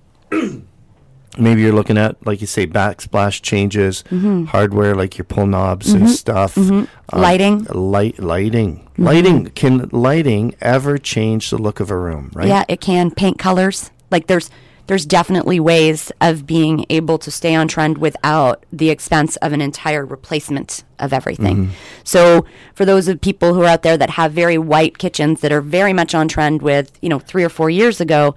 maybe 1.39 1.61
you're 1.63 1.73
looking 1.73 1.99
at 1.99 2.25
like 2.27 2.41
you 2.41 2.47
say 2.47 2.67
backsplash 2.67 3.43
changes, 3.43 4.05
Mm-hmm. 4.11 4.45
hardware 4.47 4.95
like 4.95 5.19
your 5.19 5.25
pull 5.25 5.47
knobs 5.47 5.93
and 5.93 6.09
stuff, 6.11 6.57
uh, 6.59 6.87
Lighting. 7.13 7.65
light 7.71 8.19
lighting, 8.19 8.79
Mm-hmm. 8.93 9.03
lighting. 9.05 9.47
Can 9.51 9.89
lighting 9.93 10.55
ever 10.61 10.99
change 10.99 11.51
the 11.51 11.59
look 11.59 11.81
of 11.81 11.91
a 11.91 11.97
room? 11.97 12.31
Right. 12.35 12.49
Yeah, 12.49 12.65
it 12.69 12.81
can 12.81 13.11
paint 13.11 13.39
colors. 13.39 13.91
Like 14.11 14.27
there's 14.27 14.51
there's 14.87 15.05
definitely 15.05 15.59
ways 15.59 16.13
of 16.21 16.47
being 16.47 16.87
able 16.91 17.19
to 17.19 17.29
stay 17.29 17.57
on 17.57 17.67
trend 17.67 17.99
without 17.99 18.65
the 18.73 18.89
expense 18.89 19.35
of 19.39 19.53
an 19.53 19.61
entire 19.61 20.07
replacement 20.07 20.85
of 21.01 21.13
everything. 21.13 21.71
So 22.05 22.47
for 22.73 22.85
those 22.85 23.09
of 23.09 23.21
people 23.21 23.53
who 23.55 23.63
are 23.63 23.67
out 23.67 23.83
there 23.83 23.97
that 23.97 24.11
have 24.11 24.31
very 24.33 24.59
white 24.59 24.97
kitchens 24.99 25.41
that 25.41 25.51
are 25.51 25.61
very 25.61 25.93
much 25.93 26.15
on 26.15 26.29
trend 26.29 26.63
with, 26.63 26.97
you 27.03 27.09
know, 27.09 27.19
3 27.19 27.43
or 27.43 27.49
4 27.49 27.69
years 27.69 28.01
ago, 28.01 28.37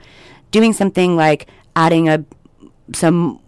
doing 0.50 0.74
something 0.74 1.16
like 1.16 1.46
adding 1.76 2.10
a 2.10 2.26
some 2.94 3.40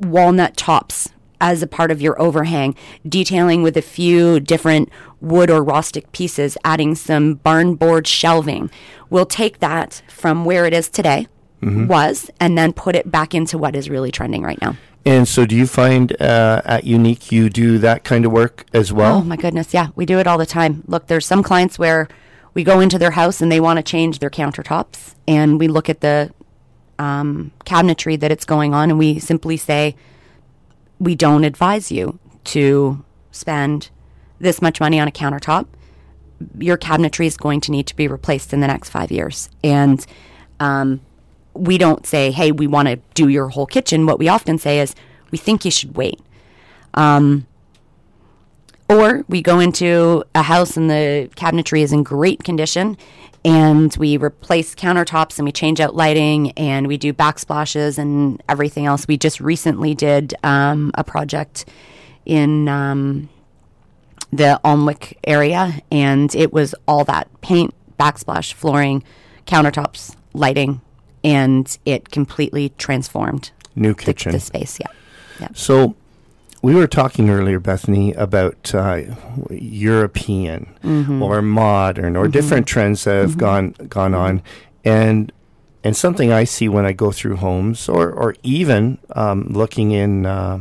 walnut 0.00 0.56
tops 0.56 1.08
as 1.40 1.62
a 1.62 1.66
part 1.66 1.90
of 1.90 2.02
your 2.02 2.20
overhang, 2.20 2.74
detailing 3.08 3.62
with 3.62 3.76
a 3.76 3.82
few 3.82 4.40
different 4.40 4.90
wood 5.20 5.50
or 5.50 5.64
rustic 5.64 6.12
pieces, 6.12 6.56
adding 6.64 6.94
some 6.94 7.34
barn 7.34 7.74
board 7.74 8.06
shelving. 8.06 8.70
We'll 9.08 9.26
take 9.26 9.60
that 9.60 10.02
from 10.08 10.44
where 10.44 10.66
it 10.66 10.74
is 10.74 10.88
today, 10.88 11.28
was, 11.62 12.30
and 12.38 12.56
then 12.56 12.72
put 12.72 12.94
it 12.94 13.10
back 13.10 13.34
into 13.34 13.58
what 13.58 13.74
is 13.74 13.88
really 13.90 14.10
trending 14.10 14.42
right 14.42 14.60
now. 14.60 14.76
And 15.06 15.26
so, 15.26 15.46
do 15.46 15.56
you 15.56 15.66
find 15.66 16.12
uh, 16.20 16.60
at 16.64 16.84
Unique 16.84 17.32
you 17.32 17.48
do 17.48 17.78
that 17.78 18.04
kind 18.04 18.26
of 18.26 18.32
work 18.32 18.66
as 18.74 18.92
well? 18.92 19.16
Oh 19.18 19.22
my 19.22 19.36
goodness, 19.36 19.72
yeah, 19.72 19.88
we 19.96 20.04
do 20.04 20.18
it 20.18 20.26
all 20.26 20.36
the 20.36 20.46
time. 20.46 20.84
Look, 20.86 21.06
there's 21.06 21.24
some 21.24 21.42
clients 21.42 21.78
where 21.78 22.06
we 22.52 22.64
go 22.64 22.80
into 22.80 22.98
their 22.98 23.12
house 23.12 23.40
and 23.40 23.50
they 23.50 23.60
want 23.60 23.78
to 23.78 23.82
change 23.82 24.18
their 24.18 24.30
countertops, 24.30 25.14
and 25.26 25.58
we 25.58 25.68
look 25.68 25.88
at 25.88 26.00
the 26.00 26.32
um, 27.00 27.50
cabinetry 27.64 28.20
that 28.20 28.30
it's 28.30 28.44
going 28.44 28.74
on, 28.74 28.90
and 28.90 28.98
we 28.98 29.18
simply 29.18 29.56
say, 29.56 29.96
we 30.98 31.14
don't 31.14 31.44
advise 31.44 31.90
you 31.90 32.18
to 32.44 33.02
spend 33.30 33.88
this 34.38 34.60
much 34.60 34.80
money 34.80 35.00
on 35.00 35.08
a 35.08 35.10
countertop. 35.10 35.66
Your 36.58 36.76
cabinetry 36.76 37.24
is 37.24 37.38
going 37.38 37.62
to 37.62 37.72
need 37.72 37.86
to 37.86 37.96
be 37.96 38.06
replaced 38.06 38.52
in 38.52 38.60
the 38.60 38.66
next 38.66 38.90
five 38.90 39.10
years, 39.10 39.48
and 39.64 40.04
um, 40.60 41.00
we 41.54 41.78
don't 41.78 42.06
say, 42.06 42.30
"Hey, 42.30 42.52
we 42.52 42.66
want 42.66 42.88
to 42.88 42.96
do 43.14 43.28
your 43.28 43.48
whole 43.48 43.66
kitchen." 43.66 44.04
What 44.04 44.18
we 44.18 44.28
often 44.28 44.58
say 44.58 44.80
is, 44.80 44.94
"We 45.30 45.38
think 45.38 45.64
you 45.64 45.70
should 45.70 45.96
wait." 45.96 46.20
Or 48.88 49.24
we 49.28 49.40
go 49.40 49.60
into 49.60 50.24
a 50.34 50.42
house 50.42 50.76
and 50.76 50.90
the 50.90 51.30
cabinetry 51.36 51.80
is 51.82 51.92
in 51.92 52.02
great 52.02 52.42
condition 52.42 52.96
and 53.44 53.94
we 53.96 54.16
replace 54.16 54.74
countertops 54.74 55.38
and 55.38 55.46
we 55.46 55.52
change 55.52 55.80
out 55.80 55.94
lighting 55.94 56.52
and 56.52 56.86
we 56.86 56.96
do 56.96 57.12
backsplashes 57.12 57.98
and 57.98 58.42
everything 58.48 58.86
else. 58.86 59.08
We 59.08 59.16
just 59.16 59.40
recently 59.40 59.94
did 59.94 60.34
um, 60.42 60.90
a 60.94 61.04
project 61.04 61.64
in 62.26 62.68
um, 62.68 63.28
the 64.32 64.60
Alnwick 64.64 65.16
area 65.24 65.80
and 65.90 66.34
it 66.34 66.52
was 66.52 66.74
all 66.86 67.04
that 67.04 67.28
paint, 67.40 67.74
backsplash, 67.98 68.52
flooring, 68.52 69.02
countertops, 69.46 70.14
lighting, 70.34 70.80
and 71.24 71.78
it 71.84 72.10
completely 72.10 72.70
transformed 72.78 73.50
New 73.74 73.94
the, 73.94 74.04
kitchen. 74.04 74.32
the 74.32 74.40
space. 74.40 74.78
Yeah. 74.80 74.86
Yeah. 75.40 75.48
So, 75.54 75.94
we 76.62 76.74
were 76.74 76.86
talking 76.86 77.30
earlier, 77.30 77.58
Bethany, 77.58 78.12
about 78.14 78.74
uh, 78.74 79.02
European 79.50 80.74
Mm-hmm. 80.82 81.22
or 81.22 81.42
modern 81.42 82.16
or 82.16 82.26
different 82.28 82.66
trends 82.66 83.04
that 83.04 83.20
have 83.20 83.36
gone 83.36 83.74
gone 83.88 84.14
on, 84.14 84.42
and 84.84 85.30
and 85.84 85.96
something 85.96 86.32
I 86.32 86.44
see 86.44 86.68
when 86.68 86.86
I 86.86 86.92
go 86.92 87.12
through 87.12 87.36
homes 87.36 87.88
or 87.88 88.10
or 88.10 88.34
even 88.42 88.98
um, 89.14 89.48
looking 89.50 89.90
in 89.92 90.26
uh, 90.26 90.60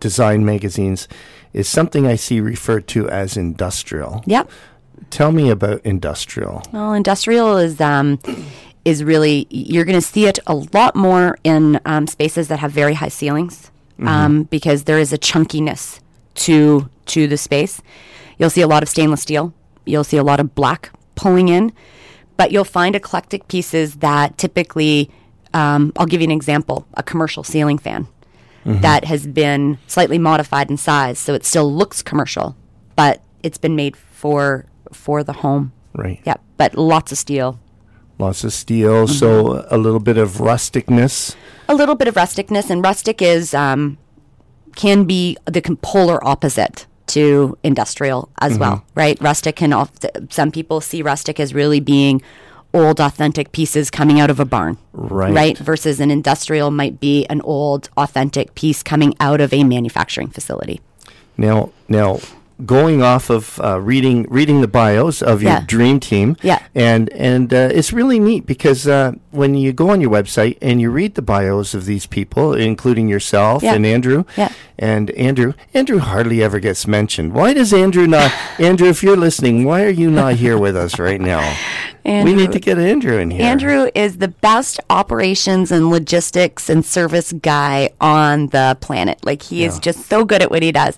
design 0.00 0.44
magazines 0.44 1.08
is 1.52 1.68
something 1.68 2.06
I 2.06 2.16
see 2.16 2.40
referred 2.40 2.86
to 2.88 3.08
as 3.10 3.36
industrial. 3.36 4.22
Yep. 4.26 4.50
Tell 5.10 5.32
me 5.32 5.50
about 5.50 5.80
industrial. 5.84 6.62
Well, 6.72 6.94
industrial 6.94 7.56
is 7.58 7.80
um, 7.80 8.18
is 8.84 9.04
really 9.04 9.46
you're 9.50 9.84
going 9.84 10.00
to 10.00 10.06
see 10.06 10.26
it 10.26 10.38
a 10.46 10.54
lot 10.54 10.96
more 10.96 11.36
in 11.44 11.80
um, 11.84 12.06
spaces 12.06 12.48
that 12.48 12.58
have 12.60 12.72
very 12.72 12.94
high 12.94 13.08
ceilings 13.08 13.70
um, 14.06 14.44
because 14.44 14.84
there 14.84 14.98
is 14.98 15.12
a 15.12 15.18
chunkiness 15.18 16.00
to 16.34 16.88
to 17.06 17.26
the 17.26 17.36
space. 17.36 17.82
You'll 18.38 18.50
see 18.50 18.62
a 18.62 18.68
lot 18.68 18.82
of 18.82 18.88
stainless 18.88 19.22
steel. 19.22 19.52
You'll 19.84 20.04
see 20.04 20.16
a 20.16 20.22
lot 20.22 20.40
of 20.40 20.54
black 20.54 20.90
pulling 21.14 21.48
in, 21.48 21.72
but 22.36 22.52
you'll 22.52 22.64
find 22.64 22.94
eclectic 22.94 23.48
pieces 23.48 23.96
that 23.96 24.38
typically, 24.38 25.10
um, 25.52 25.92
I'll 25.96 26.06
give 26.06 26.20
you 26.20 26.26
an 26.26 26.30
example 26.30 26.86
a 26.94 27.02
commercial 27.02 27.42
ceiling 27.42 27.78
fan 27.78 28.06
that 28.64 29.04
has 29.04 29.26
been 29.26 29.78
slightly 29.86 30.18
modified 30.18 30.70
in 30.70 30.76
size. 30.76 31.18
So 31.18 31.34
it 31.34 31.44
still 31.44 31.72
looks 31.72 32.02
commercial, 32.02 32.54
but 32.94 33.22
it's 33.42 33.58
been 33.58 33.74
made 33.74 33.96
for 33.96 34.66
for 34.92 35.24
the 35.24 35.32
home. 35.32 35.72
Right. 35.94 36.20
Yeah, 36.24 36.36
but 36.56 36.76
lots 36.76 37.10
of 37.12 37.18
steel. 37.18 37.58
Lots 38.20 38.44
of 38.44 38.52
steel, 38.52 39.08
so 39.08 39.66
a 39.70 39.78
little 39.78 39.98
bit 39.98 40.18
of 40.18 40.32
rusticness. 40.32 41.34
A 41.68 41.74
little 41.74 41.94
bit 41.94 42.06
of 42.06 42.16
rusticness, 42.16 42.68
and 42.68 42.84
rustic 42.84 43.22
is 43.22 43.54
um, 43.54 43.96
can 44.76 45.04
be 45.04 45.38
the 45.46 45.62
polar 45.80 46.22
opposite 46.26 46.86
to 47.06 47.56
industrial 47.62 48.28
as 48.40 48.58
well, 48.58 48.84
right? 48.94 49.18
Rustic 49.22 49.56
can 49.56 49.72
some 50.30 50.50
people 50.52 50.82
see 50.82 51.00
rustic 51.00 51.40
as 51.40 51.54
really 51.54 51.80
being 51.80 52.20
old, 52.72 53.00
authentic 53.00 53.52
pieces 53.52 53.90
coming 53.90 54.20
out 54.20 54.30
of 54.30 54.38
a 54.38 54.44
barn, 54.44 54.76
Right. 54.92 55.32
Right, 55.32 55.58
versus 55.58 55.98
an 55.98 56.10
industrial 56.10 56.70
might 56.70 57.00
be 57.00 57.24
an 57.26 57.40
old, 57.40 57.88
authentic 57.96 58.54
piece 58.54 58.82
coming 58.82 59.14
out 59.18 59.40
of 59.40 59.52
a 59.52 59.64
manufacturing 59.64 60.28
facility. 60.28 60.80
Now, 61.36 61.72
now, 61.88 62.20
going 62.66 63.02
off 63.02 63.30
of 63.30 63.60
uh, 63.62 63.80
reading 63.80 64.26
reading 64.28 64.60
the 64.60 64.68
bios 64.68 65.22
of 65.22 65.42
your 65.42 65.52
Yeah. 65.52 65.64
dream 65.66 66.00
team, 66.00 66.36
Yeah. 66.42 66.58
and 66.74 67.08
and 67.10 67.52
uh, 67.52 67.68
it's 67.72 67.92
really 67.92 68.18
neat 68.18 68.46
because 68.46 68.86
uh, 68.88 69.12
when 69.30 69.54
you 69.54 69.72
go 69.72 69.90
on 69.90 70.00
your 70.00 70.10
website 70.10 70.56
and 70.62 70.80
you 70.80 70.90
read 70.90 71.14
the 71.14 71.22
bios 71.22 71.74
of 71.74 71.84
these 71.86 72.06
people, 72.06 72.54
including 72.54 73.08
yourself 73.08 73.62
Yeah. 73.62 73.74
and 73.74 73.84
Andrew, 73.86 74.24
Yeah. 74.36 74.50
and 74.78 75.10
Andrew, 75.12 75.52
Andrew 75.74 75.98
hardly 75.98 76.42
ever 76.42 76.58
gets 76.60 76.86
mentioned. 76.86 77.32
Why 77.32 77.52
does 77.54 77.72
Andrew 77.72 78.06
not? 78.06 78.32
Andrew, 78.58 78.88
if 78.88 79.02
you're 79.02 79.16
listening, 79.16 79.64
why 79.64 79.84
are 79.84 79.88
you 79.90 80.10
not 80.10 80.34
here 80.34 80.58
with 80.58 80.76
us 80.76 80.98
right 80.98 81.20
now? 81.20 81.54
we 82.04 82.34
need 82.34 82.50
to 82.50 82.58
get 82.58 82.78
Andrew 82.78 83.18
in 83.18 83.30
here. 83.30 83.42
Andrew 83.42 83.88
is 83.94 84.18
the 84.18 84.28
best 84.28 84.80
operations 84.88 85.70
and 85.70 85.90
logistics 85.90 86.68
and 86.70 86.84
service 86.84 87.32
guy 87.32 87.90
on 88.00 88.48
the 88.48 88.76
planet. 88.80 89.18
Like 89.24 89.42
he 89.42 89.64
is 89.64 89.78
just 89.78 90.06
so 90.08 90.24
good 90.24 90.40
at 90.42 90.50
what 90.50 90.62
he 90.62 90.72
does. 90.72 90.96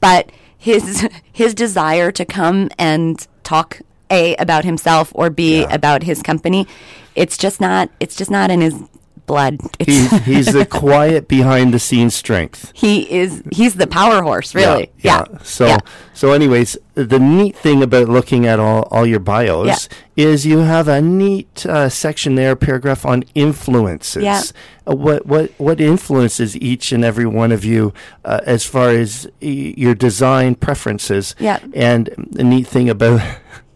But 0.00 0.30
his 0.64 1.06
his 1.32 1.54
desire 1.54 2.10
to 2.12 2.24
come 2.24 2.58
and 2.78 3.26
talk 3.42 3.80
a 4.10 4.34
about 4.36 4.64
himself 4.64 5.12
or 5.14 5.30
b 5.30 5.60
Yeah. 5.60 5.74
about 5.74 6.02
his 6.02 6.22
company, 6.22 6.66
it's 7.14 7.36
just 7.44 7.60
not 7.60 7.90
it's 8.00 8.16
just 8.16 8.30
not 8.30 8.50
in 8.50 8.60
his 8.60 8.74
blood. 9.26 9.58
He's, 9.78 10.10
he's 10.24 10.52
the 10.52 10.66
quiet 10.66 11.28
behind 11.28 11.72
the 11.74 11.78
scenes 11.78 12.14
strength. 12.14 12.72
he 12.74 13.10
is 13.10 13.42
he's 13.52 13.74
the 13.74 13.86
power 13.86 14.22
horse, 14.22 14.54
really. 14.54 14.90
Yeah. 14.98 15.24
So 15.42 15.66
Yeah. 15.66 15.78
so 16.12 16.32
anyways, 16.32 16.76
the 16.94 17.18
neat 17.18 17.56
thing 17.56 17.82
about 17.82 18.08
looking 18.08 18.46
at 18.46 18.58
all, 18.60 18.82
all 18.90 19.06
your 19.06 19.20
bios 19.20 19.88
Yeah. 20.16 20.24
is 20.30 20.46
you 20.46 20.58
have 20.58 20.88
a 20.88 21.00
neat 21.00 21.66
uh, 21.66 21.88
section 21.88 22.34
there, 22.36 22.54
paragraph 22.56 23.04
on 23.04 23.24
influences. 23.34 24.22
Yeah. 24.22 24.42
Uh, 24.86 24.94
what 24.94 25.26
what 25.26 25.50
what 25.58 25.80
influences 25.80 26.56
each 26.56 26.92
and 26.92 27.04
every 27.04 27.26
one 27.26 27.50
of 27.52 27.64
you 27.64 27.92
uh, 28.24 28.40
as 28.46 28.64
far 28.64 28.90
as 28.90 29.26
y- 29.40 29.74
your 29.76 29.94
design 29.94 30.54
preferences? 30.54 31.34
Yeah. 31.38 31.58
And 31.74 32.10
the 32.30 32.44
neat 32.44 32.66
thing 32.66 32.88
about 32.90 33.20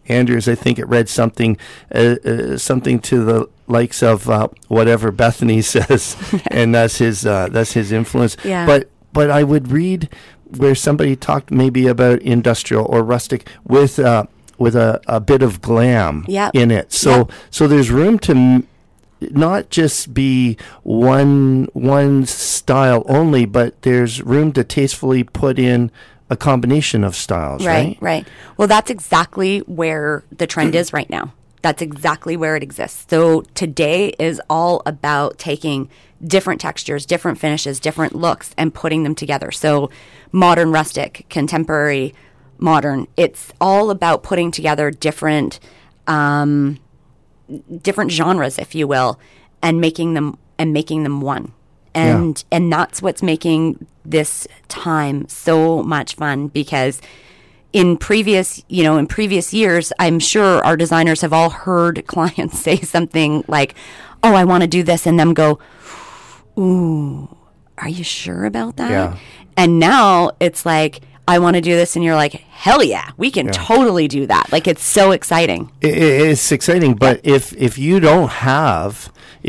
Andrews, 0.09 0.47
I 0.49 0.55
think 0.55 0.79
it 0.79 0.87
read 0.87 1.07
something 1.09 1.57
uh, 1.93 2.15
uh, 2.25 2.57
something 2.57 2.99
to 3.01 3.23
the 3.23 3.49
likes 3.67 4.01
of 4.03 4.29
uh, 4.29 4.47
whatever 4.67 5.11
Bethany 5.11 5.61
says, 5.75 6.15
and 6.51 6.73
that's 6.75 6.97
his 6.97 7.25
uh, 7.25 7.47
that's 7.49 7.73
his 7.73 7.91
influence. 7.91 8.35
Yeah. 8.43 8.65
But 8.65 8.89
but 9.13 9.29
I 9.29 9.43
would 9.43 9.71
read 9.71 10.09
where 10.57 10.73
somebody 10.75 11.15
talked 11.15 11.51
maybe 11.51 11.85
about 11.87 12.21
industrial 12.23 12.85
or 12.85 13.03
rustic 13.03 13.47
with 13.63 13.99
uh, 13.99 14.25
with 14.57 14.75
a, 14.75 14.99
a 15.07 15.19
bit 15.19 15.41
of 15.43 15.61
glam 15.61 16.25
Yeah. 16.27 16.49
in 16.53 16.71
it. 16.71 16.91
So 16.91 17.11
Yeah. 17.29 17.35
so 17.51 17.67
there's 17.67 17.91
room 17.91 18.17
to 18.19 18.31
m- 18.31 18.67
not 19.21 19.69
just 19.69 20.13
be 20.13 20.57
one 20.83 21.67
one 21.73 22.25
style 22.25 23.03
only, 23.07 23.45
but 23.45 23.81
there's 23.83 24.21
room 24.23 24.51
to 24.53 24.63
tastefully 24.63 25.23
put 25.23 25.59
in 25.59 25.91
a 26.29 26.37
combination 26.37 27.03
of 27.03 27.15
styles, 27.15 27.65
right? 27.65 27.87
Right, 27.87 27.97
right. 28.01 28.27
Well, 28.57 28.67
that's 28.67 28.91
exactly 28.91 29.59
where 29.59 30.23
the 30.31 30.47
trend 30.47 30.75
is 30.75 30.93
right 30.93 31.09
now. 31.09 31.33
That's 31.61 31.81
exactly 31.81 32.37
where 32.37 32.55
it 32.55 32.63
exists. 32.63 33.05
So 33.09 33.41
today 33.53 34.09
is 34.19 34.41
all 34.49 34.81
about 34.85 35.37
taking 35.37 35.89
different 36.23 36.61
textures, 36.61 37.05
different 37.05 37.37
finishes, 37.37 37.79
different 37.79 38.15
looks, 38.15 38.53
and 38.57 38.73
putting 38.73 39.03
them 39.03 39.15
together. 39.15 39.51
So 39.51 39.89
modern, 40.31 40.71
rustic, 40.71 41.25
contemporary, 41.29 42.13
modern. 42.57 43.07
It's 43.17 43.51
all 43.59 43.89
about 43.89 44.23
putting 44.23 44.51
together 44.51 44.91
different 44.91 45.59
um, 46.07 46.79
different 47.81 48.11
genres, 48.11 48.57
if 48.57 48.75
you 48.75 48.87
will, 48.87 49.19
and 49.61 49.81
making 49.81 50.13
them 50.13 50.37
and 50.57 50.73
making 50.73 51.03
them 51.03 51.21
one. 51.21 51.53
And 52.07 52.43
and 52.51 52.71
that's 52.71 53.01
what's 53.01 53.21
making 53.21 53.85
this 54.05 54.47
time 54.67 55.27
so 55.27 55.83
much 55.83 56.15
fun 56.15 56.47
because 56.47 57.01
in 57.71 57.97
previous, 57.97 58.63
you 58.67 58.83
know, 58.83 58.97
in 58.97 59.05
previous 59.05 59.53
years, 59.53 59.93
I'm 59.99 60.19
sure 60.19 60.63
our 60.65 60.75
designers 60.75 61.21
have 61.21 61.33
all 61.33 61.49
heard 61.49 62.03
clients 62.07 62.59
say 62.59 62.77
something 62.77 63.43
like, 63.47 63.75
"Oh, 64.23 64.33
I 64.33 64.43
want 64.45 64.61
to 64.61 64.67
do 64.67 64.83
this," 64.83 65.05
and 65.05 65.19
them 65.19 65.33
go, 65.33 65.59
"Ooh, 66.57 67.35
are 67.77 67.89
you 67.89 68.03
sure 68.03 68.45
about 68.45 68.77
that?" 68.77 68.91
Yeah. 68.91 69.17
And 69.55 69.77
now 69.77 70.31
it's 70.39 70.65
like, 70.65 71.01
"I 71.33 71.39
want 71.43 71.55
to 71.59 71.61
do 71.69 71.73
this," 71.81 71.95
and 71.95 72.03
you're 72.05 72.15
like, 72.25 72.33
"Hell 72.65 72.81
yeah, 72.83 73.07
we 73.23 73.29
can 73.37 73.47
totally 73.69 74.07
do 74.07 74.25
that!" 74.33 74.45
Like 74.55 74.65
it's 74.71 74.83
so 74.83 75.11
exciting. 75.17 75.61
I- 75.83 75.87
i- 75.87 76.17
it's 76.31 76.51
exciting, 76.57 76.93
but 77.05 77.15
if 77.23 77.43
if 77.67 77.73
you 77.77 77.99
don't 78.09 78.29
have 78.53 78.93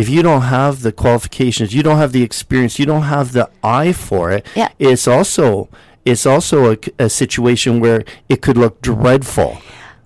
if 0.03 0.07
you 0.15 0.23
don't 0.29 0.43
have 0.59 0.75
the 0.87 0.93
qualifications, 0.93 1.69
you 1.77 1.83
don't 1.83 1.99
have 2.05 2.13
the 2.13 2.23
experience, 2.23 2.79
you 2.79 2.87
don't 2.93 3.09
have 3.17 3.27
the 3.39 3.47
eye 3.79 3.93
for 3.93 4.31
it. 4.37 4.43
Yeah. 4.55 4.69
It's 4.79 5.07
also 5.09 5.69
it's 6.05 6.25
also 6.33 6.57
a, 6.73 6.77
a 6.99 7.09
situation 7.09 7.81
where 7.85 8.01
it 8.29 8.39
could 8.45 8.57
look 8.57 8.81
dreadful. 8.83 9.53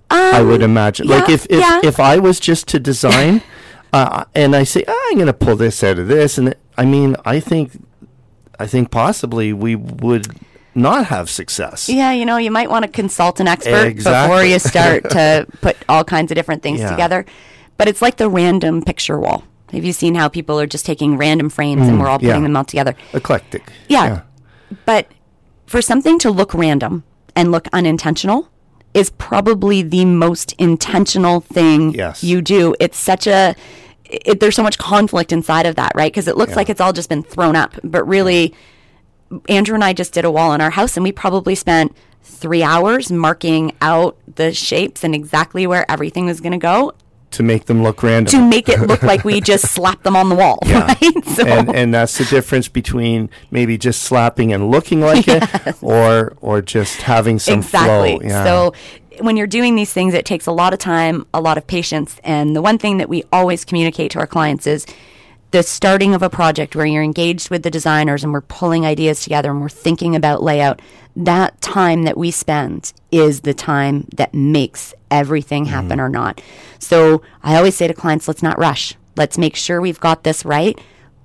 I 0.09 0.41
would 0.41 0.61
imagine. 0.61 1.07
like 1.07 1.27
Um, 1.29 1.33
if 1.35 1.45
if, 1.49 1.59
yeah. 1.59 1.79
if 1.83 1.99
I 1.99 2.17
was 2.27 2.39
just 2.39 2.67
to 2.71 2.79
design, 2.79 3.41
uh, 3.93 4.23
and 4.41 4.55
I 4.55 4.63
say 4.65 4.83
"Ah, 4.87 4.93
I'm 5.09 5.15
going 5.21 5.33
to 5.35 5.39
pull 5.45 5.55
this 5.55 5.83
out 5.83 5.97
of 5.99 6.07
this, 6.07 6.37
and 6.39 6.45
it- 6.49 6.59
I 6.77 6.85
mean 6.85 7.15
I 7.33 7.39
think 7.49 7.71
I 8.63 8.65
think 8.67 8.91
possibly 8.91 9.47
we 9.65 9.75
would 9.75 10.25
not 10.75 11.05
have 11.07 11.29
success. 11.29 11.87
Yeah, 11.89 12.11
you 12.11 12.25
know, 12.25 12.37
you 12.37 12.51
might 12.51 12.69
want 12.69 12.83
to 12.83 12.91
consult 12.91 13.39
an 13.39 13.47
expert 13.47 13.85
Exactly. 13.87 14.27
before 14.27 14.43
you 14.45 14.59
start 14.59 15.09
to 15.11 15.47
put 15.61 15.77
all 15.89 16.03
kinds 16.03 16.31
of 16.31 16.35
different 16.35 16.61
things 16.63 16.79
Yeah. 16.81 16.89
together. 16.91 17.25
But 17.77 17.87
it's 17.87 18.01
like 18.01 18.17
the 18.17 18.29
random 18.29 18.81
picture 18.83 19.19
wall. 19.19 19.43
Have 19.71 19.83
you 19.83 19.93
seen 19.93 20.15
how 20.15 20.27
people 20.29 20.59
are 20.59 20.67
just 20.67 20.85
taking 20.85 21.17
random 21.17 21.49
frames 21.49 21.87
and 21.87 21.99
we're 21.99 22.07
all 22.07 22.19
putting 22.19 22.31
Mm, 22.31 22.35
yeah. 22.37 22.41
them 22.41 22.55
all 22.57 22.63
together? 22.65 22.95
Eclectic. 23.13 23.71
Yeah. 23.89 24.21
But 24.85 25.09
for 25.65 25.81
something 25.81 26.19
to 26.19 26.31
look 26.31 26.53
random 26.53 27.03
and 27.35 27.51
look 27.51 27.67
unintentional 27.73 28.49
is 28.93 29.09
probably 29.09 29.81
the 29.81 30.05
most 30.05 30.53
intentional 30.53 31.41
thing 31.41 31.93
Yes. 31.93 32.23
you 32.23 32.41
do. 32.41 32.75
It's 32.79 32.97
such 32.97 33.27
a 33.27 33.55
it, 34.05 34.39
there's 34.39 34.55
so 34.55 34.61
much 34.63 34.77
conflict 34.77 35.31
inside 35.33 35.65
of 35.65 35.75
that, 35.75 35.91
right? 35.95 36.11
Because 36.13 36.27
it 36.27 36.37
looks 36.37 36.55
like 36.55 36.69
it's 36.69 36.79
all 36.79 36.93
just 36.93 37.09
been 37.09 37.23
thrown 37.23 37.55
up, 37.55 37.73
but 37.83 38.07
really 38.07 38.53
Andrew 39.49 39.75
and 39.75 39.83
I 39.83 39.93
just 39.93 40.13
did 40.13 40.25
a 40.25 40.31
wall 40.31 40.53
in 40.53 40.61
our 40.61 40.71
house 40.71 40.97
and 40.97 41.03
we 41.03 41.11
probably 41.11 41.55
spent 41.55 41.95
3 42.23 42.63
hours 42.63 43.11
marking 43.11 43.73
out 43.81 44.17
the 44.35 44.53
shapes 44.53 45.03
and 45.03 45.13
exactly 45.15 45.67
where 45.67 45.89
everything 45.89 46.25
was 46.25 46.41
going 46.41 46.51
to 46.53 46.57
go 46.57 46.93
To 47.31 47.43
make 47.43 47.65
them 47.65 47.83
look 47.83 48.01
random. 48.03 48.31
to 48.31 48.47
make 48.49 48.67
it 48.67 48.79
look 48.81 49.03
like 49.03 49.23
we 49.23 49.41
just 49.53 49.65
slapped 49.73 50.03
them 50.03 50.15
on 50.15 50.29
the 50.29 50.35
wall, 50.35 50.57
right? 50.65 51.25
So 51.35 51.45
and 51.45 51.75
and 51.75 51.93
that's 51.93 52.17
the 52.17 52.25
difference 52.25 52.67
between 52.67 53.29
maybe 53.51 53.77
just 53.77 54.01
slapping 54.03 54.53
and 54.53 54.71
looking 54.71 55.01
like 55.01 55.25
it, 55.27 55.43
or 55.81 56.33
or 56.41 56.61
just 56.61 57.01
having 57.03 57.37
some 57.39 57.59
exactly. 57.59 58.17
flow. 58.19 58.27
Yeah. 58.27 58.43
So 58.43 58.73
when 59.21 59.37
you're 59.37 59.47
doing 59.47 59.75
these 59.75 59.93
things, 59.93 60.13
it 60.13 60.25
takes 60.25 60.45
a 60.45 60.51
lot 60.51 60.73
of 60.73 60.79
time, 60.79 61.25
a 61.33 61.39
lot 61.39 61.57
of 61.57 61.65
patience, 61.67 62.19
and 62.23 62.55
the 62.55 62.61
one 62.61 62.77
thing 62.77 62.97
that 62.97 63.07
we 63.09 63.23
always 63.31 63.63
communicate 63.65 64.11
to 64.11 64.19
our 64.19 64.27
clients 64.27 64.65
is 64.67 64.85
the 65.55 65.63
starting 65.63 66.13
of 66.13 66.21
a 66.21 66.29
project 66.29 66.75
where 66.75 66.85
you're 66.85 67.01
engaged 67.01 67.49
with 67.49 67.63
the 67.63 67.71
designers 67.71 68.25
and 68.25 68.33
we're 68.33 68.41
pulling 68.41 68.85
ideas 68.85 69.21
together 69.21 69.51
and 69.51 69.61
we're 69.61 69.69
thinking 69.69 70.13
about 70.13 70.43
layout. 70.43 70.81
That 71.15 71.61
time 71.61 72.03
that 72.03 72.17
we 72.17 72.29
spend 72.29 72.91
is 73.09 73.39
the 73.39 73.53
time 73.53 74.05
that 74.17 74.33
makes 74.33 74.93
everything 75.09 75.63
mm-hmm. 75.63 75.73
happen 75.73 76.01
or 76.01 76.09
not. 76.09 76.41
So 76.77 77.21
I 77.41 77.55
always 77.55 77.73
say 77.73 77.87
to 77.87 77.93
clients, 77.93 78.27
let's 78.27 78.43
not 78.43 78.59
rush. 78.59 78.95
Let's 79.15 79.37
make 79.37 79.55
sure 79.55 79.79
we've 79.79 80.01
got 80.01 80.25
this 80.25 80.43
right. 80.43 80.77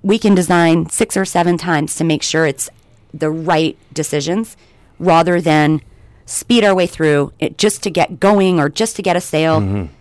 We 0.04 0.16
can 0.16 0.36
design 0.36 0.88
six 0.90 1.16
or 1.16 1.24
seven 1.24 1.58
times 1.58 1.96
to 1.96 2.04
make 2.04 2.22
sure 2.22 2.46
it's 2.46 2.70
the 3.12 3.32
right 3.32 3.76
decisions 3.92 4.56
rather 5.00 5.40
than 5.40 5.82
speed 6.24 6.62
our 6.62 6.72
way 6.72 6.86
through 6.86 7.32
it 7.40 7.58
just 7.58 7.82
to 7.82 7.90
get 7.90 8.20
going 8.20 8.60
or 8.60 8.68
just 8.68 8.94
to 8.94 9.02
get 9.02 9.16
a 9.16 9.20
sale. 9.20 9.60
Mm-hmm. 9.60 9.92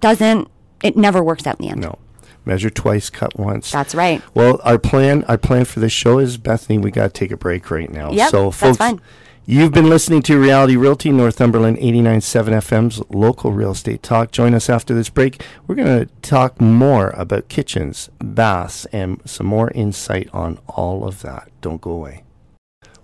Doesn't 0.00 0.48
it 0.82 0.96
never 0.96 1.22
works 1.22 1.46
out 1.46 1.60
in 1.60 1.66
the 1.66 1.72
end. 1.72 1.82
no, 1.82 1.98
measure 2.46 2.70
twice, 2.70 3.10
cut 3.10 3.38
once. 3.38 3.70
That's 3.70 3.94
right. 3.94 4.22
Well, 4.34 4.60
our 4.64 4.78
plan, 4.78 5.24
our 5.24 5.38
plan 5.38 5.64
for 5.64 5.80
this 5.80 5.92
show 5.92 6.18
is 6.18 6.38
Bethany. 6.38 6.78
We 6.78 6.90
got 6.90 7.12
to 7.12 7.18
take 7.20 7.32
a 7.32 7.36
break 7.36 7.70
right 7.70 7.90
now. 7.90 8.12
Yep, 8.12 8.30
so, 8.30 8.44
that's 8.44 8.60
folks, 8.60 8.76
fine. 8.78 9.00
You've 9.48 9.72
been 9.72 9.88
listening 9.88 10.22
to 10.22 10.40
Reality 10.40 10.74
Realty, 10.74 11.12
Northumberland 11.12 11.76
89.7 11.76 12.48
FM's 12.54 13.00
local 13.10 13.52
real 13.52 13.70
estate 13.70 14.02
talk. 14.02 14.32
Join 14.32 14.54
us 14.54 14.68
after 14.68 14.92
this 14.92 15.08
break. 15.08 15.40
We're 15.68 15.76
going 15.76 16.06
to 16.06 16.12
talk 16.20 16.60
more 16.60 17.10
about 17.10 17.48
kitchens, 17.48 18.10
baths, 18.18 18.86
and 18.86 19.20
some 19.24 19.46
more 19.46 19.70
insight 19.70 20.28
on 20.32 20.58
all 20.66 21.06
of 21.06 21.22
that. 21.22 21.48
Don't 21.60 21.80
go 21.80 21.92
away. 21.92 22.24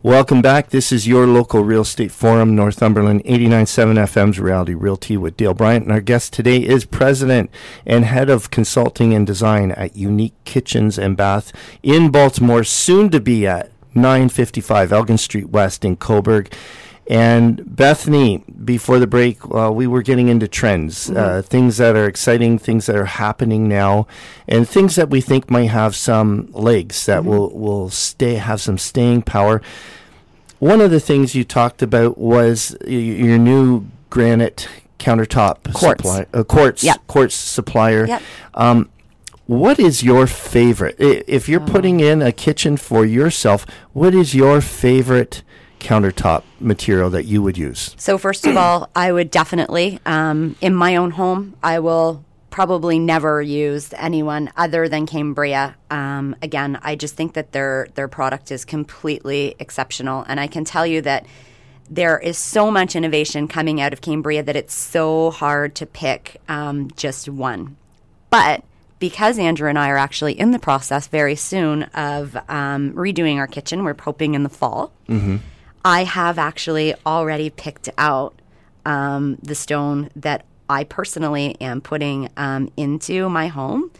Welcome 0.04 0.42
back. 0.42 0.70
This 0.70 0.90
is 0.90 1.06
your 1.06 1.28
local 1.28 1.62
real 1.62 1.82
estate 1.82 2.10
forum, 2.10 2.56
Northumberland 2.56 3.22
89.7 3.22 3.94
FM's 3.98 4.40
Reality 4.40 4.74
Realty 4.74 5.16
with 5.16 5.36
Dale 5.36 5.54
Bryant. 5.54 5.84
And 5.84 5.92
our 5.92 6.00
guest 6.00 6.32
today 6.32 6.56
is 6.56 6.84
President 6.84 7.52
and 7.86 8.04
Head 8.04 8.28
of 8.28 8.50
Consulting 8.50 9.14
and 9.14 9.24
Design 9.24 9.70
at 9.70 9.94
Unique 9.94 10.34
Kitchens 10.44 10.98
and 10.98 11.16
Bath 11.16 11.52
in 11.84 12.10
Baltimore, 12.10 12.64
soon 12.64 13.10
to 13.10 13.20
be 13.20 13.46
at 13.46 13.70
955 13.94 14.92
Elgin 14.92 15.18
Street 15.18 15.50
West 15.50 15.84
in 15.84 15.96
Cobourg. 15.96 16.52
And 17.12 17.76
Bethany, 17.76 18.42
before 18.64 18.98
the 18.98 19.06
break, 19.06 19.36
uh, 19.54 19.70
we 19.70 19.86
were 19.86 20.00
getting 20.00 20.28
into 20.28 20.48
trends, 20.48 21.10
uh, 21.10 21.12
mm-hmm. 21.12 21.38
uh, 21.38 21.42
things 21.42 21.76
that 21.76 21.94
are 21.94 22.06
exciting, 22.06 22.58
things 22.58 22.86
that 22.86 22.96
are 22.96 23.04
happening 23.04 23.68
now, 23.68 24.06
and 24.48 24.66
things 24.66 24.96
that 24.96 25.10
we 25.10 25.20
think 25.20 25.50
might 25.50 25.68
have 25.68 25.94
some 25.94 26.48
legs 26.52 27.04
that 27.04 27.20
mm-hmm. 27.20 27.28
will 27.28 27.50
will 27.50 27.90
stay, 27.90 28.36
have 28.36 28.62
some 28.62 28.78
staying 28.78 29.20
power. 29.20 29.60
One 30.58 30.80
of 30.80 30.90
the 30.90 31.00
things 31.00 31.34
you 31.34 31.44
talked 31.44 31.82
about 31.82 32.16
was 32.16 32.74
y- 32.80 32.92
your 32.92 33.36
new 33.36 33.88
granite 34.08 34.66
countertop 34.98 35.70
quartz, 35.74 36.02
supply, 36.02 36.26
uh, 36.32 36.44
quartz, 36.44 36.82
yep. 36.82 37.06
quartz 37.08 37.34
supplier. 37.34 38.06
Yep. 38.06 38.22
Um, 38.54 38.88
what 39.44 39.78
is 39.78 40.02
your 40.02 40.26
favorite? 40.26 40.96
If 40.98 41.46
you're 41.46 41.60
putting 41.60 42.00
oh. 42.00 42.06
in 42.06 42.22
a 42.22 42.32
kitchen 42.32 42.78
for 42.78 43.04
yourself, 43.04 43.66
what 43.92 44.14
is 44.14 44.34
your 44.34 44.62
favorite 44.62 45.42
countertop 45.82 46.44
material 46.60 47.10
that 47.10 47.24
you 47.24 47.42
would 47.42 47.58
use? 47.58 47.94
So, 47.98 48.18
first 48.18 48.46
of 48.46 48.56
all, 48.56 48.88
I 48.94 49.12
would 49.12 49.30
definitely, 49.30 49.98
um, 50.06 50.56
in 50.60 50.74
my 50.74 50.96
own 50.96 51.10
home, 51.10 51.54
I 51.62 51.80
will 51.80 52.24
probably 52.50 52.98
never 52.98 53.40
use 53.40 53.92
anyone 53.94 54.50
other 54.56 54.88
than 54.88 55.06
Cambria. 55.06 55.74
Um, 55.90 56.36
again, 56.42 56.78
I 56.82 56.96
just 56.96 57.16
think 57.16 57.34
that 57.34 57.52
their 57.52 57.88
their 57.94 58.08
product 58.08 58.52
is 58.52 58.64
completely 58.64 59.56
exceptional, 59.58 60.24
and 60.28 60.38
I 60.38 60.46
can 60.46 60.64
tell 60.64 60.86
you 60.86 61.02
that 61.02 61.26
there 61.90 62.18
is 62.18 62.38
so 62.38 62.70
much 62.70 62.96
innovation 62.96 63.48
coming 63.48 63.80
out 63.80 63.92
of 63.92 64.00
Cambria 64.00 64.42
that 64.42 64.56
it's 64.56 64.74
so 64.74 65.30
hard 65.30 65.74
to 65.76 65.86
pick 65.86 66.40
um, 66.48 66.90
just 66.96 67.28
one. 67.28 67.76
But 68.30 68.64
because 68.98 69.38
Andrew 69.38 69.68
and 69.68 69.78
I 69.78 69.88
are 69.90 69.98
actually 69.98 70.38
in 70.38 70.52
the 70.52 70.58
process 70.58 71.08
very 71.08 71.34
soon 71.34 71.82
of 71.82 72.36
um, 72.48 72.92
redoing 72.92 73.36
our 73.36 73.48
kitchen, 73.48 73.82
we're 73.82 74.00
hoping 74.00 74.34
in 74.34 74.44
the 74.44 74.48
fall. 74.48 74.92
Mm-hmm. 75.08 75.36
I 75.84 76.04
have 76.04 76.38
actually 76.38 76.94
already 77.04 77.50
picked 77.50 77.88
out 77.98 78.34
um, 78.84 79.38
the 79.42 79.54
stone 79.54 80.10
that 80.16 80.44
I 80.68 80.84
personally 80.84 81.56
am 81.60 81.80
putting 81.80 82.28
um, 82.36 82.70
into 82.76 83.28
my 83.28 83.48
home. 83.48 83.90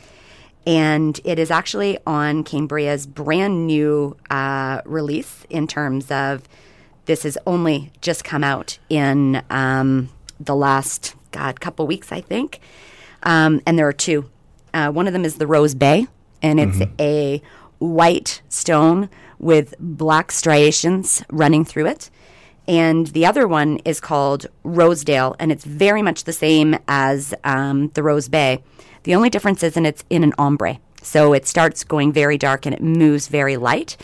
And 0.65 1.21
it 1.25 1.39
is 1.39 1.51
actually 1.51 1.99
on 2.07 2.45
Cambria's 2.45 3.07
brand 3.07 3.67
new 3.67 4.17
uh, 4.31 4.81
release 4.85 5.45
in 5.51 5.67
terms 5.67 6.11
of 6.11 6.49
this 7.07 7.25
has 7.25 7.37
only 7.47 7.91
just 8.01 8.23
come 8.23 8.45
out 8.45 8.79
in 8.89 9.43
um, 9.51 10.09
the 10.39 10.55
last, 10.55 11.17
God, 11.33 11.61
couple 11.61 11.87
weeks, 11.87 12.13
I 12.13 12.21
think. 12.21 12.61
Um, 13.25 13.61
and 13.67 13.77
there 13.77 13.89
are 13.89 13.93
two 13.93 14.31
uh, 14.75 14.91
one 14.91 15.07
of 15.07 15.13
them 15.13 15.25
is 15.25 15.37
the 15.37 15.47
Rose 15.47 15.75
Bay, 15.75 16.07
and 16.43 16.59
it's 16.59 16.79
mm-hmm. 16.79 17.01
a 17.01 17.43
white 17.79 18.43
stone 18.49 19.09
with 19.43 19.75
black 19.79 20.33
striations 20.33 21.23
running 21.31 21.67
through 21.67 21.87
it. 21.89 22.09
And 22.67 23.09
the 23.09 23.27
other 23.27 23.47
one 23.47 23.79
is 23.85 24.01
called 24.01 24.47
Rosedale, 24.63 25.35
and 25.39 25.53
it's 25.53 25.65
very 25.65 26.01
much 26.01 26.25
the 26.25 26.33
same 26.33 26.79
as 26.89 27.35
um, 27.45 27.89
the 27.89 28.03
Rose 28.03 28.29
Bay. 28.29 28.63
The 29.03 29.15
only 29.15 29.29
difference 29.29 29.63
is 29.63 29.77
in 29.77 29.85
it's 29.85 30.05
in 30.09 30.23
an 30.23 30.33
ombre. 30.39 30.79
So 31.03 31.33
it 31.33 31.47
starts 31.47 31.83
going 31.83 32.13
very 32.13 32.39
dark 32.39 32.65
and 32.65 32.75
it 32.75 32.81
moves 32.81 33.27
very 33.27 33.57
light. 33.57 33.97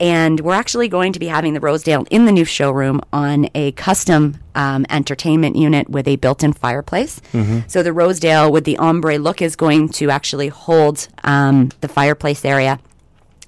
And 0.00 0.40
we're 0.40 0.54
actually 0.54 0.88
going 0.88 1.12
to 1.12 1.20
be 1.20 1.28
having 1.28 1.54
the 1.54 1.60
Rosedale 1.60 2.04
in 2.10 2.24
the 2.24 2.32
new 2.32 2.44
showroom 2.44 3.00
on 3.12 3.48
a 3.54 3.70
custom 3.72 4.38
um, 4.56 4.84
entertainment 4.90 5.54
unit 5.54 5.88
with 5.88 6.08
a 6.08 6.16
built 6.16 6.42
in 6.42 6.52
fireplace. 6.52 7.20
Mm-hmm. 7.32 7.60
So 7.68 7.84
the 7.84 7.92
Rosedale 7.92 8.50
with 8.50 8.64
the 8.64 8.76
ombre 8.78 9.18
look 9.18 9.40
is 9.40 9.54
going 9.54 9.90
to 9.90 10.10
actually 10.10 10.48
hold 10.48 11.06
um, 11.22 11.70
the 11.80 11.88
fireplace 11.88 12.44
area. 12.44 12.80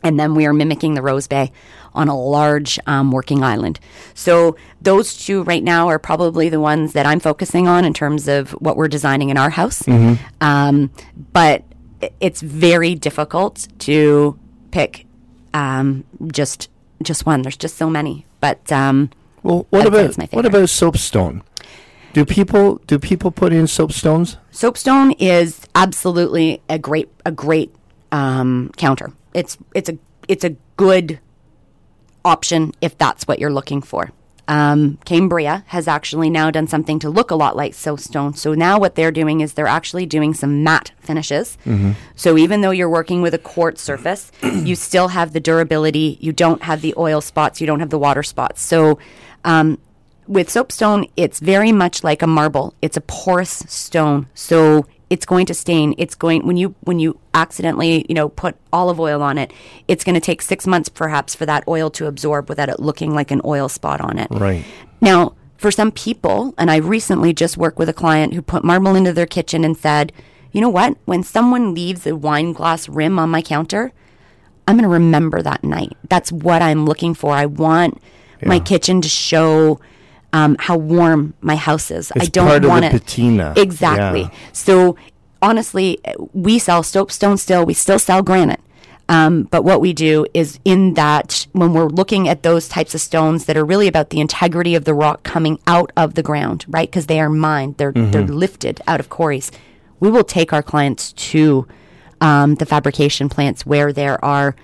And 0.06 0.20
then 0.20 0.34
we 0.36 0.46
are 0.46 0.52
mimicking 0.52 0.94
the 0.94 1.02
Rose 1.02 1.26
Bay 1.26 1.50
on 1.94 2.08
a 2.08 2.16
large 2.16 2.78
um, 2.86 3.10
working 3.10 3.42
island. 3.42 3.80
So 4.14 4.56
those 4.80 5.16
two 5.16 5.42
right 5.42 5.64
now 5.64 5.88
are 5.88 5.98
probably 5.98 6.48
the 6.48 6.60
ones 6.60 6.92
that 6.92 7.06
I'm 7.06 7.18
focusing 7.18 7.66
on 7.66 7.84
in 7.84 7.92
terms 7.92 8.28
of 8.28 8.52
what 8.52 8.76
we're 8.76 8.86
designing 8.86 9.30
in 9.30 9.36
our 9.36 9.50
house. 9.50 9.82
Mm-hmm. 9.82 10.22
Um, 10.40 10.90
but 11.32 11.64
it's 12.20 12.40
very 12.40 12.94
difficult 12.94 13.66
to 13.80 14.38
pick 14.70 15.06
um, 15.54 16.04
just 16.32 16.70
just 17.02 17.26
one. 17.26 17.42
There's 17.42 17.56
just 17.56 17.76
so 17.76 17.90
many. 17.90 18.26
But 18.40 18.70
um, 18.70 19.10
well, 19.42 19.66
what 19.70 19.86
about 19.86 20.16
what 20.32 20.46
about 20.46 20.68
soapstone? 20.68 21.42
Do 22.12 22.24
people 22.24 22.80
do 22.86 22.98
people 22.98 23.32
put 23.32 23.52
in 23.52 23.64
soapstones? 23.64 24.36
Soapstone 24.52 25.12
is 25.18 25.66
absolutely 25.74 26.62
a 26.68 26.78
great 26.78 27.08
a 27.24 27.32
great 27.32 27.74
um, 28.12 28.70
counter. 28.76 29.12
It's 29.36 29.58
it's 29.74 29.88
a 29.88 29.98
it's 30.28 30.44
a 30.44 30.56
good 30.76 31.20
option 32.24 32.72
if 32.80 32.96
that's 32.98 33.28
what 33.28 33.38
you're 33.38 33.52
looking 33.52 33.82
for. 33.82 34.10
Um, 34.48 34.98
Cambria 35.04 35.64
has 35.68 35.88
actually 35.88 36.30
now 36.30 36.50
done 36.50 36.68
something 36.68 37.00
to 37.00 37.10
look 37.10 37.30
a 37.30 37.34
lot 37.34 37.56
like 37.56 37.74
soapstone. 37.74 38.34
So 38.34 38.54
now 38.54 38.78
what 38.78 38.94
they're 38.94 39.10
doing 39.10 39.40
is 39.40 39.54
they're 39.54 39.66
actually 39.66 40.06
doing 40.06 40.34
some 40.34 40.62
matte 40.62 40.92
finishes. 41.00 41.58
Mm-hmm. 41.64 41.92
So 42.14 42.38
even 42.38 42.60
though 42.60 42.70
you're 42.70 42.88
working 42.88 43.22
with 43.22 43.34
a 43.34 43.38
quartz 43.38 43.82
surface, 43.82 44.30
you 44.42 44.76
still 44.76 45.08
have 45.08 45.32
the 45.32 45.40
durability. 45.40 46.16
You 46.20 46.32
don't 46.32 46.62
have 46.62 46.80
the 46.80 46.94
oil 46.96 47.20
spots. 47.20 47.60
You 47.60 47.66
don't 47.66 47.80
have 47.80 47.90
the 47.90 47.98
water 47.98 48.22
spots. 48.22 48.62
So 48.62 49.00
um, 49.44 49.78
with 50.28 50.48
soapstone, 50.48 51.06
it's 51.16 51.40
very 51.40 51.72
much 51.72 52.04
like 52.04 52.22
a 52.22 52.26
marble. 52.26 52.74
It's 52.80 52.96
a 52.96 53.02
porous 53.02 53.64
stone. 53.66 54.28
So 54.34 54.86
it's 55.08 55.24
going 55.24 55.46
to 55.46 55.54
stain. 55.54 55.94
It's 55.98 56.14
going 56.14 56.46
when 56.46 56.56
you 56.56 56.74
when 56.80 56.98
you 56.98 57.18
accidentally 57.34 58.04
you 58.08 58.14
know 58.14 58.28
put 58.28 58.56
olive 58.72 58.98
oil 58.98 59.22
on 59.22 59.38
it 59.38 59.52
it's 59.88 60.04
going 60.04 60.14
to 60.14 60.20
take 60.20 60.40
six 60.40 60.66
months 60.66 60.88
perhaps 60.88 61.34
for 61.34 61.44
that 61.46 61.62
oil 61.68 61.90
to 61.90 62.06
absorb 62.06 62.48
without 62.48 62.68
it 62.68 62.80
looking 62.80 63.14
like 63.14 63.30
an 63.30 63.40
oil 63.44 63.68
spot 63.68 64.00
on 64.00 64.18
it. 64.18 64.28
Right. 64.30 64.64
Now 65.00 65.34
for 65.58 65.70
some 65.70 65.90
people 65.90 66.54
and 66.58 66.70
i 66.70 66.76
recently 66.76 67.32
just 67.32 67.56
worked 67.56 67.78
with 67.78 67.88
a 67.88 67.94
client 67.94 68.34
who 68.34 68.42
put 68.42 68.62
marble 68.62 68.94
into 68.94 69.12
their 69.12 69.26
kitchen 69.26 69.64
and 69.64 69.76
said 69.76 70.12
you 70.52 70.62
know 70.62 70.70
what? 70.70 70.96
When 71.04 71.22
someone 71.22 71.74
leaves 71.74 72.06
a 72.06 72.16
wine 72.16 72.54
glass 72.54 72.88
rim 72.88 73.18
on 73.18 73.30
my 73.30 73.42
counter 73.42 73.92
i'm 74.66 74.76
going 74.76 74.82
to 74.82 74.88
remember 74.88 75.42
that 75.42 75.62
night. 75.62 75.96
That's 76.08 76.32
what 76.32 76.62
i'm 76.62 76.86
looking 76.86 77.14
for. 77.14 77.32
I 77.32 77.46
want 77.46 78.02
yeah. 78.42 78.48
my 78.48 78.58
kitchen 78.58 79.00
to 79.02 79.08
show 79.08 79.78
um, 80.36 80.56
how 80.58 80.76
warm 80.76 81.32
my 81.40 81.56
house 81.56 81.90
is. 81.90 82.12
It's 82.14 82.26
I 82.26 82.28
don't 82.28 82.68
want 82.68 82.84
it 82.84 82.92
patina. 82.92 83.54
Exactly. 83.56 84.22
Yeah. 84.22 84.30
So 84.52 84.96
honestly, 85.40 85.98
we 86.34 86.58
sell 86.58 86.82
soapstone 86.82 87.38
still. 87.38 87.64
We 87.64 87.72
still 87.72 87.98
sell 87.98 88.22
granite. 88.22 88.60
Um, 89.08 89.44
but 89.44 89.62
what 89.62 89.80
we 89.80 89.92
do 89.92 90.26
is 90.34 90.58
in 90.64 90.94
that 90.94 91.46
when 91.52 91.72
we're 91.72 91.88
looking 91.88 92.28
at 92.28 92.42
those 92.42 92.68
types 92.68 92.94
of 92.94 93.00
stones 93.00 93.46
that 93.46 93.56
are 93.56 93.64
really 93.64 93.88
about 93.88 94.10
the 94.10 94.20
integrity 94.20 94.74
of 94.74 94.84
the 94.84 94.92
rock 94.92 95.22
coming 95.22 95.58
out 95.66 95.90
of 95.96 96.14
the 96.14 96.22
ground, 96.22 96.66
right? 96.68 96.90
Because 96.90 97.06
they 97.06 97.20
are 97.20 97.30
mined, 97.30 97.76
they're 97.78 97.92
mm-hmm. 97.92 98.10
they're 98.10 98.26
lifted 98.26 98.82
out 98.86 99.00
of 99.00 99.08
quarries. 99.08 99.50
We 100.00 100.10
will 100.10 100.24
take 100.24 100.52
our 100.52 100.62
clients 100.62 101.12
to 101.12 101.66
um, 102.20 102.56
the 102.56 102.66
fabrication 102.66 103.28
plants 103.30 103.64
where 103.64 103.92
there 103.92 104.22
are 104.22 104.54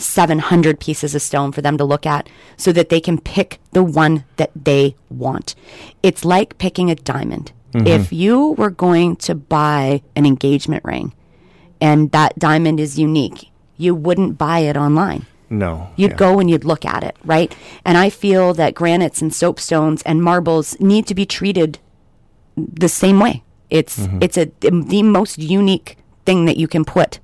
700 0.00 0.80
pieces 0.80 1.14
of 1.14 1.22
stone 1.22 1.52
for 1.52 1.62
them 1.62 1.78
to 1.78 1.84
look 1.84 2.06
at 2.06 2.28
so 2.56 2.72
that 2.72 2.88
they 2.88 3.00
can 3.00 3.20
pick 3.20 3.58
the 3.72 3.82
one 3.82 4.24
that 4.36 4.50
they 4.54 4.96
want. 5.08 5.54
It's 6.02 6.24
like 6.24 6.58
picking 6.58 6.90
a 6.90 6.94
diamond. 6.94 7.52
Mm-hmm. 7.72 7.86
If 7.86 8.12
you 8.12 8.52
were 8.52 8.70
going 8.70 9.16
to 9.16 9.34
buy 9.34 10.02
an 10.16 10.26
engagement 10.26 10.84
ring 10.84 11.12
and 11.80 12.10
that 12.12 12.38
diamond 12.38 12.80
is 12.80 12.98
unique, 12.98 13.50
you 13.76 13.94
wouldn't 13.94 14.38
buy 14.38 14.60
it 14.60 14.76
online. 14.76 15.26
No. 15.48 15.88
You'd 15.96 16.12
yeah. 16.12 16.16
go 16.16 16.38
and 16.38 16.48
you'd 16.48 16.64
look 16.64 16.84
at 16.84 17.02
it, 17.02 17.16
right? 17.24 17.54
And 17.84 17.98
I 17.98 18.08
feel 18.08 18.54
that 18.54 18.74
granites 18.74 19.20
and 19.20 19.32
soapstones 19.32 20.02
and 20.06 20.22
marbles 20.22 20.78
need 20.80 21.06
to 21.08 21.14
be 21.14 21.26
treated 21.26 21.78
the 22.56 22.88
same 22.88 23.18
way. 23.18 23.42
It's 23.68 23.98
mm-hmm. 23.98 24.18
it's 24.20 24.36
a 24.36 24.46
the 24.60 25.02
most 25.02 25.38
unique 25.38 25.96
thing 26.24 26.44
that 26.44 26.56
you 26.56 26.68
can 26.68 26.84
put 26.84 27.20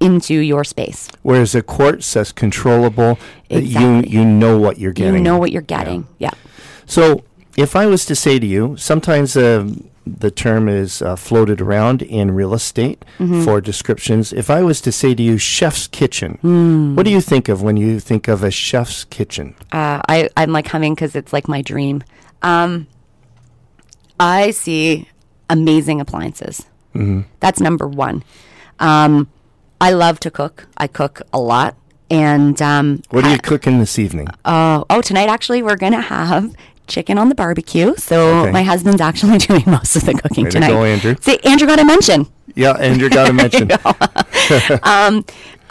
into 0.00 0.34
your 0.34 0.64
space. 0.64 1.08
Whereas 1.22 1.54
a 1.54 1.62
quartz 1.62 2.06
says 2.06 2.32
controllable, 2.32 3.18
exactly. 3.48 4.10
you 4.10 4.20
you 4.20 4.24
know 4.24 4.58
what 4.58 4.78
you're 4.78 4.92
getting. 4.92 5.14
You 5.14 5.20
know 5.20 5.38
what 5.38 5.52
you're 5.52 5.62
getting. 5.62 6.06
Yeah. 6.18 6.30
yeah. 6.32 6.50
So 6.86 7.24
if 7.56 7.76
I 7.76 7.86
was 7.86 8.04
to 8.06 8.14
say 8.14 8.38
to 8.38 8.46
you, 8.46 8.76
sometimes 8.76 9.36
uh, 9.36 9.68
the 10.06 10.30
term 10.30 10.68
is 10.68 11.02
uh, 11.02 11.14
floated 11.14 11.60
around 11.60 12.02
in 12.02 12.30
real 12.32 12.54
estate 12.54 13.04
for 13.44 13.60
descriptions. 13.60 14.32
If 14.32 14.50
I 14.50 14.62
was 14.62 14.80
to 14.82 14.92
say 14.92 15.14
to 15.14 15.22
you, 15.22 15.38
chef's 15.38 15.86
kitchen, 15.86 16.94
what 16.96 17.04
do 17.04 17.10
you 17.10 17.20
think 17.20 17.48
of 17.48 17.62
when 17.62 17.76
you 17.76 18.00
think 18.00 18.26
of 18.28 18.42
a 18.42 18.50
chef's 18.50 19.04
kitchen? 19.04 19.54
Uh, 19.72 20.00
I, 20.08 20.28
I'm 20.36 20.52
like 20.52 20.66
humming 20.66 20.94
because 20.94 21.14
it's 21.14 21.32
like 21.32 21.48
my 21.48 21.62
dream. 21.62 22.02
Um, 22.42 22.86
I 24.18 24.50
see 24.50 25.08
amazing 25.48 26.00
appliances. 26.00 26.64
That's 27.40 27.60
number 27.60 27.86
one. 27.86 28.24
Um, 28.80 29.28
I 29.80 29.92
love 29.92 30.20
to 30.20 30.30
cook. 30.30 30.66
I 30.76 30.86
cook 30.86 31.22
a 31.32 31.40
lot. 31.40 31.76
And 32.10 32.60
um, 32.60 33.02
What 33.10 33.24
are 33.24 33.30
you 33.32 33.38
cooking 33.38 33.78
this 33.78 33.98
evening? 33.98 34.26
uh, 34.44 34.82
oh, 34.90 35.00
tonight 35.00 35.28
actually 35.28 35.62
we're 35.62 35.76
gonna 35.76 36.00
have 36.00 36.54
chicken 36.88 37.18
on 37.18 37.28
the 37.28 37.36
barbecue. 37.36 37.94
So 37.96 38.40
Okay. 38.42 38.50
my 38.50 38.62
husband's 38.64 39.00
actually 39.00 39.38
doing 39.48 39.62
most 39.66 39.94
of 39.94 40.04
the 40.04 40.14
cooking 40.14 40.44
Way 40.44 40.50
to 40.50 40.54
tonight. 40.54 40.70
go, 40.70 40.84
Andrew. 40.84 41.14
See, 41.20 41.38
Andrew 41.44 41.68
got 41.68 41.76
to 41.76 41.84
mention. 41.84 42.26
yeah, 42.56 42.72
Andrew 42.72 43.08
got 43.08 43.28
to 43.28 43.32
mention. 43.42 43.70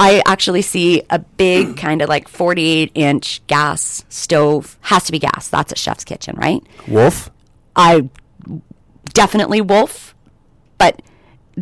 I 0.02 0.24
actually 0.26 0.62
see 0.62 1.04
a 1.10 1.20
big 1.20 1.76
kind 1.76 2.02
of 2.02 2.08
like 2.08 2.30
48 2.30 2.92
inch 2.96 3.46
gas 3.48 4.06
stove. 4.08 4.78
Has 4.82 5.04
to 5.06 5.12
be 5.12 5.20
gas. 5.20 5.50
That's 5.50 5.74
a 5.74 5.76
chef's 5.76 6.06
kitchen, 6.06 6.38
right? 6.38 6.64
Wolf? 6.88 7.30
I 7.76 8.08
definitely 9.14 9.60
wolf, 9.60 10.16
but 10.78 11.02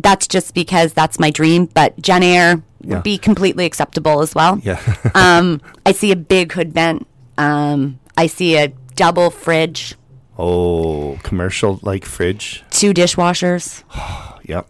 that's 0.02 0.26
just 0.26 0.54
because 0.54 0.92
that's 0.92 1.18
my 1.18 1.30
dream. 1.30 1.66
But 1.66 1.96
JennAir 2.00 2.62
Yeah. 2.80 2.94
would 2.94 3.02
be 3.02 3.18
completely 3.18 3.64
acceptable 3.66 4.20
as 4.20 4.34
well. 4.34 4.60
Yeah. 4.62 4.80
um, 5.14 5.60
I 5.86 5.92
see 5.92 6.12
a 6.12 6.16
big 6.16 6.52
hood 6.52 6.72
vent. 6.72 7.06
Um, 7.36 7.98
I 8.16 8.26
see 8.26 8.56
a 8.56 8.68
double 8.96 9.30
fridge, 9.30 9.94
oh, 10.38 11.18
commercial 11.22 11.78
like 11.82 12.04
fridge. 12.04 12.64
two 12.70 12.92
dishwashers. 12.92 13.84
Yep. 14.48 14.66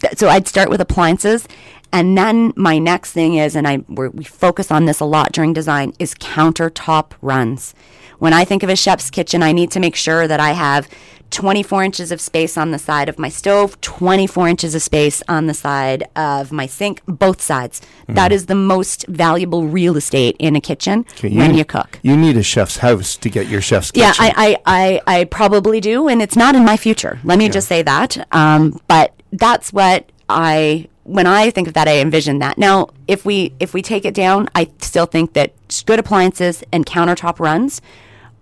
Th- 0.00 0.14
So 0.16 0.28
I'd 0.28 0.46
start 0.46 0.70
with 0.70 0.80
appliances. 0.80 1.48
And 1.92 2.16
then 2.16 2.52
my 2.56 2.78
next 2.78 3.12
thing 3.12 3.34
is, 3.34 3.54
and 3.56 3.66
I 3.68 3.78
we're, 3.88 4.10
we 4.10 4.24
focus 4.24 4.70
on 4.70 4.86
this 4.86 5.00
a 5.00 5.04
lot 5.04 5.32
during 5.32 5.52
design, 5.52 5.92
is 5.98 6.14
countertop 6.14 7.12
runs. 7.20 7.74
When 8.18 8.32
I 8.32 8.44
think 8.44 8.62
of 8.62 8.70
a 8.70 8.76
chef's 8.76 9.10
kitchen, 9.10 9.42
I 9.42 9.50
need 9.52 9.70
to 9.72 9.80
make 9.80 9.96
sure 9.96 10.26
that 10.28 10.38
I 10.40 10.52
have 10.52 10.88
24 11.32 11.82
inches 11.82 12.12
of 12.12 12.20
space 12.20 12.56
on 12.56 12.70
the 12.70 12.78
side 12.78 13.08
of 13.08 13.18
my 13.18 13.28
stove, 13.28 13.80
24 13.80 14.48
inches 14.48 14.74
of 14.74 14.82
space 14.82 15.22
on 15.28 15.46
the 15.46 15.54
side 15.54 16.04
of 16.14 16.52
my 16.52 16.66
sink, 16.66 17.00
both 17.06 17.40
sides. 17.40 17.80
That 18.08 18.30
is 18.30 18.46
the 18.46 18.54
most 18.54 19.06
valuable 19.08 19.66
real 19.66 19.96
estate 19.96 20.36
in 20.38 20.54
a 20.54 20.60
kitchen 20.60 21.06
Okay, 21.12 21.34
when 21.34 21.54
you 21.54 21.64
cook. 21.64 21.98
You 22.02 22.16
need 22.16 22.36
a 22.36 22.42
chef's 22.42 22.76
house 22.76 23.16
to 23.16 23.30
get 23.30 23.48
your 23.48 23.62
chef's 23.62 23.90
kitchen. 23.90 24.06
Yeah, 24.06 24.14
I, 24.18 24.58
I, 24.66 25.00
I, 25.06 25.20
I 25.20 25.24
probably 25.24 25.80
do, 25.80 26.08
and 26.08 26.20
it's 26.20 26.36
not 26.36 26.54
in 26.54 26.64
my 26.64 26.76
future. 26.76 27.18
Let 27.24 27.38
me 27.38 27.48
just 27.48 27.68
say 27.68 27.82
that. 27.82 28.28
Um, 28.34 28.78
but 28.86 29.14
that's 29.32 29.72
what 29.72 30.10
I, 30.28 30.88
when 31.04 31.26
I 31.26 31.50
think 31.50 31.68
of 31.68 31.74
that, 31.74 31.88
I 31.88 31.98
envision 32.00 32.38
that. 32.40 32.58
Now, 32.58 32.90
if 33.08 33.24
we 33.24 33.54
if 33.58 33.74
we 33.74 33.82
take 33.82 34.04
it 34.04 34.14
down, 34.14 34.48
I 34.54 34.70
still 34.78 35.06
think 35.06 35.32
that 35.32 35.54
good 35.86 35.98
appliances 35.98 36.62
and 36.72 36.84
countertop 36.86 37.40
runs 37.40 37.80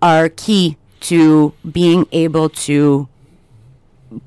are 0.01 0.29
key 0.29 0.77
to 1.01 1.53
being 1.71 2.05
able 2.11 2.49
to 2.49 3.07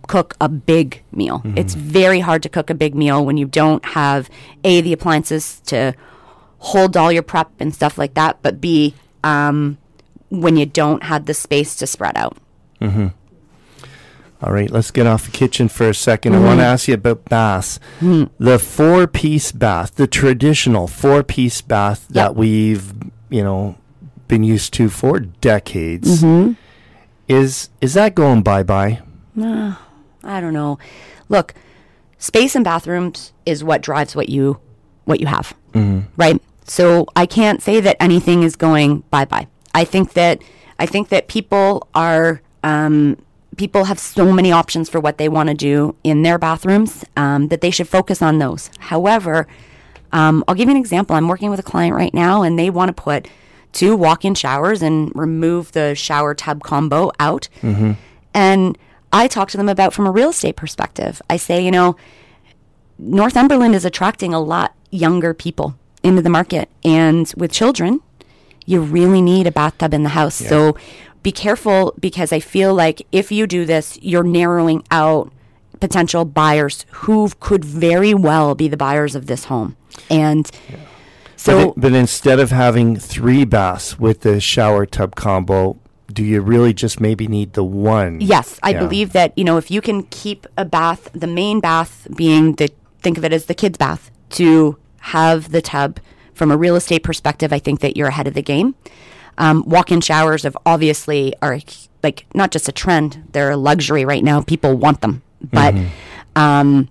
cook 0.09 0.35
a 0.41 0.49
big 0.49 1.03
meal. 1.13 1.43
It's 1.57 1.75
very 1.75 2.21
hard 2.21 2.43
to 2.45 2.49
cook 2.49 2.71
a 2.71 2.75
big 2.75 2.95
meal 2.95 3.25
when 3.25 3.37
you 3.37 3.47
don't 3.47 3.85
have 3.85 4.31
a 4.65 4.81
the 4.81 4.93
appliances 4.93 5.61
to 5.67 5.95
hold 6.59 6.97
all 6.97 7.13
your 7.13 7.23
prep 7.23 7.51
and 7.61 7.75
stuff 7.75 7.99
like 7.99 8.15
that, 8.15 8.39
but 8.43 8.61
b 8.61 8.95
um, 9.23 9.77
when 10.31 10.57
you 10.57 10.65
don't 10.67 11.03
have 11.05 11.27
the 11.27 11.35
space 11.35 11.77
to 11.77 11.87
spread 11.87 12.17
out. 12.17 12.37
All 14.43 14.53
right, 14.53 14.71
let's 14.71 14.91
get 14.91 15.07
off 15.07 15.25
the 15.27 15.31
kitchen 15.31 15.69
for 15.69 15.89
a 15.89 15.93
2nd 15.93 16.33
I 16.33 16.35
Mm-hmm. 16.37 16.45
want 16.45 16.61
to 16.61 16.65
ask 16.65 16.89
you 16.89 16.95
about 16.95 17.25
baths. 17.27 17.81
The 18.01 18.59
four 18.59 19.07
piece 19.07 19.53
bath, 19.53 19.95
the 19.95 20.07
traditional 20.07 20.87
four 20.87 21.23
piece 21.23 21.63
bath 21.63 22.07
that 22.11 22.37
we've, 22.37 22.93
you 23.31 23.43
know, 23.43 23.77
been 24.29 24.45
used 24.45 24.75
to 24.75 24.91
for 24.91 25.21
decades. 25.21 26.23
Mm-hmm. 26.23 26.53
Is 27.29 27.71
is 27.81 27.95
that 27.95 28.15
going 28.15 28.43
bye 28.43 28.63
bye? 28.63 29.01
I 29.37 30.41
don't 30.41 30.53
know. 30.53 30.79
Look, 31.29 31.55
space 32.19 32.55
in 32.57 32.63
bathrooms 32.63 33.33
is 33.47 33.63
what 33.65 33.81
drives 33.83 34.15
what 34.17 34.29
you 34.29 34.59
what 35.05 35.21
you 35.21 35.27
have, 35.27 35.55
right? 36.17 36.41
So 36.67 37.07
I 37.15 37.27
can't 37.27 37.63
say 37.63 37.81
that 37.81 37.97
anything 38.01 38.43
is 38.43 38.57
going 38.57 39.01
bye 39.11 39.25
bye. 39.27 39.47
I 39.75 39.85
think 39.85 40.13
that 40.15 40.43
I 40.79 40.87
think 40.87 41.09
that 41.09 41.29
people 41.29 41.89
are 41.95 42.41
um, 42.63 43.17
people 43.57 43.85
have 43.85 43.99
so 43.99 44.33
many 44.33 44.53
options 44.53 44.89
for 44.89 45.01
what 45.01 45.19
they 45.19 45.29
want 45.29 45.49
to 45.49 45.55
do 45.55 45.95
in 46.05 46.23
their 46.23 46.39
bathrooms 46.39 47.05
um, 47.17 47.49
that 47.49 47.61
they 47.61 47.71
should 47.71 47.89
focus 47.89 48.23
on 48.23 48.39
those. 48.39 48.71
However, 48.79 49.47
um, 50.13 50.43
I'll 50.49 50.55
give 50.55 50.69
you 50.69 50.75
an 50.75 50.81
example. 50.81 51.17
I'm 51.17 51.29
working 51.29 51.51
with 51.51 51.61
a 51.61 51.65
client 51.65 51.95
right 51.95 52.15
now, 52.15 52.43
and 52.43 52.59
they 52.59 52.71
want 52.71 52.89
to 52.95 53.03
put 53.03 53.29
two 53.75 53.95
walk-in 53.95 54.35
showers 54.35 54.81
and 54.81 55.13
remove 55.15 55.73
the 55.73 55.95
shower 55.95 56.35
tub 56.35 56.63
combo 56.63 57.11
out. 57.21 57.49
And 58.33 58.79
I 59.13 59.29
talk 59.29 59.51
to 59.51 59.57
them 59.57 59.69
about 59.69 59.93
from 59.93 60.07
a 60.07 60.11
real 60.11 60.31
estate 60.31 60.57
perspective. 60.57 61.21
I 61.29 61.37
say, 61.37 61.63
you 61.63 61.71
know, 61.71 61.97
Northumberland 62.99 63.75
is 63.75 63.85
attracting 63.85 64.33
a 64.33 64.41
lot 64.41 64.75
younger 64.91 65.35
people 65.35 65.77
into 66.03 66.23
the 66.23 66.31
market, 66.31 66.69
and 66.85 67.33
with 67.37 67.51
children, 67.53 68.01
you 68.67 68.81
really 68.81 69.21
need 69.21 69.47
a 69.47 69.53
bathtub 69.53 69.93
in 69.93 70.03
the 70.05 70.11
house. 70.11 70.35
So 70.35 70.77
be 71.23 71.33
careful 71.33 71.95
because 71.99 72.33
I 72.33 72.41
feel 72.41 72.75
like 72.75 73.07
if 73.13 73.31
you 73.33 73.47
do 73.47 73.65
this, 73.65 73.99
you're 74.01 74.23
narrowing 74.23 74.85
out 74.91 75.33
potential 75.81 76.25
buyers 76.25 76.87
who 76.91 77.31
could 77.41 77.65
very 77.65 78.15
well 78.15 78.55
be 78.55 78.69
the 78.69 78.77
buyers 78.77 79.15
of 79.15 79.27
this 79.27 79.45
home. 79.47 79.77
And 80.11 80.51
so 81.37 81.57
but, 81.59 81.69
it- 81.69 81.75
but 81.81 81.93
instead 81.93 82.39
of 82.41 82.51
having 82.51 82.97
three 82.97 83.45
baths 83.45 83.99
with 83.99 84.21
the 84.21 84.41
shower 84.41 84.87
tub 84.87 85.15
combo, 85.15 85.77
do 86.13 86.23
you 86.23 86.41
really 86.41 86.73
just 86.75 87.01
maybe 87.01 87.27
need 87.27 87.55
the 87.55 87.65
one? 87.65 88.21
Yes, 88.21 88.59
I 88.63 88.71
Yeah. 88.71 88.79
believe 88.81 89.13
that, 89.13 89.33
you 89.37 89.45
know, 89.45 89.57
if 89.57 89.71
you 89.71 89.81
can 89.81 90.05
keep 90.05 90.47
a 90.57 90.65
bath, 90.65 91.09
the 91.13 91.27
main 91.27 91.61
bath 91.61 92.07
being 92.15 92.53
the, 92.55 92.69
think 93.03 93.19
of 93.19 93.25
it 93.25 93.33
as 93.33 93.47
the 93.47 93.55
kids' 93.55 93.79
bath, 93.79 94.11
to 94.31 94.77
have 95.01 95.51
the 95.51 95.61
tub 95.63 95.99
from 96.35 96.51
a 96.51 96.57
real 96.57 96.77
estate 96.77 97.03
perspective, 97.03 97.53
I 97.53 97.59
think 97.59 97.81
that 97.81 97.97
you're 97.97 98.09
ahead 98.09 98.27
of 98.27 98.35
the 98.35 98.43
game. 98.43 98.75
Um, 99.39 99.65
walk 99.67 99.91
in 99.91 100.01
showers 100.01 100.45
have 100.45 100.57
obviously 100.65 101.35
are 101.43 101.59
like 102.03 102.27
not 102.35 102.51
just 102.53 102.69
a 102.69 102.73
trend, 102.73 103.25
they're 103.33 103.51
a 103.51 103.57
luxury 103.57 104.05
right 104.05 104.23
now. 104.23 104.41
People 104.43 104.77
want 104.77 105.01
them. 105.01 105.23
But, 105.53 105.75
um, 106.37 106.89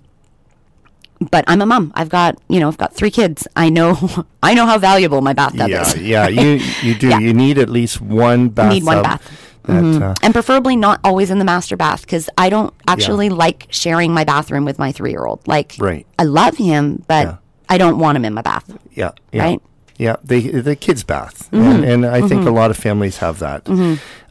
but 1.31 1.43
I'm 1.47 1.61
a 1.61 1.65
mom. 1.65 1.91
I've 1.95 2.09
got, 2.09 2.37
you 2.49 2.59
know, 2.59 2.67
I've 2.67 2.77
got 2.77 2.93
three 2.93 3.11
kids. 3.11 3.47
I 3.55 3.69
know, 3.69 3.97
I 4.43 4.53
know 4.53 4.65
how 4.65 4.77
valuable 4.77 5.21
my 5.21 5.33
bathtub 5.33 5.69
Yeah, 5.69 5.81
is. 5.81 5.95
yeah, 6.01 6.27
you 6.27 6.59
you 6.81 6.95
do. 6.95 7.07
Yeah. 7.13 7.19
You 7.19 7.33
need 7.33 7.57
at 7.57 7.69
least 7.69 8.01
one 8.01 8.49
bath. 8.49 8.71
need 8.73 8.83
one 8.83 9.03
bath. 9.03 9.21
That, 9.65 10.01
uh, 10.01 10.13
and 10.21 10.33
preferably 10.33 10.75
not 10.75 10.99
always 11.05 11.29
in 11.31 11.39
the 11.39 11.45
master 11.45 11.77
bath 11.77 12.01
because 12.01 12.29
I 12.37 12.49
don't 12.49 12.73
actually 12.87 13.29
like 13.29 13.67
sharing 13.69 14.13
my 14.13 14.25
bathroom 14.25 14.65
with 14.65 14.77
my 14.77 14.91
three 14.91 15.11
year 15.11 15.25
old. 15.25 15.47
Like, 15.47 15.75
Right. 15.79 16.05
I 16.19 16.23
love 16.23 16.57
him, 16.57 17.03
but 17.07 17.27
Yeah. 17.27 17.35
I 17.69 17.77
don't 17.77 17.97
want 17.97 18.17
him 18.17 18.25
in 18.25 18.33
my 18.33 18.41
bath. 18.41 18.65
Yeah, 18.91 19.11
yeah, 19.31 19.43
Right? 19.43 19.59
Mm-hmm. 19.59 20.03
yeah. 20.03 20.15
The 20.23 20.61
the 20.61 20.75
kids' 20.75 21.03
bath, 21.05 21.47
and, 21.53 21.85
and 21.85 22.05
I 22.05 22.27
think 22.27 22.45
a 22.45 22.51
lot 22.51 22.71
of 22.71 22.77
families 22.77 23.17
have 23.17 23.39
that. 23.39 23.67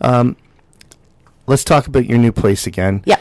Um, 0.03 0.36
let's 1.47 1.64
talk 1.64 1.86
about 1.86 2.05
your 2.07 2.18
new 2.18 2.32
place 2.32 2.66
again. 2.66 3.01
Yep. 3.07 3.20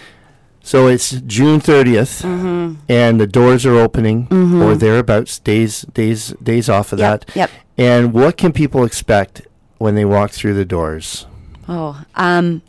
So 0.63 0.87
it's 0.87 1.11
June 1.21 1.59
30th 1.59 2.21
Mm-hmm. 2.23 2.75
and 2.87 3.19
the 3.19 3.27
doors 3.27 3.65
are 3.65 3.75
opening 3.75 4.27
or 4.61 4.75
thereabouts. 4.75 5.39
Days 5.39 5.81
days 5.93 6.29
days 6.43 6.69
off 6.69 6.93
of 6.93 6.99
Yep, 6.99 7.25
that. 7.25 7.35
yep. 7.35 7.49
And 7.77 8.13
what 8.13 8.37
can 8.37 8.51
people 8.53 8.83
expect 8.85 9.41
when 9.79 9.95
they 9.95 10.05
walk 10.05 10.31
through 10.31 10.53
the 10.53 10.65
doors? 10.65 11.25
Oh, 11.67 12.03
um, 12.15 12.61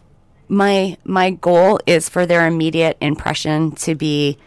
my 0.48 0.96
my 1.04 1.30
goal 1.32 1.80
is 1.86 2.08
for 2.08 2.24
their 2.26 2.46
immediate 2.46 2.96
impression 3.00 3.72
to 3.72 3.94
be 3.94 4.38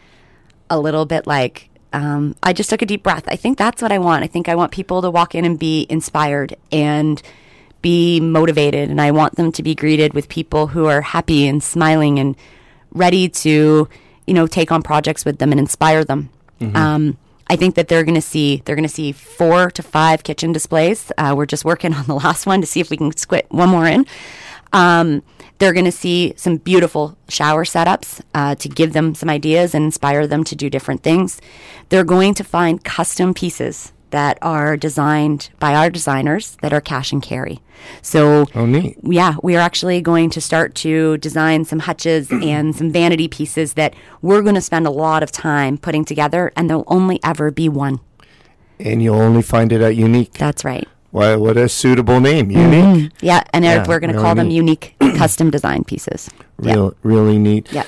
a 0.70 0.80
little 0.80 1.06
bit 1.06 1.28
like 1.28 1.70
um, 1.94 2.36
I 2.44 2.52
just 2.52 2.70
took 2.70 2.82
a 2.82 2.86
deep 2.86 3.04
breath. 3.04 3.24
I 3.28 3.36
think 3.38 3.58
that's 3.58 3.82
what 3.82 3.92
I 3.92 4.00
want. 4.00 4.24
I 4.24 4.28
think 4.28 4.50
I 4.50 4.56
want 4.56 4.72
people 4.72 5.02
to 5.04 5.10
walk 5.12 5.34
in 5.36 5.46
and 5.46 5.58
be 5.58 5.86
inspired 5.90 6.56
and 6.72 7.22
be 7.82 8.20
motivated, 8.20 8.90
and 8.90 9.00
I 9.00 9.12
want 9.12 9.36
them 9.36 9.52
to 9.54 9.62
be 9.64 9.76
greeted 9.76 10.14
with 10.14 10.28
people 10.28 10.68
who 10.68 10.88
are 10.88 11.02
happy 11.02 11.48
and 11.48 11.62
smiling 11.64 12.18
and 12.20 12.36
ready 12.96 13.30
to, 13.30 13.88
you 14.26 14.34
know, 14.34 14.48
take 14.48 14.72
on 14.72 14.82
projects 14.82 15.26
with 15.26 15.38
them 15.38 15.52
and 15.52 15.60
inspire 15.60 16.04
them. 16.04 16.30
Um, 16.76 17.18
I 17.48 17.56
think 17.58 17.76
that 17.76 17.90
they're 17.90 18.04
going 18.04 18.16
to 18.16 18.22
see 18.22 18.64
they're 18.66 18.76
going 18.76 18.88
to 18.88 18.94
see 18.94 19.12
four 19.12 19.70
to 19.70 19.84
five 19.84 20.24
kitchen 20.24 20.52
displays. 20.52 21.12
Uh, 21.18 21.36
we're 21.38 21.46
just 21.46 21.64
working 21.64 21.94
on 22.00 22.06
the 22.06 22.16
last 22.16 22.48
one 22.48 22.62
to 22.62 22.68
see 22.68 22.80
if 22.80 22.90
we 22.90 22.98
can 22.98 23.12
squit 23.16 23.46
one 23.50 23.70
more 23.70 23.86
in. 23.86 24.06
Um, 24.74 25.22
they're 25.58 25.74
going 25.74 25.86
to 25.86 25.92
see 25.92 26.34
some 26.36 26.58
beautiful 26.58 27.18
shower 27.30 27.64
setups 27.64 28.22
uh, 28.34 28.56
to 28.56 28.68
give 28.68 28.94
them 28.94 29.16
some 29.16 29.30
ideas 29.30 29.74
and 29.74 29.86
inspire 29.86 30.28
them 30.28 30.44
to 30.46 30.56
do 30.56 30.70
different 30.70 31.02
things. 31.02 31.40
They're 31.90 32.04
going 32.04 32.34
to 32.36 32.44
find 32.44 32.84
custom 32.84 33.34
pieces 33.34 33.94
that 34.12 34.38
are 34.42 34.78
designed 34.78 35.50
by 35.60 35.74
our 35.76 35.90
designers 35.90 36.58
that 36.62 36.72
are 36.74 36.82
cash 36.82 37.12
and 37.12 37.22
carry. 37.22 37.60
So, 38.02 38.46
Oh, 38.56 38.66
neat. 38.66 38.98
yeah, 39.04 39.36
we 39.44 39.56
are 39.56 39.60
actually 39.60 40.02
going 40.02 40.30
to 40.32 40.42
start 40.42 40.74
to 40.76 41.18
design 41.18 41.66
some 41.66 41.80
hutches 41.80 42.30
and 42.32 42.76
some 42.76 42.92
vanity 42.92 43.28
pieces 43.28 43.74
that 43.74 43.94
we're 44.22 44.42
going 44.42 44.56
to 44.56 44.62
spend 44.62 44.88
a 44.88 44.92
lot 44.92 45.24
of 45.24 45.32
time 45.32 45.78
putting 45.78 46.06
together, 46.06 46.52
and 46.56 46.70
there'll 46.70 46.84
only 46.88 47.20
ever 47.24 47.52
be 47.52 47.68
one. 47.70 48.00
And 48.80 49.02
you'll 49.02 49.22
only 49.22 49.42
find 49.42 49.72
it 49.72 49.82
at 49.82 49.96
Unique. 49.96 50.34
That's 50.34 50.64
right. 50.66 50.88
Why, 51.12 51.36
what 51.38 51.56
a 51.56 51.70
suitable 51.70 52.20
name, 52.20 52.52
Unique. 52.52 52.84
Mm-hmm. 53.12 53.26
Yeah, 53.26 53.44
and 53.54 53.64
Yeah, 53.64 53.86
we're 53.88 54.00
going 54.02 54.10
to 54.12 54.16
really 54.18 54.26
call 54.26 54.36
them 54.36 54.50
neat. 54.50 54.56
unique 54.56 54.96
custom 55.18 55.50
design 55.50 55.84
pieces. 55.86 56.30
Real, 56.58 56.94
really 57.04 57.38
neat. 57.38 57.72
Yeah. 57.72 57.86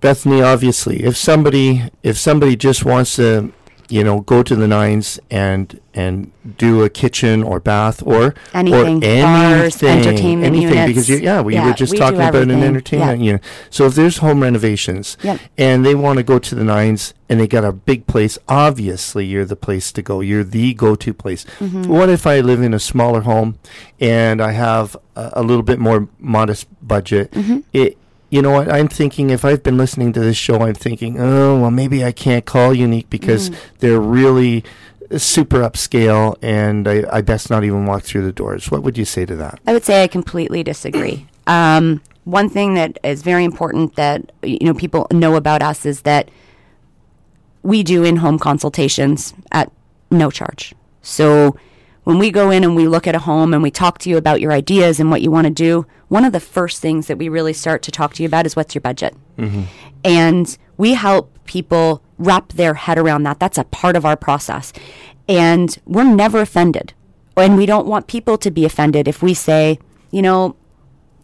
Bethany, 0.00 0.40
obviously, 0.42 1.02
if 1.02 1.16
somebody 1.16 1.82
if 2.04 2.16
somebody 2.16 2.54
just 2.54 2.84
wants 2.84 3.16
to, 3.16 3.52
you 3.90 4.04
know, 4.04 4.20
go 4.20 4.42
to 4.42 4.54
the 4.54 4.68
nines 4.68 5.18
and 5.30 5.80
and 5.94 6.30
do 6.58 6.82
a 6.84 6.90
kitchen 6.90 7.42
or 7.42 7.58
bath 7.58 8.02
or 8.06 8.34
Anything, 8.54 8.98
or 8.98 9.22
bars, 9.22 9.82
anything, 9.82 9.88
entertainment 9.88 10.54
anything, 10.56 10.86
because 10.86 11.08
you, 11.08 11.16
yeah, 11.16 11.40
we 11.40 11.54
Yeah, 11.54 11.66
were 11.66 11.72
just 11.72 11.92
we 11.92 11.98
talking 11.98 12.20
about 12.20 12.34
an 12.36 12.50
entertainment 12.50 13.20
Yeah. 13.20 13.26
unit. 13.26 13.42
So 13.70 13.86
if 13.86 13.94
there's 13.94 14.18
home 14.18 14.42
renovations 14.42 15.16
Yep. 15.22 15.40
and 15.56 15.84
they 15.84 15.94
want 15.94 16.18
to 16.18 16.22
go 16.22 16.38
to 16.38 16.54
the 16.54 16.62
nines 16.64 17.14
and 17.28 17.40
they 17.40 17.46
got 17.48 17.64
a 17.64 17.72
big 17.72 18.06
place, 18.06 18.38
obviously 18.48 19.26
you're 19.26 19.44
the 19.44 19.56
place 19.56 19.90
to 19.92 20.02
go. 20.02 20.20
You're 20.20 20.44
the 20.44 20.72
go-to 20.74 21.12
place. 21.12 21.44
Mm-hmm. 21.58 21.84
What 21.84 22.08
if 22.08 22.26
I 22.26 22.40
live 22.40 22.62
in 22.62 22.72
a 22.74 22.78
smaller 22.78 23.22
home 23.22 23.58
and 23.98 24.40
I 24.40 24.52
have 24.52 24.96
a, 25.16 25.30
a 25.34 25.42
little 25.42 25.64
bit 25.64 25.78
more 25.78 26.08
modest 26.18 26.66
budget? 26.86 27.32
Mm-hmm. 27.32 27.58
It 27.72 27.98
you 28.30 28.42
know 28.42 28.50
what? 28.50 28.70
I'm 28.70 28.88
thinking 28.88 29.30
if 29.30 29.44
I've 29.44 29.62
been 29.62 29.76
listening 29.78 30.12
to 30.12 30.20
this 30.20 30.36
show, 30.36 30.60
I'm 30.60 30.74
thinking, 30.74 31.18
oh, 31.18 31.60
well, 31.60 31.70
maybe 31.70 32.04
I 32.04 32.12
can't 32.12 32.44
call 32.44 32.74
Unique 32.74 33.08
because 33.10 33.50
Mm-hmm. 33.50 33.60
they're 33.78 34.00
really 34.00 34.64
super 35.16 35.60
upscale 35.60 36.36
and 36.42 36.86
I, 36.86 37.04
I 37.10 37.20
best 37.22 37.48
not 37.48 37.64
even 37.64 37.86
walk 37.86 38.02
through 38.02 38.24
the 38.26 38.32
doors. 38.32 38.70
What 38.70 38.82
would 38.82 38.98
you 38.98 39.06
say 39.06 39.24
to 39.24 39.34
that? 39.36 39.58
I 39.66 39.72
would 39.72 39.84
say 39.84 40.02
I 40.02 40.06
completely 40.08 40.62
disagree. 40.62 41.26
Um, 41.48 42.02
one 42.24 42.50
thing 42.50 42.74
that 42.74 42.98
is 43.02 43.22
very 43.22 43.42
important 43.42 43.96
that 43.96 44.32
you 44.42 44.58
know 44.60 44.74
people 44.74 45.06
know 45.10 45.34
about 45.34 45.62
us 45.62 45.86
is 45.86 46.02
that 46.02 46.30
we 47.62 47.82
do 47.82 48.04
in-home 48.04 48.38
consultations 48.38 49.32
at 49.50 49.72
no 50.10 50.30
charge. 50.30 50.74
So 51.00 51.56
when 52.08 52.18
we 52.18 52.30
go 52.30 52.50
in 52.50 52.64
and 52.64 52.74
we 52.74 52.88
look 52.88 53.06
at 53.06 53.14
a 53.14 53.18
home 53.18 53.52
and 53.52 53.62
we 53.62 53.70
talk 53.70 53.98
to 53.98 54.08
you 54.08 54.16
about 54.16 54.40
your 54.40 54.50
ideas 54.50 54.98
and 54.98 55.10
what 55.10 55.20
you 55.20 55.30
want 55.30 55.44
to 55.46 55.52
do, 55.52 55.84
one 56.08 56.24
of 56.24 56.32
the 56.32 56.40
first 56.40 56.80
things 56.80 57.06
that 57.06 57.18
we 57.18 57.28
really 57.28 57.52
start 57.52 57.82
to 57.82 57.90
talk 57.90 58.14
to 58.14 58.22
you 58.22 58.26
about 58.26 58.46
is 58.46 58.56
what's 58.56 58.74
your 58.74 58.80
budget. 58.80 59.14
Mm-hmm. 59.36 59.64
And 60.06 60.56
we 60.78 60.94
help 60.94 61.36
people 61.44 62.02
wrap 62.16 62.54
their 62.54 62.72
head 62.72 62.96
around 62.96 63.24
that. 63.24 63.38
That's 63.38 63.58
a 63.58 63.64
part 63.64 63.94
of 63.94 64.06
our 64.06 64.16
process. 64.16 64.72
And 65.28 65.78
we're 65.84 66.02
never 66.02 66.40
offended. 66.40 66.94
And 67.36 67.58
we 67.58 67.66
don't 67.66 67.86
want 67.86 68.06
people 68.06 68.38
to 68.38 68.50
be 68.50 68.64
offended 68.64 69.06
if 69.06 69.22
we 69.22 69.34
say, 69.34 69.78
you 70.10 70.22
know, 70.22 70.56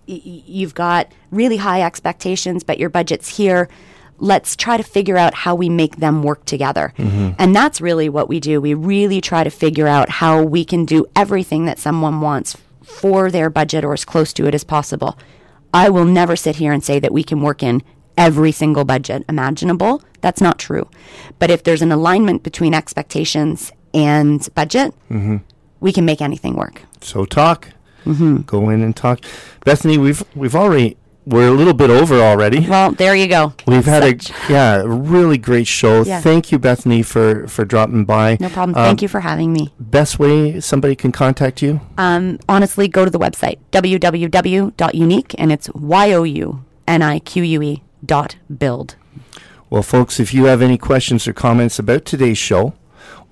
y- 0.07 0.21
you've 0.23 0.75
got 0.75 1.11
really 1.31 1.57
high 1.57 1.81
expectations, 1.81 2.63
but 2.63 2.79
your 2.79 2.91
budget's 2.91 3.39
here. 3.39 3.71
Let's 4.19 4.57
try 4.57 4.77
to 4.77 4.83
figure 4.83 5.17
out 5.17 5.35
how 5.35 5.55
we 5.55 5.69
make 5.69 5.97
them 5.97 6.23
work 6.23 6.45
together. 6.45 6.93
And 7.39 7.55
that's 7.55 7.81
really 7.81 8.09
what 8.09 8.29
we 8.29 8.41
do. 8.41 8.61
We 8.61 8.75
really 8.75 9.21
try 9.21 9.45
to 9.45 9.51
figure 9.51 9.89
out 9.89 10.09
how 10.09 10.43
we 10.43 10.65
can 10.65 10.85
do 10.85 11.07
everything 11.17 11.65
that 11.67 11.79
someone 11.79 12.21
wants 12.21 12.57
for 12.83 13.31
their 13.31 13.51
budget 13.51 13.85
or 13.85 13.93
as 13.93 14.05
close 14.05 14.33
to 14.35 14.47
it 14.47 14.55
as 14.55 14.65
possible. 14.65 15.19
I 15.73 15.89
will 15.89 16.05
never 16.05 16.37
sit 16.37 16.57
here 16.57 16.73
and 16.73 16.85
say 16.85 17.01
that 17.01 17.13
we 17.13 17.25
can 17.25 17.41
work 17.41 17.63
in 17.63 17.83
every 18.17 18.53
single 18.53 18.85
budget 18.85 19.25
imaginable. 19.29 20.03
That's 20.21 20.41
not 20.41 20.59
true. 20.59 20.89
But 21.39 21.51
if 21.51 21.65
there's 21.65 21.83
an 21.83 21.91
alignment 21.91 22.45
between 22.45 22.73
expectations 22.73 23.73
and 23.93 24.47
budget, 24.55 24.95
we 25.81 25.93
can 25.93 26.05
make 26.05 26.21
anything 26.23 26.55
work. 26.55 26.83
So 27.01 27.25
talk. 27.25 27.71
Mm-hmm. 28.05 28.43
Go 28.43 28.71
in 28.71 28.83
and 28.83 28.95
talk. 28.95 29.25
Bethany, 29.65 29.99
we've 29.99 30.23
we've 30.37 30.55
already 30.55 30.97
we're 31.27 31.49
a 31.49 31.53
little 31.53 31.73
bit 31.75 31.91
over 31.91 32.21
already. 32.21 32.69
Well, 32.69 32.93
there 32.93 33.15
you 33.17 33.27
go. 33.29 33.55
We've 33.67 33.85
had 33.87 34.03
Such- 34.03 34.31
a 34.49 34.53
yeah, 34.53 34.75
a 34.83 34.87
really 34.87 35.39
great 35.39 35.67
show. 35.67 36.03
Yeah. 36.03 36.21
Thank 36.21 36.53
you, 36.53 36.59
Bethany, 36.59 37.03
for 37.03 37.47
for 37.49 37.65
dropping 37.65 38.05
by. 38.05 38.37
No 38.41 38.49
problem. 38.49 38.77
Um, 38.77 38.85
Thank 38.85 39.03
you 39.03 39.09
for 39.09 39.21
having 39.21 39.53
me. 39.53 39.73
Best 39.79 40.19
way 40.19 40.61
somebody 40.61 40.95
can 40.95 41.13
contact 41.13 41.63
you? 41.63 41.81
Um, 41.99 42.39
honestly, 42.49 42.89
go 42.89 43.05
to 43.05 43.11
the 43.11 43.19
website 43.19 43.59
www.unique 43.73 45.35
and 45.39 45.53
it's 45.53 45.69
y 45.75 46.13
o 46.13 46.23
u 46.25 46.61
n 46.87 47.03
i 47.03 47.19
q 47.21 47.43
u 47.43 47.63
e 47.63 47.83
dot 48.05 48.37
build. 48.59 48.97
Well, 49.71 49.83
folks, 49.83 50.21
if 50.21 50.33
you 50.35 50.45
have 50.45 50.63
any 50.63 50.79
questions 50.79 51.27
or 51.27 51.33
comments 51.33 51.79
about 51.79 52.05
today's 52.05 52.39
show, 52.39 52.75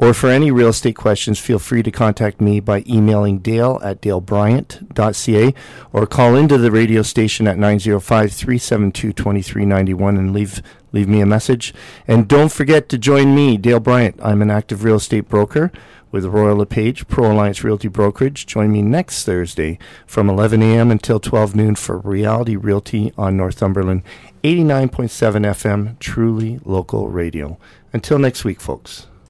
or 0.03 0.13
for 0.13 0.29
any 0.29 0.51
real 0.51 0.71
estate 0.71 0.97
questions, 0.97 1.39
feel 1.39 1.61
free 1.61 1.81
to 1.81 1.93
contact 1.93 2.41
me 2.41 2.59
by 2.59 2.83
emailing 2.89 3.39
dale 3.39 3.79
at 3.85 4.01
dalebryant.ca 4.01 5.55
or 5.93 6.07
call 6.09 6.35
into 6.35 6.59
the 6.59 6.73
radio 6.73 7.03
station 7.03 7.47
at 7.47 7.57
905 7.57 8.33
372 8.33 9.13
2391 9.13 10.17
and 10.17 10.33
leave, 10.33 10.61
leave 10.91 11.07
me 11.07 11.21
a 11.21 11.27
message. 11.27 11.73
And 12.09 12.27
don't 12.27 12.51
forget 12.51 12.89
to 12.89 12.99
join 12.99 13.37
me, 13.37 13.57
Dale 13.57 13.79
Bryant. 13.79 14.19
I'm 14.21 14.43
an 14.43 14.51
active 14.51 14.83
real 14.83 14.97
estate 14.97 15.29
broker 15.29 15.71
with 16.11 16.25
Royal 16.25 16.57
LePage 16.57 17.07
Pro 17.07 17.31
Alliance 17.31 17.63
Realty 17.63 17.87
Brokerage. 17.87 18.45
Join 18.45 18.73
me 18.73 18.83
next 18.83 19.25
Thursday 19.25 19.79
from 20.05 20.29
11 20.29 20.63
a.m. 20.63 20.91
until 20.91 21.21
12 21.21 21.55
noon 21.55 21.77
for 21.77 21.99
Reality 21.99 22.57
Realty 22.57 23.13
on 23.17 23.37
Northumberland 23.37 24.03
89.7 24.43 25.47
FM, 25.47 25.97
truly 26.01 26.59
local 26.65 27.09
radio. 27.09 27.57
Until 27.93 28.19
next 28.19 28.45
week, 28.45 28.61
folks. 28.61 29.07